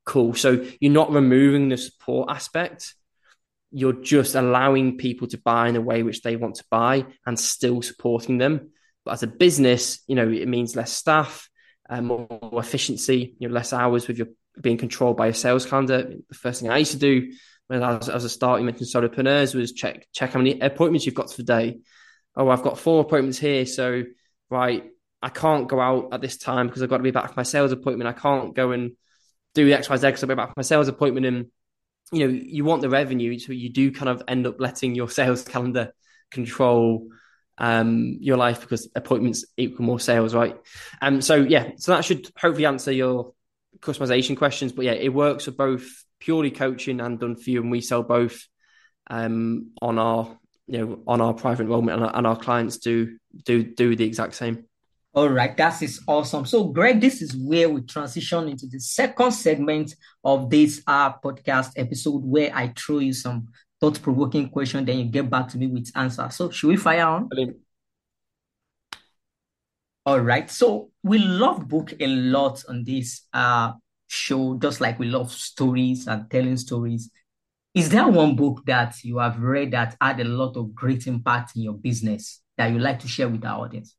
call 0.05 0.35
So 0.35 0.67
you're 0.81 0.93
not 0.93 1.13
removing 1.13 1.69
the 1.69 1.77
support 1.77 2.31
aspect. 2.31 2.95
You're 3.71 4.03
just 4.03 4.35
allowing 4.35 4.99
people 4.99 5.29
to 5.29 5.39
buy 5.39 5.69
in 5.69 5.77
a 5.77 5.81
way 5.81 6.03
which 6.03 6.23
they 6.23 6.37
want 6.37 6.57
to 6.57 6.65
buy 6.71 7.07
and 7.27 7.39
still 7.39 7.83
supporting 7.83 8.39
them. 8.39 8.71
But 9.05 9.13
as 9.13 9.23
a 9.23 9.29
business, 9.29 10.01
you 10.07 10.15
know, 10.15 10.29
it 10.29 10.49
means 10.49 10.77
less 10.77 10.93
staff, 10.93 11.49
um, 11.89 12.07
more, 12.07 12.51
efficiency, 12.55 13.35
you 13.39 13.49
know, 13.49 13.55
less 13.55 13.73
hours 13.73 14.09
with 14.09 14.19
your 14.19 14.29
being 14.61 14.79
controlled 14.79 15.17
by 15.17 15.29
a 15.29 15.35
sales 15.35 15.67
calendar. 15.67 16.15
The 16.29 16.35
first 16.35 16.61
thing 16.61 16.71
I 16.71 16.79
used 16.79 16.93
to 16.93 16.99
do 16.99 17.33
when 17.67 17.83
I 17.83 17.97
was, 17.97 18.09
as 18.09 18.25
a 18.25 18.29
start, 18.29 18.61
you 18.61 18.67
mentioned 18.67 18.89
solopreneurs, 18.89 19.55
was 19.55 19.73
check 19.73 20.07
check 20.13 20.33
how 20.33 20.39
many 20.39 20.61
appointments 20.61 21.07
you've 21.07 21.15
got 21.15 21.31
for 21.31 21.37
the 21.39 21.43
day. 21.43 21.79
Oh, 22.37 22.49
I've 22.49 22.63
got 22.63 22.79
four 22.79 23.01
appointments 23.01 23.39
here, 23.39 23.65
so 23.67 24.03
right, 24.51 24.85
I 25.23 25.29
can't 25.29 25.69
go 25.69 25.81
out 25.81 26.09
at 26.13 26.21
this 26.21 26.37
time 26.37 26.67
because 26.67 26.83
I've 26.83 26.91
got 26.91 26.99
to 26.99 27.03
be 27.03 27.11
back 27.11 27.29
for 27.29 27.35
my 27.37 27.45
sales 27.45 27.73
appointment. 27.73 28.09
I 28.09 28.19
can't 28.19 28.55
go 28.55 28.73
and 28.73 28.93
do 29.55 29.65
the 29.65 29.75
X, 29.75 29.89
Y, 29.89 29.97
Z 29.97 30.07
because 30.09 30.23
I'll 30.23 30.29
be 30.29 30.35
back 30.35 30.49
for 30.49 30.55
my 30.57 30.63
sales 30.63 30.89
appointment. 30.89 31.27
And 31.27 31.47
you 32.13 32.27
know, 32.27 32.33
you 32.33 32.65
want 32.65 32.83
the 32.83 32.91
revenue, 32.91 33.39
so 33.39 33.53
you 33.53 33.71
do 33.71 33.91
kind 33.91 34.09
of 34.09 34.23
end 34.29 34.47
up 34.47 34.61
letting 34.61 34.95
your 34.95 35.09
sales 35.09 35.43
calendar 35.49 35.93
control 36.31 37.09
um, 37.59 38.19
your 38.21 38.37
life 38.37 38.61
because 38.61 38.89
appointments 38.95 39.45
equal 39.57 39.87
more 39.87 40.01
sales, 40.01 40.35
right? 40.35 40.57
Um, 41.01 41.21
so 41.21 41.37
yeah, 41.37 41.71
so 41.77 41.93
that 41.93 42.05
should 42.05 42.29
hopefully 42.37 42.67
answer 42.67 42.93
your 42.93 43.33
customization 43.81 44.37
questions. 44.37 44.73
But 44.73 44.85
yeah, 44.85 44.93
it 44.93 45.13
works 45.13 45.45
for 45.45 45.53
both 45.53 45.87
purely 46.21 46.51
coaching 46.51 47.01
and 47.01 47.19
done 47.19 47.37
for 47.37 47.51
you, 47.51 47.61
and 47.63 47.71
we 47.71 47.81
sell 47.81 48.03
both 48.03 48.47
um, 49.09 49.73
on 49.81 49.99
our 49.99 50.39
you 50.67 50.79
know 50.79 51.03
on 51.07 51.21
our 51.21 51.35
private 51.35 51.65
enrollment, 51.65 51.99
and 51.99 52.07
our, 52.07 52.17
and 52.17 52.27
our 52.27 52.37
clients 52.37 52.79
do 52.79 53.17
do 53.45 53.63
do 53.63 53.97
the 53.97 54.05
exact 54.05 54.35
same. 54.35 54.65
All 55.15 55.29
right, 55.29 55.57
that 55.57 55.81
is 55.81 56.03
awesome. 56.09 56.45
So, 56.45 56.65
Greg, 56.65 57.01
this 57.01 57.23
is 57.23 57.37
where 57.37 57.69
we 57.69 57.83
transition 57.83 58.49
into 58.49 58.67
the 58.67 58.81
second 58.81 59.31
segment 59.31 59.95
of 60.25 60.51
this 60.51 60.83
uh, 60.89 61.13
podcast 61.13 61.71
episode 61.77 62.25
where 62.25 62.51
I 62.53 62.73
throw 62.77 62.99
you 62.99 63.13
some 63.13 63.47
thought 63.81 64.03
provoking 64.03 64.49
question, 64.49 64.85
then 64.85 64.99
you 64.99 65.05
get 65.05 65.31
back 65.31 65.49
to 65.51 65.59
me 65.59 65.69
with 65.69 65.93
answer. 65.95 66.29
So, 66.31 66.51
should 66.51 66.69
we 66.69 66.77
fire 66.77 67.07
on? 67.07 67.29
Brilliant. 67.29 67.59
All 70.07 70.21
right. 70.21 70.51
So, 70.51 70.91
we 71.03 71.19
love 71.19 71.69
book 71.69 71.93
a 71.99 72.07
lot 72.07 72.63
on 72.69 72.85
this 72.85 73.23
uh, 73.33 73.73
show, 74.07 74.59
just 74.59 74.81
like 74.81 74.99
we 74.99 75.07
love 75.07 75.33
stories 75.33 76.07
and 76.07 76.31
telling 76.31 76.57
stories. 76.57 77.11
Is 77.75 77.91
there 77.91 78.09
one 78.09 78.37
book 78.37 78.63
that 78.67 79.03
you 79.05 79.19
have 79.19 79.41
read 79.41 79.73
that 79.73 79.97
had 80.01 80.21
a 80.21 80.25
lot 80.25 80.57
of 80.57 80.75
great 80.75 81.07
impact 81.07 81.57
in 81.57 81.63
your 81.63 81.75
business 81.75 82.43
that 82.57 82.73
you 82.73 82.79
like 82.79 83.01
to 83.01 83.09
share 83.09 83.29
with 83.29 83.45
our 83.45 83.65
audience? 83.65 83.97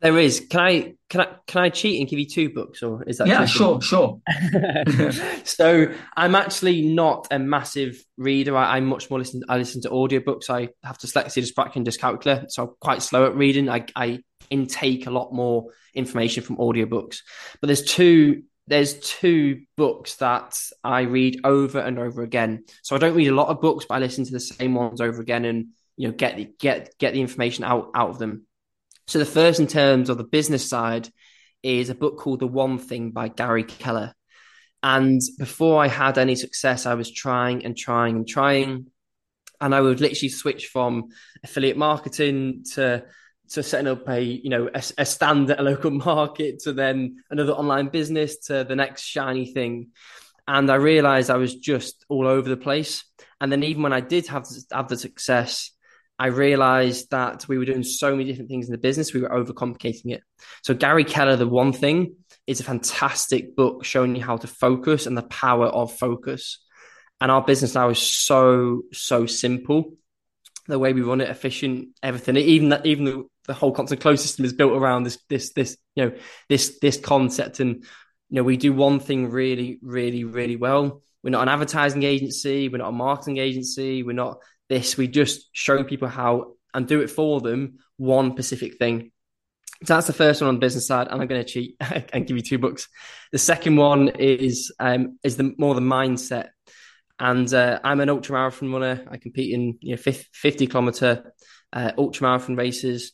There 0.00 0.18
is. 0.18 0.46
Can 0.50 0.60
I 0.60 0.94
can 1.08 1.20
I 1.22 1.28
can 1.46 1.62
I 1.62 1.68
cheat 1.70 2.00
and 2.00 2.08
give 2.08 2.18
you 2.18 2.26
two 2.26 2.50
books, 2.50 2.82
or 2.82 3.02
is 3.04 3.18
that? 3.18 3.26
Yeah, 3.28 3.46
sure, 3.46 3.80
sure. 3.80 4.20
so 5.44 5.92
I'm 6.16 6.34
actually 6.34 6.82
not 6.82 7.28
a 7.30 7.38
massive 7.38 8.02
reader. 8.16 8.56
I, 8.56 8.78
am 8.78 8.86
much 8.86 9.08
more 9.10 9.18
listen. 9.18 9.42
I 9.48 9.56
listen 9.56 9.82
to 9.82 9.90
audiobooks. 9.90 10.50
I 10.50 10.68
have 10.84 10.98
dyslexia, 10.98 11.42
dyspraxia, 11.42 11.76
and 11.76 11.86
dyscalculia, 11.86 12.46
so 12.48 12.64
I'm 12.64 12.70
quite 12.80 13.02
slow 13.02 13.26
at 13.26 13.36
reading. 13.36 13.68
I, 13.68 13.86
I 13.94 14.22
intake 14.50 15.06
a 15.06 15.10
lot 15.10 15.32
more 15.32 15.70
information 15.94 16.42
from 16.42 16.56
audiobooks. 16.56 17.18
But 17.60 17.68
there's 17.68 17.84
two 17.84 18.42
there's 18.68 18.98
two 18.98 19.62
books 19.76 20.16
that 20.16 20.58
I 20.82 21.02
read 21.02 21.40
over 21.44 21.78
and 21.78 21.98
over 21.98 22.22
again. 22.22 22.64
So 22.82 22.96
I 22.96 22.98
don't 22.98 23.14
read 23.14 23.28
a 23.28 23.34
lot 23.34 23.48
of 23.48 23.60
books, 23.60 23.86
but 23.88 23.94
I 23.94 23.98
listen 23.98 24.24
to 24.24 24.32
the 24.32 24.40
same 24.40 24.74
ones 24.74 25.00
over 25.00 25.20
again 25.20 25.44
and 25.44 25.68
you 25.96 26.08
know 26.08 26.14
get 26.14 26.36
the 26.36 26.50
get 26.58 26.96
get 26.98 27.14
the 27.14 27.20
information 27.20 27.64
out 27.64 27.90
out 27.94 28.10
of 28.10 28.18
them. 28.18 28.46
So 29.08 29.18
the 29.18 29.24
first, 29.24 29.60
in 29.60 29.68
terms 29.68 30.10
of 30.10 30.18
the 30.18 30.24
business 30.24 30.68
side, 30.68 31.08
is 31.62 31.90
a 31.90 31.94
book 31.94 32.18
called 32.18 32.40
The 32.40 32.46
One 32.46 32.78
Thing 32.78 33.10
by 33.10 33.28
Gary 33.28 33.64
Keller. 33.64 34.14
And 34.82 35.20
before 35.38 35.82
I 35.82 35.88
had 35.88 36.18
any 36.18 36.34
success, 36.34 36.86
I 36.86 36.94
was 36.94 37.10
trying 37.10 37.64
and 37.64 37.76
trying 37.76 38.16
and 38.16 38.28
trying. 38.28 38.86
And 39.60 39.74
I 39.74 39.80
would 39.80 40.00
literally 40.00 40.28
switch 40.28 40.66
from 40.66 41.08
affiliate 41.42 41.76
marketing 41.76 42.64
to 42.74 43.04
to 43.50 43.62
setting 43.62 43.86
up 43.86 44.08
a 44.08 44.20
you 44.20 44.50
know 44.50 44.68
a, 44.74 44.82
a 44.98 45.06
stand 45.06 45.50
at 45.50 45.60
a 45.60 45.62
local 45.62 45.90
market 46.12 46.58
to 46.60 46.72
then 46.72 47.22
another 47.30 47.52
online 47.52 47.88
business 47.88 48.38
to 48.46 48.64
the 48.64 48.76
next 48.76 49.02
shiny 49.02 49.46
thing. 49.52 49.90
And 50.48 50.70
I 50.70 50.76
realized 50.76 51.30
I 51.30 51.36
was 51.36 51.54
just 51.54 52.04
all 52.08 52.26
over 52.26 52.48
the 52.48 52.56
place. 52.56 53.04
And 53.40 53.50
then 53.50 53.64
even 53.64 53.82
when 53.82 53.92
I 53.92 54.00
did 54.00 54.28
have 54.28 54.46
have 54.72 54.88
the 54.88 54.96
success, 54.96 55.70
I 56.18 56.28
realized 56.28 57.10
that 57.10 57.46
we 57.46 57.58
were 57.58 57.66
doing 57.66 57.82
so 57.82 58.12
many 58.12 58.24
different 58.24 58.48
things 58.48 58.66
in 58.66 58.72
the 58.72 58.78
business, 58.78 59.12
we 59.12 59.20
were 59.20 59.28
overcomplicating 59.28 60.12
it. 60.12 60.22
So, 60.62 60.74
Gary 60.74 61.04
Keller, 61.04 61.36
The 61.36 61.46
One 61.46 61.72
Thing, 61.72 62.16
is 62.46 62.60
a 62.60 62.64
fantastic 62.64 63.54
book 63.54 63.84
showing 63.84 64.16
you 64.16 64.22
how 64.22 64.36
to 64.38 64.46
focus 64.46 65.06
and 65.06 65.16
the 65.16 65.22
power 65.22 65.66
of 65.66 65.96
focus. 65.96 66.58
And 67.20 67.30
our 67.30 67.42
business 67.42 67.74
now 67.74 67.88
is 67.90 67.98
so, 67.98 68.82
so 68.92 69.26
simple. 69.26 69.92
The 70.68 70.78
way 70.78 70.92
we 70.92 71.02
run 71.02 71.20
it, 71.20 71.30
efficient, 71.30 71.88
everything, 72.02 72.36
even 72.36 72.70
that, 72.70 72.86
even 72.86 73.04
the, 73.04 73.24
the 73.46 73.54
whole 73.54 73.72
constant 73.72 74.00
close 74.00 74.22
system 74.22 74.44
is 74.44 74.52
built 74.52 74.72
around 74.72 75.04
this, 75.04 75.18
this, 75.28 75.52
this, 75.52 75.76
you 75.94 76.06
know, 76.06 76.12
this, 76.48 76.78
this 76.80 76.98
concept. 76.98 77.60
And, 77.60 77.76
you 78.28 78.36
know, 78.36 78.42
we 78.42 78.56
do 78.56 78.72
one 78.72 79.00
thing 79.00 79.30
really, 79.30 79.78
really, 79.82 80.24
really 80.24 80.56
well. 80.56 81.02
We're 81.22 81.30
not 81.30 81.42
an 81.42 81.48
advertising 81.48 82.02
agency. 82.02 82.68
We're 82.68 82.78
not 82.78 82.88
a 82.88 82.92
marketing 82.92 83.38
agency. 83.38 84.02
We're 84.02 84.12
not 84.12 84.38
this, 84.68 84.96
we 84.96 85.08
just 85.08 85.48
show 85.52 85.84
people 85.84 86.08
how 86.08 86.52
and 86.74 86.86
do 86.86 87.00
it 87.00 87.10
for 87.10 87.40
them 87.40 87.78
one 87.96 88.32
specific 88.32 88.76
thing. 88.76 89.10
So 89.84 89.94
that's 89.94 90.06
the 90.06 90.12
first 90.12 90.40
one 90.40 90.48
on 90.48 90.54
the 90.54 90.60
business 90.60 90.86
side, 90.86 91.08
and 91.08 91.20
I'm 91.20 91.28
going 91.28 91.44
to 91.44 91.48
cheat 91.48 91.76
and 92.12 92.26
give 92.26 92.36
you 92.36 92.42
two 92.42 92.58
books. 92.58 92.88
The 93.32 93.38
second 93.38 93.76
one 93.76 94.08
is 94.08 94.72
um, 94.78 95.18
is 95.22 95.36
the 95.36 95.54
more 95.58 95.74
the 95.74 95.80
mindset, 95.80 96.48
and 97.18 97.52
uh, 97.52 97.80
I'm 97.84 98.00
an 98.00 98.08
ultra 98.08 98.34
marathon 98.34 98.72
runner. 98.72 99.04
I 99.10 99.18
compete 99.18 99.54
in 99.54 99.78
you 99.80 99.96
know 99.96 100.02
50 100.02 100.66
kilometer 100.66 101.34
uh, 101.72 101.92
ultra 101.98 102.26
marathon 102.26 102.56
races, 102.56 103.12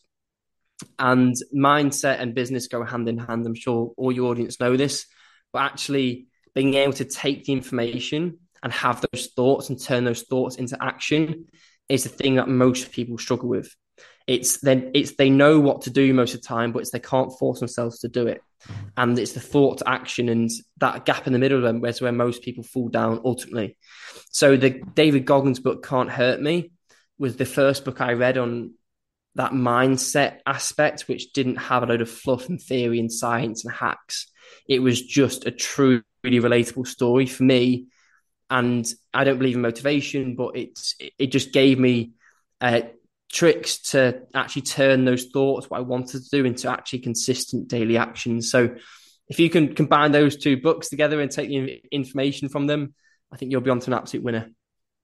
and 0.98 1.34
mindset 1.54 2.20
and 2.20 2.34
business 2.34 2.68
go 2.68 2.84
hand 2.84 3.08
in 3.08 3.18
hand. 3.18 3.44
I'm 3.44 3.54
sure 3.54 3.92
all 3.96 4.12
your 4.12 4.30
audience 4.30 4.60
know 4.60 4.76
this, 4.76 5.06
but 5.52 5.62
actually 5.62 6.28
being 6.54 6.74
able 6.74 6.92
to 6.94 7.04
take 7.04 7.44
the 7.44 7.52
information 7.52 8.38
and 8.62 8.72
have 8.72 9.04
those 9.12 9.28
thoughts 9.28 9.68
and 9.68 9.80
turn 9.80 10.04
those 10.04 10.22
thoughts 10.22 10.56
into 10.56 10.76
action 10.82 11.46
is 11.88 12.04
the 12.04 12.08
thing 12.08 12.36
that 12.36 12.48
most 12.48 12.92
people 12.92 13.18
struggle 13.18 13.48
with. 13.48 13.74
It's 14.26 14.60
then 14.60 14.92
it's 14.94 15.16
they 15.16 15.30
know 15.30 15.58
what 15.60 15.82
to 15.82 15.90
do 15.90 16.14
most 16.14 16.34
of 16.34 16.40
the 16.40 16.46
time, 16.46 16.72
but 16.72 16.80
it's 16.80 16.90
they 16.90 17.00
can't 17.00 17.36
force 17.38 17.58
themselves 17.58 18.00
to 18.00 18.08
do 18.08 18.26
it. 18.26 18.40
And 18.96 19.18
it's 19.18 19.32
the 19.32 19.40
thought 19.40 19.78
to 19.78 19.88
action 19.88 20.28
and 20.28 20.48
that 20.78 21.04
gap 21.04 21.26
in 21.26 21.32
the 21.32 21.38
middle 21.40 21.66
of 21.66 21.80
where's 21.80 22.00
where 22.00 22.12
most 22.12 22.42
people 22.42 22.62
fall 22.62 22.88
down 22.88 23.20
ultimately. 23.24 23.76
So 24.30 24.56
the 24.56 24.80
David 24.94 25.24
Goggins 25.24 25.58
book 25.58 25.84
Can't 25.84 26.10
Hurt 26.10 26.40
Me 26.40 26.70
was 27.18 27.36
the 27.36 27.44
first 27.44 27.84
book 27.84 28.00
I 28.00 28.12
read 28.12 28.38
on 28.38 28.74
that 29.34 29.52
mindset 29.52 30.38
aspect, 30.46 31.08
which 31.08 31.32
didn't 31.32 31.56
have 31.56 31.82
a 31.82 31.86
load 31.86 32.00
of 32.00 32.10
fluff 32.10 32.48
and 32.48 32.60
theory 32.60 33.00
and 33.00 33.12
science 33.12 33.64
and 33.64 33.74
hacks. 33.74 34.28
It 34.68 34.80
was 34.80 35.02
just 35.02 35.46
a 35.46 35.50
true, 35.50 36.02
really 36.22 36.40
relatable 36.40 36.86
story 36.86 37.26
for 37.26 37.42
me 37.42 37.86
and 38.52 38.86
I 39.14 39.24
don't 39.24 39.38
believe 39.38 39.56
in 39.56 39.62
motivation, 39.62 40.36
but 40.36 40.56
it's 40.56 40.94
it 41.18 41.28
just 41.28 41.52
gave 41.52 41.78
me 41.78 42.12
uh, 42.60 42.82
tricks 43.32 43.78
to 43.92 44.24
actually 44.34 44.62
turn 44.62 45.06
those 45.06 45.24
thoughts, 45.24 45.70
what 45.70 45.78
I 45.78 45.80
wanted 45.80 46.22
to 46.22 46.28
do, 46.30 46.44
into 46.44 46.70
actually 46.70 46.98
consistent 46.98 47.68
daily 47.68 47.96
actions. 47.96 48.50
So 48.50 48.76
if 49.26 49.40
you 49.40 49.48
can 49.48 49.74
combine 49.74 50.12
those 50.12 50.36
two 50.36 50.58
books 50.58 50.90
together 50.90 51.18
and 51.18 51.30
take 51.30 51.48
the 51.48 51.80
information 51.90 52.50
from 52.50 52.66
them, 52.66 52.94
I 53.32 53.38
think 53.38 53.50
you'll 53.50 53.62
be 53.62 53.70
on 53.70 53.80
to 53.80 53.90
an 53.90 53.94
absolute 53.94 54.22
winner. 54.22 54.50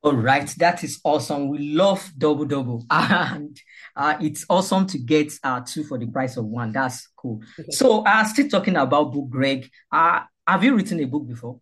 All 0.02 0.12
right, 0.12 0.46
that 0.58 0.84
is 0.84 1.00
awesome. 1.02 1.48
We 1.48 1.70
love 1.70 2.12
double 2.18 2.44
double, 2.44 2.84
and 2.90 3.58
uh, 3.96 4.18
it's 4.20 4.44
awesome 4.50 4.86
to 4.88 4.98
get 4.98 5.32
uh, 5.42 5.62
two 5.66 5.84
for 5.84 5.96
the 5.96 6.06
price 6.06 6.36
of 6.36 6.44
one. 6.44 6.70
That's 6.72 7.08
cool. 7.16 7.40
so, 7.70 8.04
uh, 8.04 8.24
still 8.24 8.50
talking 8.50 8.76
about 8.76 9.10
book, 9.10 9.30
Greg. 9.30 9.70
Uh, 9.90 10.20
have 10.46 10.62
you 10.62 10.76
written 10.76 11.00
a 11.00 11.06
book 11.06 11.26
before? 11.26 11.60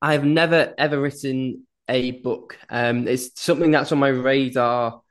I've 0.00 0.24
never 0.24 0.74
ever 0.76 1.00
written 1.00 1.66
a 1.88 2.12
book. 2.12 2.58
Um, 2.68 3.08
it's 3.08 3.40
something 3.40 3.70
that's 3.70 3.92
on 3.92 3.98
my 3.98 4.08
radar 4.08 5.02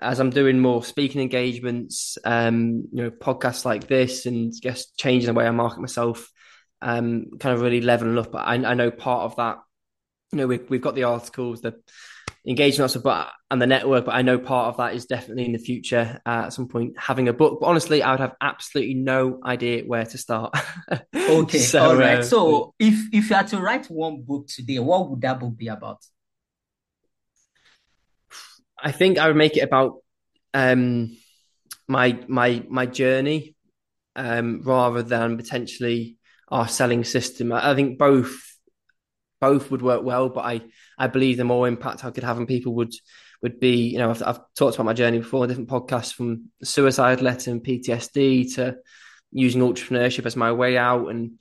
as 0.00 0.20
I'm 0.20 0.30
doing 0.30 0.60
more 0.60 0.84
speaking 0.84 1.20
engagements, 1.20 2.18
um, 2.24 2.88
you 2.92 3.02
know, 3.02 3.10
podcasts 3.10 3.64
like 3.64 3.88
this, 3.88 4.26
and 4.26 4.52
just 4.60 4.96
changing 4.96 5.26
the 5.26 5.34
way 5.34 5.46
I 5.46 5.50
market 5.50 5.80
myself, 5.80 6.30
um, 6.80 7.30
kind 7.40 7.54
of 7.54 7.62
really 7.62 7.80
leveling 7.80 8.18
up. 8.18 8.34
I, 8.34 8.54
I 8.54 8.74
know 8.74 8.90
part 8.92 9.22
of 9.22 9.36
that, 9.36 9.58
you 10.32 10.38
know, 10.38 10.46
we, 10.46 10.58
we've 10.68 10.80
got 10.80 10.94
the 10.94 11.04
articles, 11.04 11.62
the 11.62 11.74
engagement 12.48 12.82
also, 12.82 13.00
but 13.00 13.30
and 13.50 13.60
the 13.60 13.66
network. 13.66 14.06
But 14.06 14.14
I 14.14 14.22
know 14.22 14.38
part 14.38 14.68
of 14.68 14.78
that 14.78 14.94
is 14.94 15.06
definitely 15.06 15.44
in 15.44 15.52
the 15.52 15.58
future 15.58 16.20
uh, 16.24 16.44
at 16.46 16.52
some 16.52 16.66
point 16.66 16.98
having 16.98 17.28
a 17.28 17.32
book. 17.32 17.58
But 17.60 17.66
honestly, 17.66 18.02
I 18.02 18.12
would 18.12 18.20
have 18.20 18.34
absolutely 18.40 18.94
no 18.94 19.40
idea 19.44 19.84
where 19.84 20.06
to 20.06 20.18
start. 20.18 20.56
okay, 21.14 21.58
so, 21.58 21.90
all 21.90 21.96
right. 21.96 22.18
Uh, 22.18 22.22
so 22.22 22.74
if 22.78 22.94
if 23.12 23.30
you 23.30 23.36
had 23.36 23.48
to 23.48 23.60
write 23.60 23.86
one 23.86 24.22
book 24.22 24.48
today, 24.48 24.78
what 24.78 25.10
would 25.10 25.20
that 25.20 25.38
book 25.38 25.56
be 25.56 25.68
about? 25.68 25.98
I 28.82 28.92
think 28.92 29.18
I 29.18 29.26
would 29.28 29.36
make 29.36 29.56
it 29.56 29.60
about 29.60 29.98
um, 30.54 31.16
my 31.86 32.18
my 32.28 32.64
my 32.68 32.86
journey 32.86 33.54
um, 34.16 34.62
rather 34.62 35.02
than 35.02 35.36
potentially 35.36 36.16
our 36.48 36.66
selling 36.66 37.04
system. 37.04 37.52
I 37.52 37.74
think 37.74 37.98
both 37.98 38.47
both 39.40 39.70
would 39.70 39.82
work 39.82 40.02
well, 40.02 40.28
but 40.28 40.44
I 40.44 40.62
I 40.98 41.06
believe 41.06 41.36
the 41.36 41.44
more 41.44 41.68
impact 41.68 42.04
I 42.04 42.10
could 42.10 42.24
have 42.24 42.38
on 42.38 42.46
people 42.46 42.74
would 42.74 42.94
would 43.42 43.60
be, 43.60 43.88
you 43.88 43.98
know, 43.98 44.10
I've, 44.10 44.22
I've 44.22 44.40
talked 44.56 44.74
about 44.74 44.86
my 44.86 44.92
journey 44.92 45.18
before, 45.18 45.46
different 45.46 45.68
podcasts 45.68 46.12
from 46.12 46.50
suicide 46.62 47.20
letter 47.20 47.50
and 47.50 47.62
PTSD 47.62 48.54
to 48.56 48.76
using 49.30 49.62
entrepreneurship 49.62 50.26
as 50.26 50.36
my 50.36 50.52
way 50.52 50.76
out. 50.76 51.08
And 51.08 51.38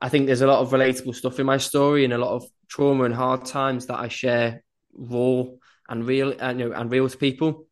I 0.00 0.08
think 0.08 0.26
there's 0.26 0.40
a 0.40 0.46
lot 0.46 0.60
of 0.60 0.70
relatable 0.70 1.14
stuff 1.14 1.38
in 1.38 1.46
my 1.46 1.58
story 1.58 2.04
and 2.04 2.12
a 2.12 2.18
lot 2.18 2.34
of 2.34 2.44
trauma 2.68 3.04
and 3.04 3.14
hard 3.14 3.44
times 3.44 3.86
that 3.86 3.98
I 3.98 4.08
share 4.08 4.62
raw 4.92 5.44
and 5.88 6.04
real, 6.04 6.34
uh, 6.40 6.48
you 6.48 6.68
know, 6.68 6.72
and 6.72 6.90
real 6.90 7.08
to 7.08 7.16
people 7.16 7.66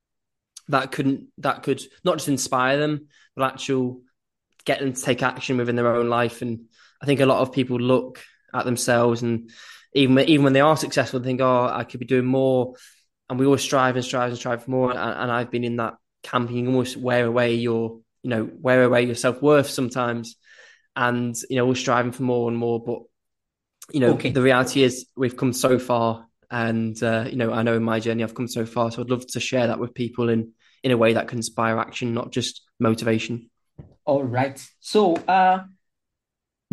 that 0.68 0.92
couldn't, 0.92 1.26
that 1.38 1.62
could 1.62 1.82
not 2.04 2.18
just 2.18 2.28
inspire 2.28 2.78
them, 2.78 3.08
but 3.34 3.52
actual 3.52 4.02
get 4.64 4.80
them 4.80 4.92
to 4.92 5.02
take 5.02 5.22
action 5.22 5.56
within 5.56 5.76
their 5.76 5.94
own 5.94 6.08
life. 6.08 6.42
And 6.42 6.66
I 7.02 7.06
think 7.06 7.20
a 7.20 7.26
lot 7.26 7.40
of 7.40 7.52
people 7.52 7.78
look 7.78 8.22
at 8.54 8.64
themselves 8.64 9.22
and 9.22 9.50
even 9.94 10.18
even 10.18 10.44
when 10.44 10.52
they 10.52 10.60
are 10.60 10.76
successful, 10.76 11.20
think, 11.20 11.40
"Oh, 11.40 11.70
I 11.72 11.84
could 11.84 12.00
be 12.00 12.06
doing 12.06 12.26
more." 12.26 12.74
And 13.30 13.38
we 13.38 13.46
always 13.46 13.62
strive 13.62 13.96
and 13.96 14.04
strive 14.04 14.30
and 14.30 14.38
strive 14.38 14.64
for 14.64 14.70
more. 14.70 14.90
And, 14.90 14.98
and 14.98 15.32
I've 15.32 15.50
been 15.50 15.64
in 15.64 15.76
that 15.76 15.94
camp. 16.22 16.50
You 16.50 16.66
almost 16.66 16.96
wear 16.96 17.24
away 17.24 17.54
your, 17.54 18.00
you 18.22 18.30
know, 18.30 18.50
wear 18.60 18.82
away 18.82 19.04
your 19.04 19.14
self 19.14 19.40
worth 19.40 19.70
sometimes, 19.70 20.36
and 20.96 21.34
you 21.48 21.56
know, 21.56 21.66
we're 21.66 21.76
striving 21.76 22.12
for 22.12 22.24
more 22.24 22.48
and 22.48 22.58
more. 22.58 22.82
But 22.82 23.02
you 23.92 24.00
know, 24.00 24.14
okay. 24.14 24.30
the 24.30 24.42
reality 24.42 24.82
is 24.82 25.06
we've 25.16 25.36
come 25.36 25.52
so 25.52 25.78
far, 25.78 26.26
and 26.50 27.00
uh, 27.02 27.26
you 27.30 27.36
know, 27.36 27.52
I 27.52 27.62
know 27.62 27.76
in 27.76 27.84
my 27.84 28.00
journey 28.00 28.24
I've 28.24 28.34
come 28.34 28.48
so 28.48 28.66
far. 28.66 28.90
So 28.90 29.02
I'd 29.02 29.10
love 29.10 29.26
to 29.28 29.40
share 29.40 29.68
that 29.68 29.78
with 29.78 29.94
people 29.94 30.28
in 30.28 30.52
in 30.82 30.90
a 30.90 30.96
way 30.96 31.14
that 31.14 31.28
can 31.28 31.38
inspire 31.38 31.78
action, 31.78 32.14
not 32.14 32.32
just 32.32 32.62
motivation. 32.80 33.48
All 34.04 34.22
right. 34.22 34.62
So, 34.80 35.14
uh, 35.16 35.64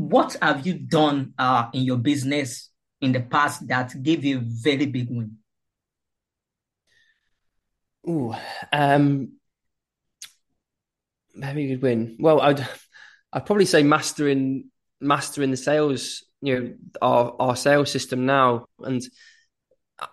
what 0.02 0.36
have 0.42 0.66
you 0.66 0.74
done 0.74 1.34
uh, 1.38 1.70
in 1.74 1.84
your 1.84 1.98
business 1.98 2.70
in 3.02 3.12
the 3.12 3.20
past 3.20 3.68
that 3.68 3.94
gave 4.02 4.24
you 4.24 4.38
a 4.38 4.42
very 4.42 4.86
big 4.86 5.08
win? 5.10 5.38
Ooh, 8.08 8.34
um, 8.74 9.34
very 11.36 11.68
good 11.68 11.82
win. 11.82 12.18
Well, 12.20 12.42
I'd 12.42 12.68
I'd 13.32 13.46
probably 13.46 13.66
say 13.66 13.84
mastering 13.84 14.72
mastering 15.00 15.52
the 15.52 15.58
sales, 15.58 16.24
you 16.42 16.60
know, 16.60 16.74
our 17.02 17.36
our 17.40 17.56
sales 17.56 17.92
system 17.92 18.26
now. 18.26 18.66
And 18.80 19.02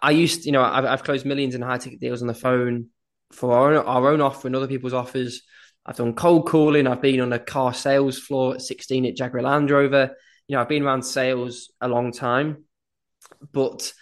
I 0.02 0.10
used, 0.10 0.44
you 0.44 0.52
know, 0.52 0.62
I've, 0.62 0.84
I've 0.84 1.04
closed 1.04 1.24
millions 1.24 1.54
in 1.54 1.62
high 1.62 1.78
ticket 1.78 2.00
deals 2.00 2.20
on 2.20 2.28
the 2.28 2.34
phone 2.34 2.88
for 3.32 3.54
our 3.54 3.74
own, 3.74 3.86
our 3.86 4.12
own 4.12 4.20
offer 4.20 4.48
and 4.48 4.56
other 4.56 4.68
people's 4.68 4.92
offers. 4.92 5.42
I've 5.86 5.96
done 5.96 6.14
cold 6.14 6.46
calling. 6.46 6.86
I've 6.86 7.02
been 7.02 7.20
on 7.20 7.32
a 7.32 7.38
car 7.38 7.72
sales 7.72 8.18
floor 8.18 8.54
at 8.54 8.62
16 8.62 9.06
at 9.06 9.16
Jaguar 9.16 9.42
Land 9.42 9.70
Rover. 9.70 10.16
You 10.46 10.56
know, 10.56 10.60
I've 10.60 10.68
been 10.68 10.82
around 10.82 11.02
sales 11.02 11.72
a 11.80 11.88
long 11.88 12.12
time, 12.12 12.64
but 13.52 13.92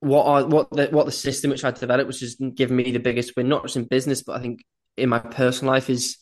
what 0.00 0.26
are 0.26 0.46
what 0.46 0.70
the 0.70 0.88
what 0.88 1.06
the 1.06 1.12
system 1.12 1.50
which 1.50 1.64
I 1.64 1.70
developed, 1.70 2.08
which 2.08 2.20
has 2.20 2.36
given 2.54 2.76
me 2.76 2.92
the 2.92 2.98
biggest 2.98 3.36
win, 3.36 3.48
not 3.48 3.62
just 3.62 3.76
in 3.76 3.84
business, 3.84 4.22
but 4.22 4.36
I 4.36 4.40
think 4.40 4.64
in 4.96 5.08
my 5.08 5.18
personal 5.18 5.72
life, 5.72 5.88
is 5.88 6.18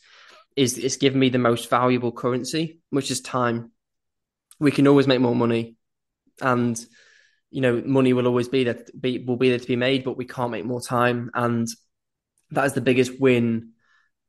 is 0.57 0.79
it's 0.79 0.97
given 0.97 1.19
me 1.19 1.31
the 1.31 1.39
most 1.39 1.69
valuable 1.69 2.13
currency, 2.13 2.81
which 2.91 3.11
is 3.11 3.21
time. 3.21 3.73
We 4.61 4.71
can 4.71 4.87
always 4.87 5.07
make 5.07 5.21
more 5.21 5.35
money, 5.35 5.77
and 6.41 6.79
you 7.51 7.61
know, 7.61 7.83
money 7.85 8.13
will 8.13 8.27
always 8.27 8.49
be 8.49 8.65
there, 8.65 8.83
be, 8.99 9.19
will 9.19 9.37
be 9.37 9.51
there 9.51 9.59
to 9.59 9.67
be 9.67 9.77
made, 9.77 10.05
but 10.05 10.17
we 10.17 10.25
can't 10.25 10.51
make 10.51 10.65
more 10.65 10.81
time, 10.81 11.31
and 11.35 11.67
that 12.51 12.65
is 12.65 12.73
the 12.73 12.81
biggest 12.81 13.21
win 13.21 13.73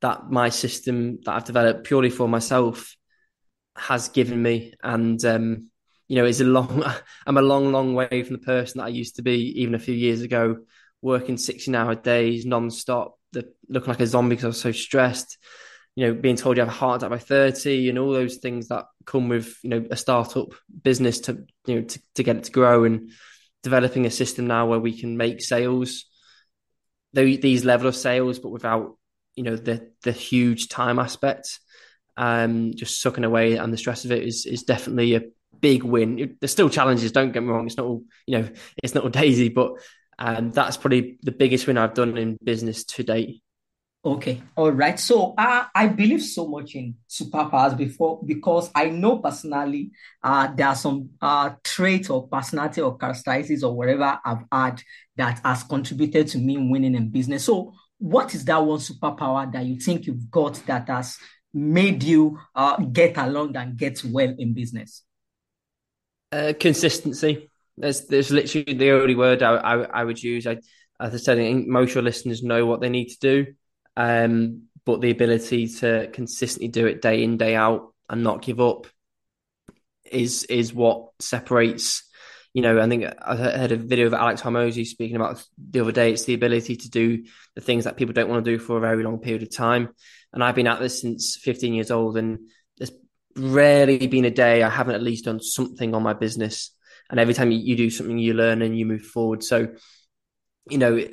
that 0.00 0.30
my 0.30 0.48
system 0.48 1.18
that 1.24 1.34
I've 1.34 1.44
developed 1.44 1.84
purely 1.84 2.10
for 2.10 2.28
myself 2.28 2.94
has 3.76 4.08
given 4.08 4.42
me. 4.42 4.74
And, 4.82 5.22
um, 5.24 5.70
you 6.08 6.16
know, 6.16 6.24
is 6.24 6.40
a 6.40 6.44
long, 6.44 6.84
I'm 7.26 7.36
a 7.36 7.42
long, 7.42 7.72
long 7.72 7.94
way 7.94 8.22
from 8.22 8.36
the 8.36 8.44
person 8.44 8.78
that 8.78 8.86
I 8.86 8.88
used 8.88 9.16
to 9.16 9.22
be 9.22 9.62
even 9.62 9.74
a 9.74 9.78
few 9.78 9.94
years 9.94 10.22
ago, 10.22 10.58
working 11.02 11.36
16 11.36 11.74
hour 11.74 11.94
days 11.94 12.46
non-stop, 12.46 13.18
the, 13.32 13.52
looking 13.68 13.88
like 13.88 14.00
a 14.00 14.06
zombie 14.06 14.36
because 14.36 14.44
I 14.44 14.48
was 14.48 14.60
so 14.60 14.72
stressed, 14.72 15.38
you 15.96 16.06
know, 16.06 16.14
being 16.14 16.36
told 16.36 16.56
you 16.56 16.62
have 16.62 16.68
a 16.68 16.72
heart 16.72 17.02
attack 17.02 17.10
by 17.10 17.18
30 17.18 17.88
and 17.88 17.98
all 17.98 18.12
those 18.12 18.36
things 18.36 18.68
that 18.68 18.86
come 19.04 19.28
with, 19.28 19.56
you 19.62 19.70
know, 19.70 19.86
a 19.90 19.96
startup 19.96 20.48
business 20.82 21.20
to, 21.20 21.44
you 21.66 21.76
know, 21.76 21.82
to, 21.82 22.00
to 22.16 22.22
get 22.22 22.36
it 22.36 22.44
to 22.44 22.52
grow 22.52 22.84
and 22.84 23.10
developing 23.62 24.06
a 24.06 24.10
system 24.10 24.46
now 24.46 24.66
where 24.66 24.80
we 24.80 24.98
can 24.98 25.16
make 25.16 25.40
sales, 25.40 26.06
these 27.12 27.64
level 27.64 27.86
of 27.86 27.94
sales, 27.94 28.38
but 28.38 28.50
without 28.50 28.96
you 29.36 29.42
know 29.44 29.56
the 29.56 29.90
the 30.02 30.12
huge 30.12 30.68
time 30.68 30.98
aspect 30.98 31.60
um 32.16 32.72
just 32.74 33.00
sucking 33.00 33.24
away 33.24 33.56
and 33.56 33.72
the 33.72 33.76
stress 33.76 34.04
of 34.04 34.12
it 34.12 34.22
is 34.22 34.46
is 34.46 34.62
definitely 34.62 35.14
a 35.14 35.22
big 35.60 35.82
win 35.82 36.36
there's 36.40 36.52
still 36.52 36.68
challenges 36.68 37.12
don't 37.12 37.32
get 37.32 37.42
me 37.42 37.48
wrong 37.48 37.66
it's 37.66 37.76
not 37.76 37.86
all 37.86 38.02
you 38.26 38.38
know 38.38 38.48
it's 38.82 38.94
not 38.94 39.04
all 39.04 39.10
daisy 39.22 39.48
but 39.48 39.72
um 40.18 40.50
that's 40.50 40.76
probably 40.76 41.18
the 41.22 41.32
biggest 41.32 41.66
win 41.66 41.78
i've 41.78 41.94
done 41.94 42.16
in 42.16 42.38
business 42.44 42.84
to 42.84 43.02
date 43.02 43.42
Okay, 44.06 44.42
all 44.54 44.70
right. 44.70 45.00
So 45.00 45.32
uh, 45.38 45.64
I 45.74 45.86
believe 45.86 46.22
so 46.22 46.46
much 46.46 46.74
in 46.74 46.94
superpowers 47.08 47.74
before 47.74 48.20
because 48.22 48.70
I 48.74 48.90
know 48.90 49.16
personally 49.18 49.92
uh, 50.22 50.52
there 50.54 50.68
are 50.68 50.74
some 50.74 51.08
uh, 51.22 51.52
traits 51.64 52.10
or 52.10 52.28
personality 52.28 52.82
or 52.82 52.98
characteristics 52.98 53.62
or 53.62 53.74
whatever 53.74 54.20
I've 54.22 54.44
had 54.52 54.82
that 55.16 55.40
has 55.42 55.62
contributed 55.62 56.28
to 56.28 56.38
me 56.38 56.58
winning 56.58 56.94
in 56.94 57.08
business. 57.08 57.44
So 57.44 57.72
what 58.04 58.34
is 58.34 58.44
that 58.44 58.62
one 58.62 58.78
superpower 58.78 59.50
that 59.50 59.64
you 59.64 59.80
think 59.80 60.06
you've 60.06 60.30
got 60.30 60.54
that 60.66 60.86
has 60.88 61.16
made 61.54 62.02
you 62.02 62.38
uh, 62.54 62.76
get 62.76 63.16
along 63.16 63.56
and 63.56 63.78
get 63.78 64.04
well 64.04 64.34
in 64.38 64.52
business? 64.52 65.02
Uh, 66.30 66.52
consistency. 66.60 67.48
There's 67.78 68.02
there's 68.06 68.30
literally 68.30 68.74
the 68.74 68.90
only 68.90 69.14
word 69.14 69.42
I, 69.42 69.54
I, 69.54 69.82
I 69.84 70.04
would 70.04 70.22
use. 70.22 70.46
I, 70.46 70.58
as 71.00 71.14
I 71.14 71.16
said, 71.16 71.38
I 71.38 71.50
most 71.66 71.90
of 71.90 71.94
your 71.94 72.04
listeners 72.04 72.42
know 72.42 72.66
what 72.66 72.82
they 72.82 72.90
need 72.90 73.06
to 73.06 73.18
do, 73.20 73.46
um, 73.96 74.64
but 74.84 75.00
the 75.00 75.10
ability 75.10 75.68
to 75.68 76.10
consistently 76.12 76.68
do 76.68 76.86
it 76.86 77.00
day 77.00 77.24
in 77.24 77.38
day 77.38 77.54
out 77.54 77.94
and 78.10 78.22
not 78.22 78.42
give 78.42 78.60
up 78.60 78.86
is 80.04 80.44
is 80.44 80.74
what 80.74 81.08
separates 81.20 82.02
you 82.54 82.62
know, 82.62 82.80
I 82.80 82.88
think 82.88 83.04
I 83.20 83.34
heard 83.34 83.72
a 83.72 83.76
video 83.76 84.06
of 84.06 84.14
Alex 84.14 84.40
Hormozi 84.40 84.86
speaking 84.86 85.16
about 85.16 85.44
the 85.58 85.80
other 85.80 85.90
day. 85.90 86.12
It's 86.12 86.24
the 86.24 86.34
ability 86.34 86.76
to 86.76 86.88
do 86.88 87.24
the 87.56 87.60
things 87.60 87.82
that 87.82 87.96
people 87.96 88.14
don't 88.14 88.28
want 88.28 88.44
to 88.44 88.50
do 88.50 88.60
for 88.60 88.76
a 88.76 88.80
very 88.80 89.02
long 89.02 89.18
period 89.18 89.42
of 89.42 89.54
time. 89.54 89.88
And 90.32 90.42
I've 90.42 90.54
been 90.54 90.68
at 90.68 90.78
this 90.78 91.00
since 91.00 91.36
15 91.36 91.74
years 91.74 91.90
old, 91.90 92.16
and 92.16 92.48
there's 92.78 92.92
rarely 93.36 94.06
been 94.06 94.24
a 94.24 94.30
day 94.30 94.62
I 94.62 94.70
haven't 94.70 94.94
at 94.94 95.02
least 95.02 95.24
done 95.24 95.40
something 95.40 95.96
on 95.96 96.04
my 96.04 96.12
business. 96.12 96.70
And 97.10 97.18
every 97.18 97.34
time 97.34 97.50
you, 97.50 97.58
you 97.58 97.76
do 97.76 97.90
something, 97.90 98.18
you 98.18 98.34
learn 98.34 98.62
and 98.62 98.78
you 98.78 98.86
move 98.86 99.02
forward. 99.02 99.42
So, 99.42 99.74
you 100.70 100.78
know, 100.78 101.04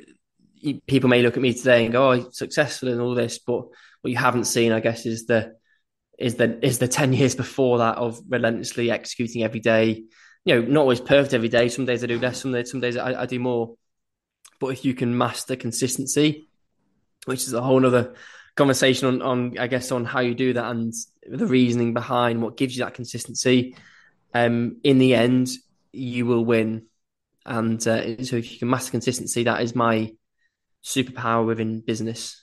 people 0.86 1.10
may 1.10 1.22
look 1.22 1.36
at 1.36 1.42
me 1.42 1.54
today 1.54 1.82
and 1.82 1.92
go, 1.92 2.12
"Oh, 2.12 2.30
successful 2.30 2.88
in 2.88 3.00
all 3.00 3.16
this," 3.16 3.40
but 3.40 3.64
what 4.00 4.10
you 4.10 4.16
haven't 4.16 4.44
seen, 4.44 4.70
I 4.70 4.78
guess, 4.78 5.06
is 5.06 5.26
the 5.26 5.56
is 6.20 6.36
the 6.36 6.64
is 6.64 6.78
the 6.78 6.86
10 6.86 7.12
years 7.12 7.34
before 7.34 7.78
that 7.78 7.98
of 7.98 8.20
relentlessly 8.28 8.92
executing 8.92 9.42
every 9.42 9.58
day 9.58 10.04
you 10.44 10.54
know, 10.54 10.60
not 10.62 10.80
always 10.80 11.00
perfect 11.00 11.34
every 11.34 11.48
day. 11.48 11.68
Some 11.68 11.86
days 11.86 12.02
I 12.02 12.06
do 12.06 12.18
less, 12.18 12.42
some 12.42 12.52
days, 12.52 12.70
some 12.70 12.80
days 12.80 12.96
I, 12.96 13.22
I 13.22 13.26
do 13.26 13.38
more. 13.38 13.76
But 14.58 14.68
if 14.68 14.84
you 14.84 14.94
can 14.94 15.16
master 15.16 15.56
consistency, 15.56 16.48
which 17.24 17.42
is 17.42 17.52
a 17.52 17.62
whole 17.62 17.84
other 17.84 18.14
conversation 18.56 19.08
on, 19.08 19.22
on, 19.22 19.58
I 19.58 19.66
guess, 19.66 19.92
on 19.92 20.04
how 20.04 20.20
you 20.20 20.34
do 20.34 20.52
that 20.52 20.70
and 20.70 20.92
the 21.28 21.46
reasoning 21.46 21.94
behind 21.94 22.42
what 22.42 22.56
gives 22.56 22.76
you 22.76 22.84
that 22.84 22.94
consistency, 22.94 23.76
um, 24.34 24.78
in 24.82 24.98
the 24.98 25.14
end, 25.14 25.48
you 25.92 26.26
will 26.26 26.44
win. 26.44 26.86
And 27.44 27.80
uh, 27.86 28.22
so 28.22 28.36
if 28.36 28.52
you 28.52 28.58
can 28.58 28.70
master 28.70 28.90
consistency, 28.90 29.44
that 29.44 29.62
is 29.62 29.74
my 29.74 30.12
superpower 30.84 31.46
within 31.46 31.80
business. 31.80 32.42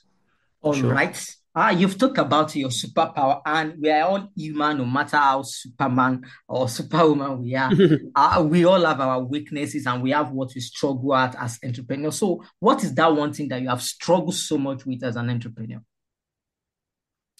All 0.62 0.74
sure. 0.74 0.92
right. 0.92 1.36
Ah, 1.52 1.70
you've 1.70 1.98
talked 1.98 2.18
about 2.18 2.54
your 2.54 2.68
superpower, 2.70 3.40
and 3.44 3.74
we 3.80 3.90
are 3.90 4.08
all 4.08 4.28
human, 4.36 4.78
no 4.78 4.84
matter 4.84 5.16
how 5.16 5.42
Superman 5.42 6.22
or 6.46 6.68
Superwoman 6.68 7.42
we 7.42 7.56
are. 7.56 7.72
uh, 8.14 8.42
we 8.48 8.64
all 8.64 8.84
have 8.84 9.00
our 9.00 9.22
weaknesses, 9.24 9.86
and 9.86 10.00
we 10.00 10.10
have 10.12 10.30
what 10.30 10.52
we 10.54 10.60
struggle 10.60 11.14
at 11.14 11.34
as 11.34 11.58
entrepreneurs. 11.64 12.18
So, 12.18 12.44
what 12.60 12.84
is 12.84 12.94
that 12.94 13.14
one 13.14 13.32
thing 13.32 13.48
that 13.48 13.60
you 13.60 13.68
have 13.68 13.82
struggled 13.82 14.36
so 14.36 14.58
much 14.58 14.86
with 14.86 15.02
as 15.02 15.16
an 15.16 15.28
entrepreneur? 15.28 15.80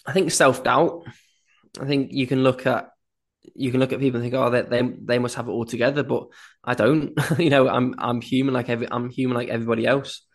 I 0.04 0.12
think 0.12 0.32
self 0.32 0.64
doubt. 0.64 1.04
I 1.80 1.84
think 1.86 2.12
you 2.12 2.26
can 2.26 2.42
look 2.42 2.66
at 2.66 2.90
you 3.54 3.70
can 3.70 3.80
look 3.80 3.92
at 3.92 4.00
people 4.00 4.20
and 4.20 4.24
think, 4.28 4.34
oh, 4.34 4.50
they 4.50 4.62
they, 4.62 4.82
they 5.02 5.18
must 5.20 5.36
have 5.36 5.46
it 5.46 5.52
all 5.52 5.64
together, 5.64 6.02
but 6.02 6.26
I 6.64 6.74
don't. 6.74 7.12
you 7.38 7.50
know, 7.50 7.68
I'm 7.68 7.94
I'm 7.98 8.20
human 8.20 8.54
like 8.54 8.68
every 8.68 8.88
I'm 8.90 9.08
human 9.08 9.36
like 9.36 9.48
everybody 9.48 9.86
else, 9.86 10.26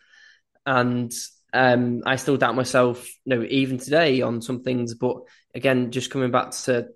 and 0.64 1.12
um, 1.56 2.02
I 2.04 2.16
still 2.16 2.36
doubt 2.36 2.54
myself, 2.54 3.08
you 3.24 3.36
know, 3.36 3.46
even 3.48 3.78
today 3.78 4.20
on 4.22 4.42
some 4.42 4.62
things. 4.62 4.94
But 4.94 5.16
again, 5.54 5.90
just 5.90 6.10
coming 6.10 6.30
back 6.30 6.50
to 6.52 6.88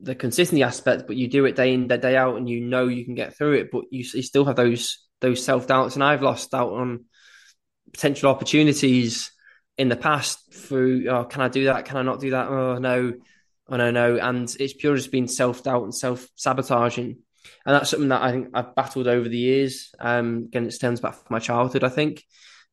the 0.00 0.14
consistency 0.14 0.62
aspect, 0.62 1.06
but 1.06 1.16
you 1.16 1.28
do 1.28 1.44
it 1.44 1.56
day 1.56 1.74
in, 1.74 1.88
day 1.88 2.16
out, 2.16 2.36
and 2.36 2.48
you 2.48 2.60
know 2.60 2.88
you 2.88 3.04
can 3.04 3.14
get 3.14 3.36
through 3.36 3.54
it. 3.54 3.70
But 3.70 3.84
you, 3.90 4.04
you 4.12 4.22
still 4.22 4.44
have 4.44 4.56
those 4.56 5.06
those 5.20 5.44
self 5.44 5.66
doubts, 5.66 5.94
and 5.94 6.04
I've 6.04 6.22
lost 6.22 6.54
out 6.54 6.72
on 6.72 7.04
potential 7.92 8.30
opportunities 8.30 9.30
in 9.78 9.88
the 9.88 9.96
past 9.96 10.52
through, 10.52 11.08
oh, 11.08 11.24
can 11.24 11.42
I 11.42 11.48
do 11.48 11.66
that? 11.66 11.84
Can 11.84 11.96
I 11.96 12.02
not 12.02 12.20
do 12.20 12.30
that? 12.30 12.48
Oh 12.48 12.78
no, 12.78 13.12
And 13.68 13.82
I 13.82 13.90
know, 13.90 14.16
and 14.16 14.54
it's 14.58 14.74
purely 14.74 14.98
just 14.98 15.12
been 15.12 15.28
self 15.28 15.62
doubt 15.62 15.84
and 15.84 15.94
self 15.94 16.26
sabotaging. 16.34 17.18
And 17.64 17.74
that's 17.74 17.90
something 17.90 18.08
that 18.08 18.22
I 18.22 18.32
think 18.32 18.48
I've 18.54 18.74
battled 18.74 19.06
over 19.06 19.28
the 19.28 19.38
years. 19.38 19.94
Um, 20.00 20.44
again, 20.46 20.66
it 20.66 20.72
stems 20.72 21.00
back 21.00 21.14
from 21.14 21.26
my 21.30 21.38
childhood, 21.38 21.84
I 21.84 21.88
think. 21.88 22.24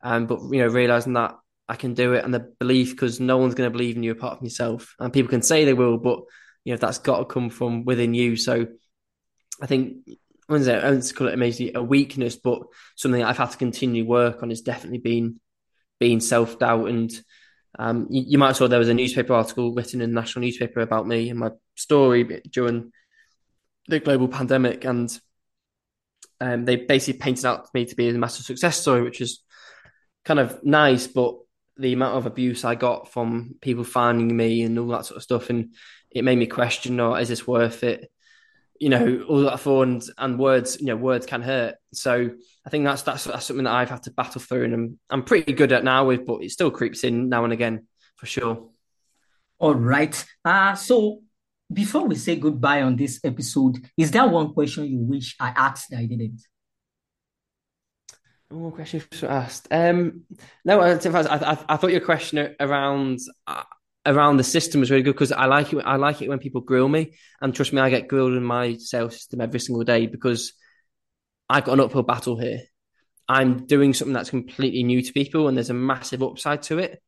Um, 0.04 0.28
but 0.28 0.42
you 0.52 0.60
know, 0.60 0.68
realizing 0.68 1.14
that 1.14 1.36
I 1.68 1.76
can 1.76 1.94
do 1.94 2.14
it 2.14 2.26
and 2.26 2.34
the 2.34 2.54
belief 2.60 2.92
because 2.92 3.20
no 3.20 3.38
one's 3.38 3.56
going 3.56 3.68
to 3.68 3.76
believe 3.76 3.96
in 3.96 4.04
you 4.04 4.12
apart 4.12 4.38
from 4.38 4.46
yourself. 4.46 4.96
And 5.00 5.14
people 5.14 5.30
can 5.30 5.42
say 5.42 5.66
they 5.66 5.74
will, 5.74 5.98
but 5.98 6.20
you 6.66 6.74
know 6.74 6.78
that's 6.78 7.00
got 7.00 7.20
to 7.20 7.26
come 7.26 7.50
from 7.50 7.86
within 7.86 8.14
you. 8.14 8.36
So 8.36 8.68
I 9.62 9.66
think? 9.66 9.98
I 10.50 10.58
don't 10.58 11.16
call 11.16 11.30
it 11.30 11.40
maybe 11.40 11.72
a 11.74 11.82
weakness, 11.82 12.36
but 12.36 12.64
something 12.96 13.24
I've 13.24 13.38
had 13.38 13.52
to 13.52 13.58
continue 13.58 14.06
work 14.06 14.44
on 14.44 14.50
has 14.50 14.62
definitely 14.62 15.00
been 15.00 15.40
being 16.00 16.20
self 16.20 16.60
doubt. 16.60 16.90
And 16.90 17.12
um, 17.80 18.08
you, 18.10 18.24
you, 18.28 18.38
might 18.38 18.48
have 18.48 18.58
saw 18.58 18.68
there 18.68 18.78
was 18.78 18.90
a 18.90 18.94
newspaper 18.94 19.34
article 19.34 19.74
written 19.74 20.02
in 20.02 20.10
the 20.10 20.20
national 20.20 20.44
newspaper 20.44 20.82
about 20.82 21.08
me 21.08 21.30
and 21.30 21.40
my 21.40 21.52
story 21.76 22.42
during 22.52 22.92
the 23.88 24.00
global 24.00 24.28
pandemic, 24.28 24.84
and 24.84 25.18
um, 26.42 26.66
they 26.66 26.76
basically 26.76 27.20
painted 27.20 27.46
out 27.46 27.74
me 27.74 27.86
to 27.86 27.96
be 27.96 28.10
a 28.10 28.14
massive 28.14 28.46
success 28.46 28.78
story, 28.78 29.02
which 29.02 29.22
is 29.22 29.40
kind 30.26 30.40
of 30.40 30.64
nice, 30.64 31.08
but 31.08 31.38
the 31.78 31.94
amount 31.94 32.18
of 32.18 32.26
abuse 32.26 32.64
I 32.64 32.76
got 32.76 33.12
from 33.12 33.56
people 33.62 33.84
finding 33.84 34.36
me 34.36 34.62
and 34.62 34.78
all 34.78 34.88
that 34.88 35.06
sort 35.06 35.18
of 35.18 35.24
stuff, 35.24 35.50
and 35.50 35.74
it 36.12 36.24
made 36.24 36.38
me 36.38 36.48
question, 36.48 37.00
or 37.00 37.12
oh, 37.12 37.16
is 37.16 37.30
this 37.30 37.48
worth 37.48 37.84
it? 37.84 38.12
You 38.80 38.90
know, 38.90 39.26
all 39.30 39.42
that 39.42 39.60
for 39.60 39.84
and, 39.84 40.04
and 40.18 40.38
words, 40.38 40.80
you 40.80 40.88
know, 40.88 40.96
words 40.96 41.26
can 41.26 41.42
hurt. 41.42 41.76
So 41.94 42.32
I 42.66 42.70
think 42.70 42.86
that's, 42.86 43.04
that's 43.04 43.24
that's 43.24 43.46
something 43.46 43.66
that 43.66 43.74
I've 43.74 43.90
had 43.90 44.04
to 44.04 44.12
battle 44.12 44.42
through, 44.42 44.66
and 44.66 44.74
I'm 44.74 45.00
I'm 45.10 45.24
pretty 45.24 45.54
good 45.54 45.72
at 45.72 45.84
now 45.84 46.06
with, 46.06 46.26
but 46.26 46.44
it 46.44 46.52
still 46.52 46.72
creeps 46.72 47.04
in 47.04 47.30
now 47.30 47.44
and 47.44 47.54
again 47.54 47.88
for 48.16 48.26
sure. 48.26 48.70
All 49.60 49.76
right. 49.76 50.24
Uh 50.44 50.76
so 50.76 51.22
before 51.72 52.08
we 52.08 52.16
say 52.16 52.36
goodbye 52.36 52.82
on 52.82 52.96
this 52.96 53.20
episode, 53.24 53.78
is 53.98 54.12
there 54.12 54.28
one 54.28 54.54
question 54.54 54.86
you 54.86 55.00
wish 55.00 55.36
I 55.40 55.50
asked 55.50 55.90
that 55.90 56.00
I 56.00 56.06
didn't? 56.06 56.42
More 58.54 58.72
question 58.72 59.02
asked. 59.24 59.68
Um, 59.72 60.26
no, 60.64 60.80
I, 60.80 60.94
I, 60.94 61.58
I, 61.70 61.78
thought 61.78 61.92
your 61.92 62.02
question 62.02 62.56
around 62.60 63.20
uh, 63.48 63.64
around 64.06 64.38
the 64.38 64.44
system 64.44 64.80
was 64.80 64.92
really 64.92 65.02
good 65.02 65.14
because 65.14 65.32
I 65.32 65.46
like 65.46 65.74
it. 65.74 65.80
I 65.80 65.96
like 65.96 66.22
it 66.22 66.30
when 66.30 66.38
people 66.38 66.62
grill 66.62 66.88
me, 66.88 67.14
and 67.42 67.56
trust 67.56 67.74
me, 67.74 67.82
I 67.82 67.90
get 67.90 68.08
grilled 68.08 68.34
in 68.34 68.44
my 68.44 68.78
sales 68.78 69.16
system 69.16 69.42
every 69.42 69.60
single 69.60 69.84
day 69.84 70.06
because 70.06 70.54
I've 71.50 71.64
got 71.64 71.74
an 71.74 71.80
uphill 71.80 72.04
battle 72.04 72.38
here. 72.38 72.62
I'm 73.28 73.66
doing 73.66 73.94
something 73.94 74.14
that's 74.14 74.30
completely 74.30 74.84
new 74.84 75.02
to 75.02 75.14
people, 75.14 75.48
and 75.48 75.58
there's 75.58 75.72
a 75.72 75.76
massive 75.76 76.22
upside 76.22 76.62
to 76.64 76.78
it. 76.78 77.02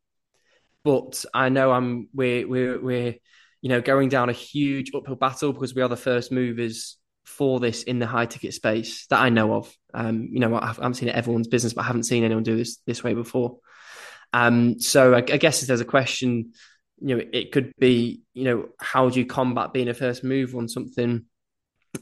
But 0.84 1.26
I 1.32 1.50
know 1.50 1.72
I'm 1.72 2.10
we're 2.12 2.48
we're 2.48 2.82
we're 2.82 3.16
you 3.62 3.70
know 3.70 3.82
going 3.82 4.10
down 4.10 4.30
a 4.30 4.34
huge 4.34 4.92
uphill 4.96 5.16
battle 5.16 5.54
because 5.54 5.76
we 5.76 5.84
are 5.84 5.90
the 5.90 5.96
first 5.96 6.32
movers 6.32 6.98
for 7.24 7.60
this 7.60 7.84
in 7.84 8.00
the 8.00 8.08
high 8.08 8.26
ticket 8.26 8.54
space 8.54 9.06
that 9.08 9.20
I 9.20 9.30
know 9.30 9.54
of. 9.54 9.76
Um, 9.96 10.28
you 10.32 10.40
know, 10.40 10.56
I 10.56 10.68
haven't 10.68 10.96
seen 10.96 11.10
it 11.10 11.16
everyone's 11.16 11.48
business, 11.48 11.74
but 11.74 11.82
I 11.82 11.86
haven't 11.86 12.04
seen 12.04 12.24
anyone 12.24 12.44
do 12.44 12.58
this 12.58 12.78
this 12.86 13.04
way 13.04 13.14
before. 13.14 13.60
Um, 14.34 14.80
so 14.80 15.14
I, 15.14 15.20
I, 15.20 15.38
guess 15.38 15.62
if 15.62 15.70
there's 15.70 15.82
a 15.82 15.86
question, 15.86 16.52
you 17.00 17.16
know, 17.16 17.24
it 17.32 17.54
could 17.54 17.72
be, 17.80 18.22
you 18.34 18.44
know, 18.44 18.70
how 18.80 19.08
do 19.10 19.20
you 19.20 19.26
combat 19.26 19.72
being 19.72 19.88
a 19.88 19.94
first 19.94 20.24
move 20.24 20.56
on 20.56 20.68
something? 20.68 21.26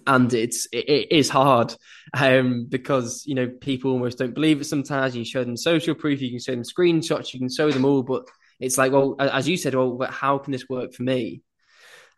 And 0.08 0.34
it's 0.34 0.66
it, 0.72 0.90
it 0.90 1.12
is 1.12 1.30
hard 1.30 1.76
um, 2.18 2.66
because 2.68 3.24
you 3.28 3.36
know 3.36 3.48
people 3.48 3.92
almost 3.92 4.18
don't 4.18 4.34
believe 4.34 4.60
it. 4.60 4.64
Sometimes 4.64 5.16
you 5.16 5.24
show 5.24 5.44
them 5.44 5.56
social 5.56 5.94
proof, 5.94 6.20
you 6.20 6.32
can 6.32 6.40
show 6.40 6.54
them 6.54 6.64
screenshots, 6.64 7.32
you 7.32 7.40
can 7.40 7.54
show 7.54 7.70
them 7.70 7.86
all, 7.86 8.02
but 8.02 8.28
it's 8.60 8.80
like, 8.80 8.92
well, 8.92 9.16
as 9.20 9.48
you 9.48 9.56
said, 9.56 9.76
well, 9.76 10.00
how 10.10 10.40
can 10.40 10.52
this 10.52 10.68
work 10.68 10.94
for 10.94 11.04
me? 11.04 11.44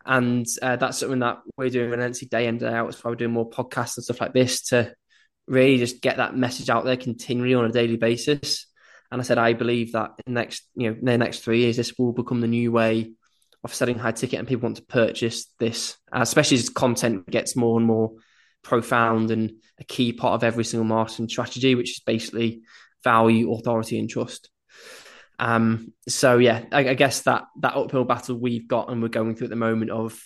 and 0.06 0.46
uh, 0.62 0.76
that's 0.76 1.00
something 1.00 1.20
that 1.20 1.40
we're 1.58 1.70
doing 1.70 1.90
relentlessly 1.90 2.28
day 2.28 2.48
in 2.48 2.58
day 2.58 2.68
out. 2.68 2.94
So 2.94 3.10
we're 3.10 3.16
doing 3.16 3.32
more 3.32 3.50
podcasts 3.50 3.98
and 3.98 4.04
stuff 4.04 4.22
like 4.22 4.34
this 4.34 4.62
to 4.68 4.94
really 5.48 5.78
just 5.78 6.02
get 6.02 6.18
that 6.18 6.36
message 6.36 6.70
out 6.70 6.86
there 6.86 6.98
continually 6.98 7.54
on 7.54 7.66
a 7.66 7.72
daily 7.72 7.98
basis. 7.98 8.68
And 9.12 9.22
I 9.22 9.24
said 9.24 9.38
I 9.38 9.54
believe 9.54 9.94
that 9.94 10.12
in 10.26 10.34
next 10.34 10.68
you 10.76 10.92
know 10.92 10.98
the 11.02 11.18
next 11.18 11.40
three 11.40 11.60
years 11.60 11.78
this 11.78 11.94
will 11.98 12.14
become 12.14 12.42
the 12.42 12.48
new 12.48 12.72
way 12.72 13.14
of 13.64 13.74
selling 13.74 13.98
high 13.98 14.12
ticket, 14.12 14.40
and 14.40 14.48
people 14.48 14.68
want 14.68 14.78
to 14.78 14.84
purchase 14.84 15.48
this, 15.60 15.98
uh, 16.14 16.22
especially 16.22 16.58
as 16.58 16.70
content 16.70 17.28
gets 17.30 17.56
more 17.56 17.78
and 17.78 17.88
more 17.88 18.12
profound 18.64 19.32
and 19.32 19.54
a 19.80 19.84
key 19.84 20.14
part 20.14 20.36
of 20.36 20.44
every 20.44 20.64
single 20.64 20.86
marketing 20.86 21.30
strategy, 21.30 21.76
which 21.76 21.92
is 21.92 22.00
basically 22.00 22.62
value, 23.04 23.52
authority, 23.54 24.00
and 24.00 24.10
trust. 24.10 24.50
Um, 25.40 25.94
so 26.08 26.38
yeah, 26.38 26.66
I, 26.72 26.90
I, 26.90 26.94
guess 26.94 27.24
that 27.24 27.44
that 27.60 27.76
uphill 27.76 28.06
battle 28.06 28.38
we've 28.38 28.70
got 28.70 28.90
and 28.90 29.02
we're 29.02 29.10
going 29.10 29.36
through 29.36 29.48
at 29.48 29.50
the 29.50 29.58
moment 29.58 29.92
of 29.92 30.18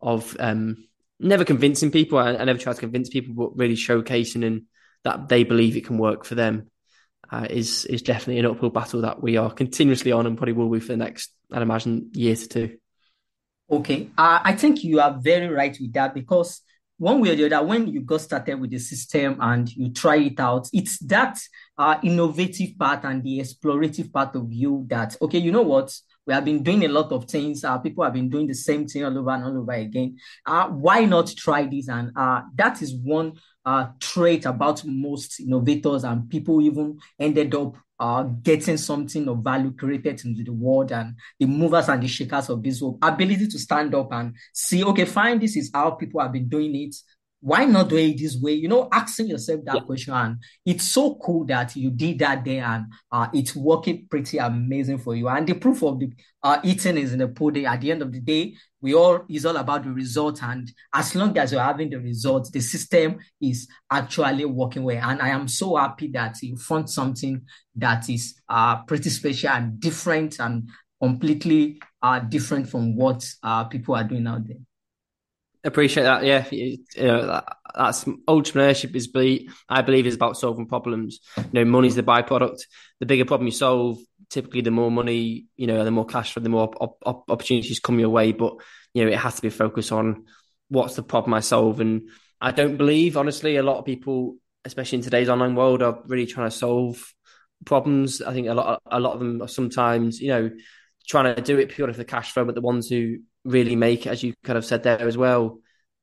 of 0.00 0.36
um, 0.40 0.87
never 1.20 1.44
convincing 1.44 1.90
people. 1.90 2.18
I, 2.18 2.34
I, 2.34 2.44
never 2.44 2.58
try 2.58 2.72
to 2.72 2.80
convince 2.80 3.08
people, 3.08 3.34
but 3.34 3.56
really 3.56 3.74
showcasing 3.74 4.46
and 4.46 4.62
that 5.04 5.28
they 5.28 5.44
believe 5.44 5.76
it 5.76 5.86
can 5.86 5.98
work 5.98 6.24
for 6.24 6.34
them 6.34 6.70
uh, 7.30 7.46
is 7.48 7.84
is 7.86 8.02
definitely 8.02 8.38
an 8.38 8.46
uphill 8.46 8.70
battle 8.70 9.02
that 9.02 9.22
we 9.22 9.36
are 9.36 9.50
continuously 9.50 10.12
on 10.12 10.26
and 10.26 10.36
probably 10.36 10.54
will 10.54 10.70
be 10.70 10.80
for 10.80 10.88
the 10.92 10.96
next, 10.96 11.32
I'd 11.52 11.62
imagine, 11.62 12.10
year 12.14 12.36
to 12.36 12.48
two. 12.48 12.76
Okay, 13.70 14.08
uh, 14.16 14.40
I 14.42 14.54
think 14.54 14.82
you 14.82 15.00
are 15.00 15.18
very 15.20 15.48
right 15.48 15.76
with 15.78 15.92
that 15.92 16.14
because 16.14 16.62
one 16.96 17.20
way 17.20 17.30
or 17.30 17.36
the 17.36 17.46
other, 17.46 17.64
when 17.64 17.86
you 17.86 18.00
got 18.00 18.22
started 18.22 18.60
with 18.60 18.70
the 18.70 18.78
system 18.78 19.36
and 19.40 19.70
you 19.76 19.92
try 19.92 20.16
it 20.16 20.40
out, 20.40 20.68
it's 20.72 20.98
that 21.00 21.38
uh, 21.76 21.96
innovative 22.02 22.76
part 22.76 23.04
and 23.04 23.22
the 23.22 23.38
explorative 23.38 24.12
part 24.12 24.34
of 24.34 24.52
you 24.52 24.84
that, 24.88 25.16
okay, 25.22 25.38
you 25.38 25.52
know 25.52 25.62
what? 25.62 25.94
We 26.28 26.34
have 26.34 26.44
been 26.44 26.62
doing 26.62 26.84
a 26.84 26.88
lot 26.88 27.10
of 27.10 27.24
things. 27.24 27.64
Uh, 27.64 27.78
people 27.78 28.04
have 28.04 28.12
been 28.12 28.28
doing 28.28 28.46
the 28.46 28.54
same 28.54 28.86
thing 28.86 29.02
all 29.02 29.16
over 29.16 29.30
and 29.30 29.44
all 29.44 29.58
over 29.62 29.72
again. 29.72 30.18
Uh, 30.44 30.68
why 30.68 31.06
not 31.06 31.28
try 31.28 31.64
this? 31.64 31.88
And 31.88 32.12
uh, 32.14 32.42
that 32.54 32.82
is 32.82 32.94
one 32.94 33.32
uh, 33.64 33.86
trait 33.98 34.44
about 34.44 34.82
most 34.84 35.40
innovators 35.40 36.04
and 36.04 36.28
people 36.28 36.60
even 36.60 36.98
ended 37.18 37.54
up 37.54 37.76
uh, 37.98 38.24
getting 38.24 38.76
something 38.76 39.26
of 39.26 39.38
value 39.38 39.72
created 39.72 40.22
into 40.26 40.44
the 40.44 40.52
world 40.52 40.92
and 40.92 41.14
the 41.40 41.46
movers 41.46 41.88
and 41.88 42.02
the 42.02 42.08
shakers 42.08 42.50
of 42.50 42.62
this 42.62 42.82
world. 42.82 42.98
Ability 43.00 43.48
to 43.48 43.58
stand 43.58 43.94
up 43.94 44.12
and 44.12 44.36
see, 44.52 44.84
okay, 44.84 45.06
fine, 45.06 45.38
this 45.38 45.56
is 45.56 45.70
how 45.72 45.92
people 45.92 46.20
have 46.20 46.32
been 46.32 46.48
doing 46.48 46.76
it 46.76 46.94
why 47.40 47.64
not 47.64 47.88
do 47.88 47.96
it 47.96 48.18
this 48.18 48.36
way? 48.36 48.52
You 48.52 48.68
know, 48.68 48.88
asking 48.90 49.28
yourself 49.28 49.60
that 49.64 49.76
yeah. 49.76 49.80
question. 49.82 50.14
And 50.14 50.42
it's 50.66 50.84
so 50.84 51.14
cool 51.22 51.44
that 51.46 51.76
you 51.76 51.90
did 51.90 52.18
that 52.18 52.44
there 52.44 52.64
and 52.64 52.86
uh, 53.12 53.28
it's 53.32 53.54
working 53.54 54.06
pretty 54.10 54.38
amazing 54.38 54.98
for 54.98 55.14
you. 55.14 55.28
And 55.28 55.46
the 55.46 55.54
proof 55.54 55.82
of 55.84 56.00
the 56.00 56.10
uh, 56.42 56.58
eating 56.64 56.96
is 56.98 57.12
in 57.12 57.20
the 57.20 57.28
pudding. 57.28 57.66
At 57.66 57.80
the 57.80 57.92
end 57.92 58.02
of 58.02 58.12
the 58.12 58.20
day, 58.20 58.54
we 58.80 58.94
all 58.94 59.24
is 59.28 59.46
all 59.46 59.56
about 59.56 59.84
the 59.84 59.90
result. 59.90 60.42
And 60.42 60.70
as 60.92 61.14
long 61.14 61.36
as 61.38 61.52
you're 61.52 61.62
having 61.62 61.90
the 61.90 62.00
results, 62.00 62.50
the 62.50 62.60
system 62.60 63.18
is 63.40 63.68
actually 63.90 64.44
working 64.44 64.82
well. 64.82 65.02
And 65.02 65.22
I 65.22 65.28
am 65.28 65.46
so 65.46 65.76
happy 65.76 66.08
that 66.08 66.42
you 66.42 66.56
found 66.56 66.90
something 66.90 67.42
that 67.76 68.08
is 68.10 68.34
uh, 68.48 68.82
pretty 68.82 69.10
special 69.10 69.50
and 69.50 69.78
different 69.78 70.40
and 70.40 70.68
completely 71.00 71.80
uh, 72.02 72.18
different 72.18 72.68
from 72.68 72.96
what 72.96 73.24
uh, 73.44 73.64
people 73.64 73.94
are 73.94 74.04
doing 74.04 74.26
out 74.26 74.46
there. 74.46 74.56
Appreciate 75.68 76.04
that. 76.04 76.24
Yeah, 76.24 76.46
you 76.50 76.78
know, 76.96 77.26
that, 77.26 77.56
that's 77.74 78.04
entrepreneurship 78.04 78.96
is. 78.96 79.06
Be 79.06 79.50
I 79.68 79.82
believe 79.82 80.06
is 80.06 80.14
about 80.14 80.38
solving 80.38 80.66
problems. 80.66 81.20
You 81.36 81.44
know, 81.52 81.64
money's 81.66 81.94
the 81.94 82.02
byproduct. 82.02 82.60
The 83.00 83.06
bigger 83.06 83.26
problem 83.26 83.46
you 83.46 83.52
solve, 83.52 83.98
typically, 84.30 84.62
the 84.62 84.70
more 84.70 84.90
money, 84.90 85.46
you 85.56 85.66
know, 85.66 85.84
the 85.84 85.90
more 85.90 86.06
cash 86.06 86.34
the 86.34 86.48
more 86.48 86.74
op- 86.80 86.96
op- 87.04 87.30
opportunities 87.30 87.80
come 87.80 87.98
your 87.98 88.08
way. 88.08 88.32
But 88.32 88.54
you 88.94 89.04
know, 89.04 89.10
it 89.10 89.18
has 89.18 89.36
to 89.36 89.42
be 89.42 89.50
focused 89.50 89.92
on 89.92 90.24
what's 90.68 90.96
the 90.96 91.02
problem 91.02 91.34
I 91.34 91.40
solve. 91.40 91.80
And 91.80 92.08
I 92.40 92.50
don't 92.50 92.78
believe, 92.78 93.18
honestly, 93.18 93.56
a 93.56 93.62
lot 93.62 93.76
of 93.76 93.84
people, 93.84 94.36
especially 94.64 94.98
in 94.98 95.04
today's 95.04 95.28
online 95.28 95.54
world, 95.54 95.82
are 95.82 96.02
really 96.06 96.26
trying 96.26 96.48
to 96.48 96.56
solve 96.56 97.14
problems. 97.66 98.22
I 98.22 98.32
think 98.32 98.48
a 98.48 98.54
lot, 98.54 98.80
a 98.90 99.00
lot 99.00 99.12
of 99.12 99.18
them 99.18 99.42
are 99.42 99.48
sometimes, 99.48 100.18
you 100.18 100.28
know, 100.28 100.50
trying 101.06 101.34
to 101.34 101.42
do 101.42 101.58
it 101.58 101.68
purely 101.68 101.92
for 101.92 101.98
the 101.98 102.04
cash 102.06 102.32
flow, 102.32 102.46
but 102.46 102.54
the 102.54 102.60
ones 102.62 102.88
who 102.88 103.18
really 103.44 103.76
make 103.76 104.06
as 104.06 104.22
you 104.22 104.34
kind 104.44 104.58
of 104.58 104.64
said 104.64 104.82
there 104.82 105.06
as 105.06 105.16
well, 105.16 105.60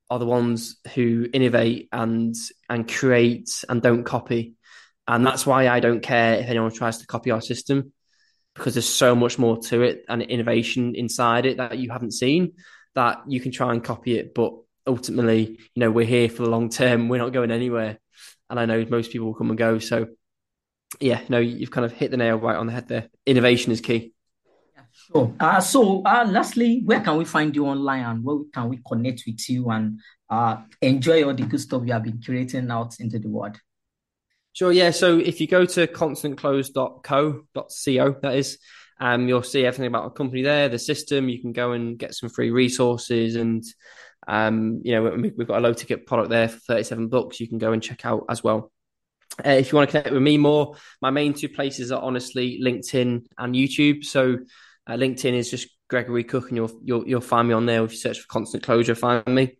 are 0.10 0.20
the 0.20 0.26
ones 0.26 0.78
who 0.94 1.28
innovate 1.34 1.90
and 1.92 2.36
and 2.70 2.92
create 2.92 3.64
and 3.70 3.82
don't 3.82 4.04
copy. 4.04 4.54
And 5.08 5.26
that's 5.26 5.46
why 5.46 5.68
I 5.68 5.80
don't 5.80 6.02
care 6.02 6.36
if 6.40 6.48
anyone 6.48 6.72
tries 6.72 7.00
to 7.00 7.08
copy 7.08 7.32
our 7.32 7.42
system 7.42 7.94
because 8.56 8.74
there's 8.74 8.90
so 8.90 9.16
much 9.16 9.38
more 9.38 9.58
to 9.58 9.82
it 9.82 10.06
and 10.08 10.22
innovation 10.22 10.96
inside 10.96 11.46
it 11.46 11.58
that 11.58 11.78
you 11.78 11.92
haven't 11.92 12.12
seen 12.12 12.54
that 12.96 13.22
you 13.28 13.40
can 13.40 13.52
try 13.52 13.72
and 13.74 13.84
copy 13.84 14.18
it. 14.18 14.34
But 14.34 14.54
ultimately, 14.88 15.60
you 15.76 15.80
know, 15.80 15.92
we're 15.92 16.06
here 16.06 16.30
for 16.30 16.44
the 16.44 16.50
long 16.50 16.70
term. 16.70 17.10
We're 17.10 17.18
not 17.18 17.34
going 17.34 17.52
anywhere. 17.52 18.00
And 18.50 18.60
I 18.60 18.66
know 18.66 18.86
most 18.90 19.12
people 19.12 19.28
will 19.28 19.36
come 19.36 19.50
and 19.50 19.58
go. 19.58 19.80
So 19.80 20.08
yeah, 21.00 21.22
no, 21.30 21.40
you've 21.40 21.72
kind 21.72 21.86
of 21.86 21.92
hit 21.92 22.12
the 22.12 22.18
nail 22.18 22.38
right 22.38 22.56
on 22.56 22.68
the 22.68 22.74
head 22.74 22.88
there. 22.88 23.10
Innovation 23.26 23.72
is 23.72 23.82
key. 23.82 24.14
Sure. 24.96 25.34
Uh, 25.40 25.60
so, 25.60 26.02
uh, 26.04 26.26
lastly, 26.28 26.82
where 26.86 27.02
can 27.02 27.18
we 27.18 27.26
find 27.26 27.56
you 27.56 27.66
online 27.66 28.04
and 28.04 28.24
where 28.24 28.44
can 28.54 28.70
we 28.70 28.80
connect 28.88 29.24
with 29.28 29.50
you 29.50 29.70
and 29.70 30.00
uh, 30.30 30.58
enjoy 30.82 31.24
all 31.24 31.34
the 31.34 31.44
good 31.44 31.60
stuff 31.60 31.84
you 31.86 31.94
have 31.94 32.04
been 32.04 32.22
creating 32.22 32.70
out 32.72 33.00
into 33.00 33.20
the 33.20 33.30
world? 33.30 33.58
Sure, 34.54 34.72
yeah. 34.72 34.92
So 34.92 35.20
if 35.20 35.42
you 35.42 35.48
go 35.48 35.66
to 35.66 35.88
constantclose.co.co, 35.88 38.16
that 38.22 38.36
is, 38.36 38.58
Um, 38.98 39.28
you'll 39.28 39.44
see 39.44 39.66
everything 39.66 39.88
about 39.88 40.04
our 40.04 40.10
company 40.10 40.42
there, 40.42 40.70
the 40.70 40.80
system. 40.80 41.28
You 41.28 41.42
can 41.42 41.52
go 41.52 41.74
and 41.74 42.00
get 42.00 42.16
some 42.16 42.30
free 42.30 42.52
resources, 42.52 43.36
and 43.36 43.62
um, 44.26 44.80
you 44.86 44.94
know 44.94 45.12
we've 45.38 45.48
got 45.48 45.58
a 45.58 45.68
low 45.68 45.74
ticket 45.74 46.06
product 46.06 46.30
there 46.30 46.48
for 46.48 46.60
thirty 46.60 46.84
seven 46.84 47.10
bucks. 47.10 47.42
You 47.42 47.50
can 47.50 47.58
go 47.58 47.74
and 47.74 47.84
check 47.84 48.06
out 48.06 48.24
as 48.30 48.42
well. 48.42 48.72
Uh, 49.46 49.50
if 49.50 49.70
you 49.70 49.76
want 49.76 49.90
to 49.90 49.92
connect 49.92 50.14
with 50.14 50.24
me 50.24 50.38
more, 50.38 50.78
my 51.02 51.10
main 51.10 51.34
two 51.34 51.50
places 51.50 51.92
are 51.92 52.02
honestly 52.02 52.58
LinkedIn 52.64 53.26
and 53.38 53.54
YouTube. 53.54 54.06
So 54.06 54.38
uh, 54.88 54.94
LinkedIn 54.94 55.34
is 55.34 55.50
just 55.50 55.68
Gregory 55.90 56.24
Cooke, 56.24 56.50
and 56.50 56.58
you'll, 56.58 56.80
you'll 56.84 57.08
you'll 57.08 57.22
find 57.22 57.48
me 57.48 57.54
on 57.54 57.66
there. 57.66 57.84
If 57.84 57.92
you 57.92 57.98
search 57.98 58.20
for 58.20 58.28
Constant 58.28 58.64
Closure, 58.64 58.96
find 58.96 59.26
me. 59.28 59.58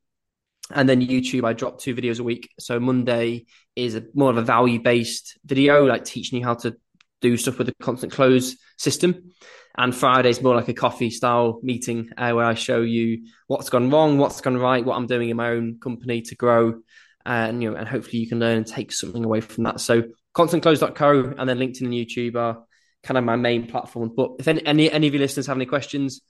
And 0.72 0.90
then 0.90 1.02
YouTube, 1.02 1.44
I 1.44 1.54
drop 1.54 1.80
two 1.80 1.94
videos 1.94 2.20
a 2.20 2.24
week. 2.24 2.50
So 2.60 2.80
Monday 2.80 3.46
is 3.76 3.96
a, 3.96 4.04
more 4.16 4.32
of 4.32 4.38
a 4.38 4.42
value 4.42 4.82
based 4.82 5.38
video, 5.46 5.86
like 5.86 6.06
teaching 6.06 6.40
you 6.40 6.46
how 6.46 6.56
to 6.56 6.76
do 7.22 7.38
stuff 7.38 7.58
with 7.58 7.68
the 7.68 7.76
constant 7.82 8.14
close 8.14 8.56
system. 8.78 9.32
And 9.78 9.94
Friday 9.94 10.30
is 10.30 10.42
more 10.42 10.56
like 10.56 10.70
a 10.70 10.74
coffee 10.74 11.10
style 11.10 11.60
meeting 11.62 12.10
uh, 12.18 12.32
where 12.32 12.46
I 12.46 12.54
show 12.54 12.82
you 12.82 13.28
what's 13.48 13.70
gone 13.70 13.90
wrong, 13.92 14.18
what's 14.18 14.42
gone 14.42 14.58
right, 14.58 14.86
what 14.86 14.96
I'm 14.96 15.06
doing 15.06 15.30
in 15.30 15.38
my 15.38 15.50
own 15.50 15.80
company 15.80 16.22
to 16.22 16.36
grow, 16.36 16.82
and 17.26 17.62
you 17.62 17.72
know, 17.72 17.78
and 17.78 17.88
hopefully 17.88 18.20
you 18.20 18.28
can 18.28 18.40
learn 18.40 18.58
and 18.58 18.68
take 18.68 18.92
something 18.92 19.26
away 19.26 19.42
from 19.42 19.66
that. 19.66 19.82
So 19.82 20.04
constantclose.co 20.34 21.36
and 21.38 21.50
then 21.50 21.58
LinkedIn 21.58 21.82
and 21.82 21.94
YouTube 21.94 22.36
are 22.36 22.64
kind 23.06 23.18
of 23.18 23.24
my 23.24 23.36
main 23.36 23.68
platform. 23.68 24.12
But 24.16 24.32
if 24.40 24.48
any 24.48 24.66
any, 24.66 24.92
any 24.92 25.08
of 25.08 25.14
your 25.14 25.22
listeners 25.22 25.48
have 25.48 25.58
any 25.58 25.66
questions, 25.66 26.22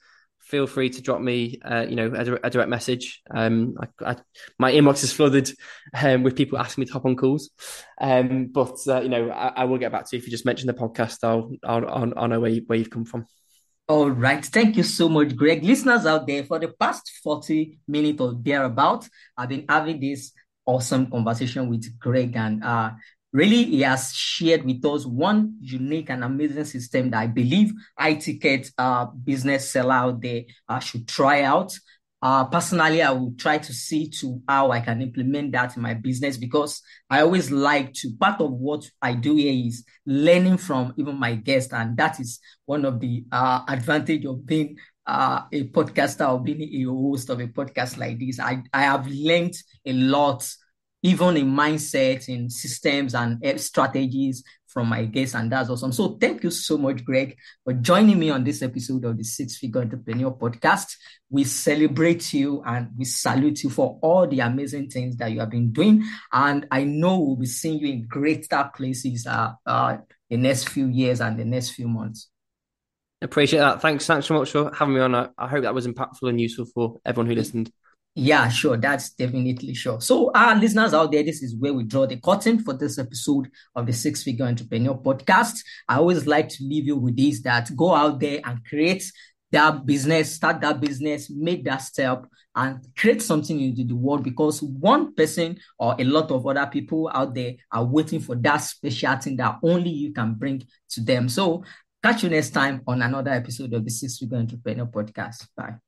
feel 0.42 0.68
free 0.68 0.90
to 0.92 1.02
drop 1.02 1.20
me, 1.20 1.60
uh, 1.64 1.86
you 1.90 1.96
know, 1.96 2.14
a, 2.14 2.48
a, 2.48 2.50
direct 2.52 2.70
message. 2.70 3.22
Um, 3.32 3.78
I, 3.82 4.12
I, 4.12 4.16
my 4.60 4.72
inbox 4.72 5.04
is 5.04 5.12
flooded 5.12 5.50
um, 6.00 6.22
with 6.22 6.36
people 6.36 6.60
asking 6.60 6.84
me 6.84 6.86
to 6.86 6.94
hop 6.94 7.06
on 7.06 7.16
calls. 7.16 7.50
Um, 8.00 8.48
but 8.54 8.78
uh, 8.88 9.02
you 9.02 9.10
know, 9.10 9.32
I, 9.32 9.48
I, 9.48 9.64
will 9.66 9.80
get 9.80 9.92
back 9.92 10.08
to 10.08 10.16
you 10.16 10.20
if 10.20 10.26
you 10.26 10.32
just 10.32 10.46
mention 10.46 10.68
the 10.68 10.74
podcast. 10.74 11.24
I'll 11.24 11.52
I'll, 11.64 12.14
I'll, 12.16 12.28
know 12.28 12.40
where, 12.40 12.52
you, 12.52 12.64
where 12.68 12.78
you've 12.78 12.92
come 12.92 13.06
from. 13.06 13.26
All 13.88 14.10
right. 14.10 14.44
Thank 14.44 14.78
you 14.78 14.84
so 14.84 15.10
much, 15.10 15.36
Greg. 15.36 15.64
Listeners 15.64 16.06
out 16.06 16.28
there, 16.28 16.44
for 16.44 16.60
the 16.60 16.70
past 16.70 17.12
40 17.24 17.80
minutes 17.88 18.20
or 18.20 18.34
thereabout, 18.34 19.08
I've 19.38 19.50
been 19.50 19.66
having 19.70 20.00
this 20.00 20.32
awesome 20.66 21.10
conversation 21.10 21.70
with 21.70 22.00
Greg. 22.00 22.36
And 22.36 22.64
uh, 22.64 22.92
really 23.36 23.66
he 23.66 23.82
has 23.82 24.14
shared 24.14 24.64
with 24.64 24.84
us 24.86 25.06
one 25.06 25.58
unique 25.60 26.10
and 26.10 26.24
amazing 26.24 26.64
system 26.64 27.12
that 27.12 27.20
I 27.20 27.28
believe 27.28 27.74
high 28.00 28.14
ticket 28.14 28.72
uh, 28.78 29.08
business 29.08 29.70
seller 29.70 29.94
out 29.94 30.22
there 30.22 30.44
uh, 30.70 30.80
should 30.80 31.06
try 31.06 31.44
out. 31.44 31.74
Uh, 32.22 32.46
personally, 32.46 33.02
I 33.02 33.12
will 33.12 33.34
try 33.38 33.58
to 33.58 33.74
see 33.74 34.10
to 34.22 34.42
how 34.48 34.72
I 34.72 34.80
can 34.80 35.02
implement 35.02 35.52
that 35.52 35.76
in 35.76 35.82
my 35.84 35.94
business 35.94 36.38
because 36.38 36.82
I 37.10 37.22
always 37.22 37.52
like 37.52 37.94
to. 37.96 38.16
Part 38.18 38.40
of 38.40 38.52
what 38.54 38.90
I 39.02 39.14
do 39.14 39.36
here 39.36 39.68
is 39.68 39.84
learning 40.06 40.58
from 40.58 40.94
even 40.98 41.20
my 41.20 41.36
guests, 41.36 41.74
and 41.74 41.98
that 41.98 42.22
is 42.22 42.40
one 42.66 42.86
of 42.86 43.02
the 43.02 43.26
uh, 43.34 43.64
advantage 43.68 44.26
of 44.26 44.46
being 44.46 44.78
uh, 45.06 45.42
a 45.52 45.68
podcaster 45.68 46.28
or 46.28 46.42
being 46.42 46.62
a 46.62 46.90
host 46.90 47.30
of 47.30 47.42
a 47.42 47.48
podcast 47.48 47.98
like 47.98 48.18
this. 48.18 48.40
I 48.40 48.64
I 48.74 48.84
have 48.84 49.06
learned 49.08 49.56
a 49.86 49.92
lot 49.92 50.48
even 51.06 51.38
in 51.38 51.46
mindset, 51.46 52.28
in 52.30 52.50
systems 52.50 53.14
and 53.14 53.40
strategies 53.62 54.44
from 54.66 54.90
my 54.90 55.06
guests, 55.06 55.36
and 55.36 55.52
that's 55.52 55.70
awesome. 55.70 55.92
So 55.92 56.18
thank 56.20 56.44
you 56.44 56.50
so 56.50 56.80
much, 56.80 57.06
Greg, 57.06 57.38
for 57.64 57.74
joining 57.74 58.18
me 58.18 58.32
on 58.32 58.44
this 58.44 58.64
episode 58.64 59.06
of 59.06 59.16
the 59.16 59.24
Six 59.24 59.58
Figure 59.58 59.82
Entrepreneur 59.82 60.32
Podcast. 60.32 60.96
We 61.30 61.44
celebrate 61.44 62.34
you 62.34 62.64
and 62.66 62.90
we 62.98 63.06
salute 63.06 63.64
you 63.64 63.70
for 63.70 64.00
all 64.02 64.28
the 64.28 64.40
amazing 64.40 64.90
things 64.90 65.16
that 65.18 65.32
you 65.32 65.42
have 65.42 65.52
been 65.52 65.72
doing. 65.72 66.04
And 66.34 66.66
I 66.72 66.86
know 66.86 67.20
we'll 67.20 67.36
be 67.36 67.46
seeing 67.46 67.80
you 67.80 67.88
in 67.88 68.08
greater 68.08 68.72
places 68.76 69.28
uh, 69.28 69.52
uh, 69.64 69.98
the 70.32 70.38
next 70.38 70.70
few 70.70 70.88
years 70.88 71.22
and 71.22 71.38
the 71.38 71.46
next 71.46 71.70
few 71.70 71.88
months. 71.88 72.30
Appreciate 73.22 73.60
that. 73.60 73.80
Thanks, 73.80 74.08
thanks 74.08 74.26
so 74.26 74.34
much 74.34 74.50
for 74.50 74.74
having 74.74 74.96
me 74.96 75.02
on. 75.02 75.14
I 75.38 75.48
hope 75.48 75.62
that 75.64 75.76
was 75.76 75.86
impactful 75.86 76.28
and 76.28 76.42
useful 76.42 76.66
for 76.66 77.00
everyone 77.06 77.28
who 77.28 77.36
listened. 77.36 77.72
Yeah, 78.18 78.48
sure. 78.48 78.78
That's 78.78 79.10
definitely 79.10 79.74
sure. 79.74 80.00
So, 80.00 80.32
our 80.34 80.56
listeners 80.56 80.94
out 80.94 81.12
there, 81.12 81.22
this 81.24 81.44
is 81.44 81.54
where 81.54 81.74
we 81.74 81.84
draw 81.84 82.06
the 82.06 82.16
curtain 82.16 82.60
for 82.60 82.74
this 82.74 82.98
episode 82.98 83.50
of 83.76 83.86
the 83.86 83.92
Six 83.92 84.24
Figure 84.24 84.46
Entrepreneur 84.46 84.96
Podcast. 84.96 85.56
I 85.90 85.98
always 85.98 86.26
like 86.26 86.48
to 86.50 86.64
leave 86.64 86.86
you 86.86 86.96
with 86.96 87.18
this 87.18 87.42
that 87.42 87.76
go 87.76 87.94
out 87.94 88.22
there 88.22 88.40
and 88.46 88.64
create 88.64 89.04
that 89.52 89.86
business, 89.86 90.32
start 90.34 90.62
that 90.62 90.80
business, 90.80 91.30
make 91.30 91.66
that 91.66 91.80
step, 91.80 92.26
and 92.56 92.80
create 92.98 93.22
something 93.22 93.60
into 93.60 93.84
the 93.84 93.96
world 93.96 94.24
because 94.24 94.62
one 94.64 95.14
person 95.14 95.58
or 95.78 95.96
a 96.00 96.04
lot 96.06 96.32
of 96.32 96.48
other 96.48 96.68
people 96.68 97.12
out 97.14 97.34
there 97.36 97.56
are 97.74 97.84
waiting 97.84 98.22
for 98.22 98.36
that 98.36 98.58
special 98.58 99.18
thing 99.18 99.36
that 99.36 99.58
only 99.62 99.90
you 99.90 100.14
can 100.14 100.36
bring 100.36 100.64
to 100.90 101.02
them. 101.02 101.28
So, 101.28 101.66
catch 102.02 102.24
you 102.24 102.30
next 102.30 102.52
time 102.52 102.82
on 102.88 103.02
another 103.02 103.32
episode 103.32 103.74
of 103.74 103.84
the 103.84 103.92
Six 103.92 104.20
Figure 104.20 104.38
Entrepreneur 104.38 104.86
Podcast. 104.86 105.48
Bye. 105.58 105.85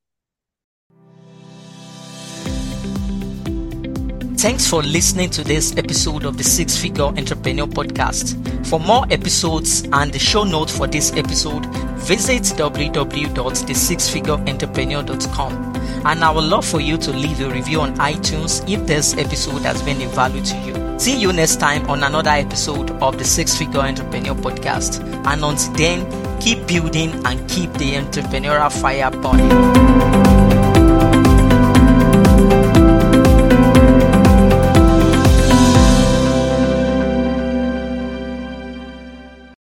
Thanks 4.48 4.64
for 4.66 4.82
listening 4.82 5.28
to 5.32 5.44
this 5.44 5.76
episode 5.76 6.24
of 6.24 6.38
the 6.38 6.42
Six 6.42 6.74
Figure 6.74 7.04
Entrepreneur 7.04 7.66
Podcast. 7.66 8.34
For 8.66 8.80
more 8.80 9.04
episodes 9.10 9.86
and 9.92 10.10
the 10.10 10.18
show 10.18 10.42
notes 10.42 10.74
for 10.74 10.86
this 10.86 11.12
episode, 11.12 11.66
visit 11.98 12.44
www.thesixfigureentrepreneur.com. 12.56 15.52
And 16.06 16.24
I 16.24 16.30
would 16.30 16.44
love 16.44 16.64
for 16.64 16.80
you 16.80 16.96
to 16.96 17.10
leave 17.10 17.42
a 17.42 17.50
review 17.50 17.82
on 17.82 17.94
iTunes 17.96 18.66
if 18.66 18.86
this 18.86 19.14
episode 19.18 19.60
has 19.60 19.82
been 19.82 20.00
of 20.00 20.14
value 20.14 20.42
to 20.42 20.56
you. 20.60 20.98
See 20.98 21.20
you 21.20 21.34
next 21.34 21.56
time 21.56 21.86
on 21.90 22.02
another 22.02 22.30
episode 22.30 22.90
of 23.02 23.18
the 23.18 23.24
Six 23.24 23.54
Figure 23.54 23.80
Entrepreneur 23.80 24.34
Podcast. 24.34 25.04
And 25.26 25.44
until 25.44 25.72
then, 25.74 26.40
keep 26.40 26.66
building 26.66 27.10
and 27.26 27.46
keep 27.50 27.70
the 27.74 27.96
entrepreneurial 27.96 28.72
fire 28.72 29.10
burning. 29.10 30.27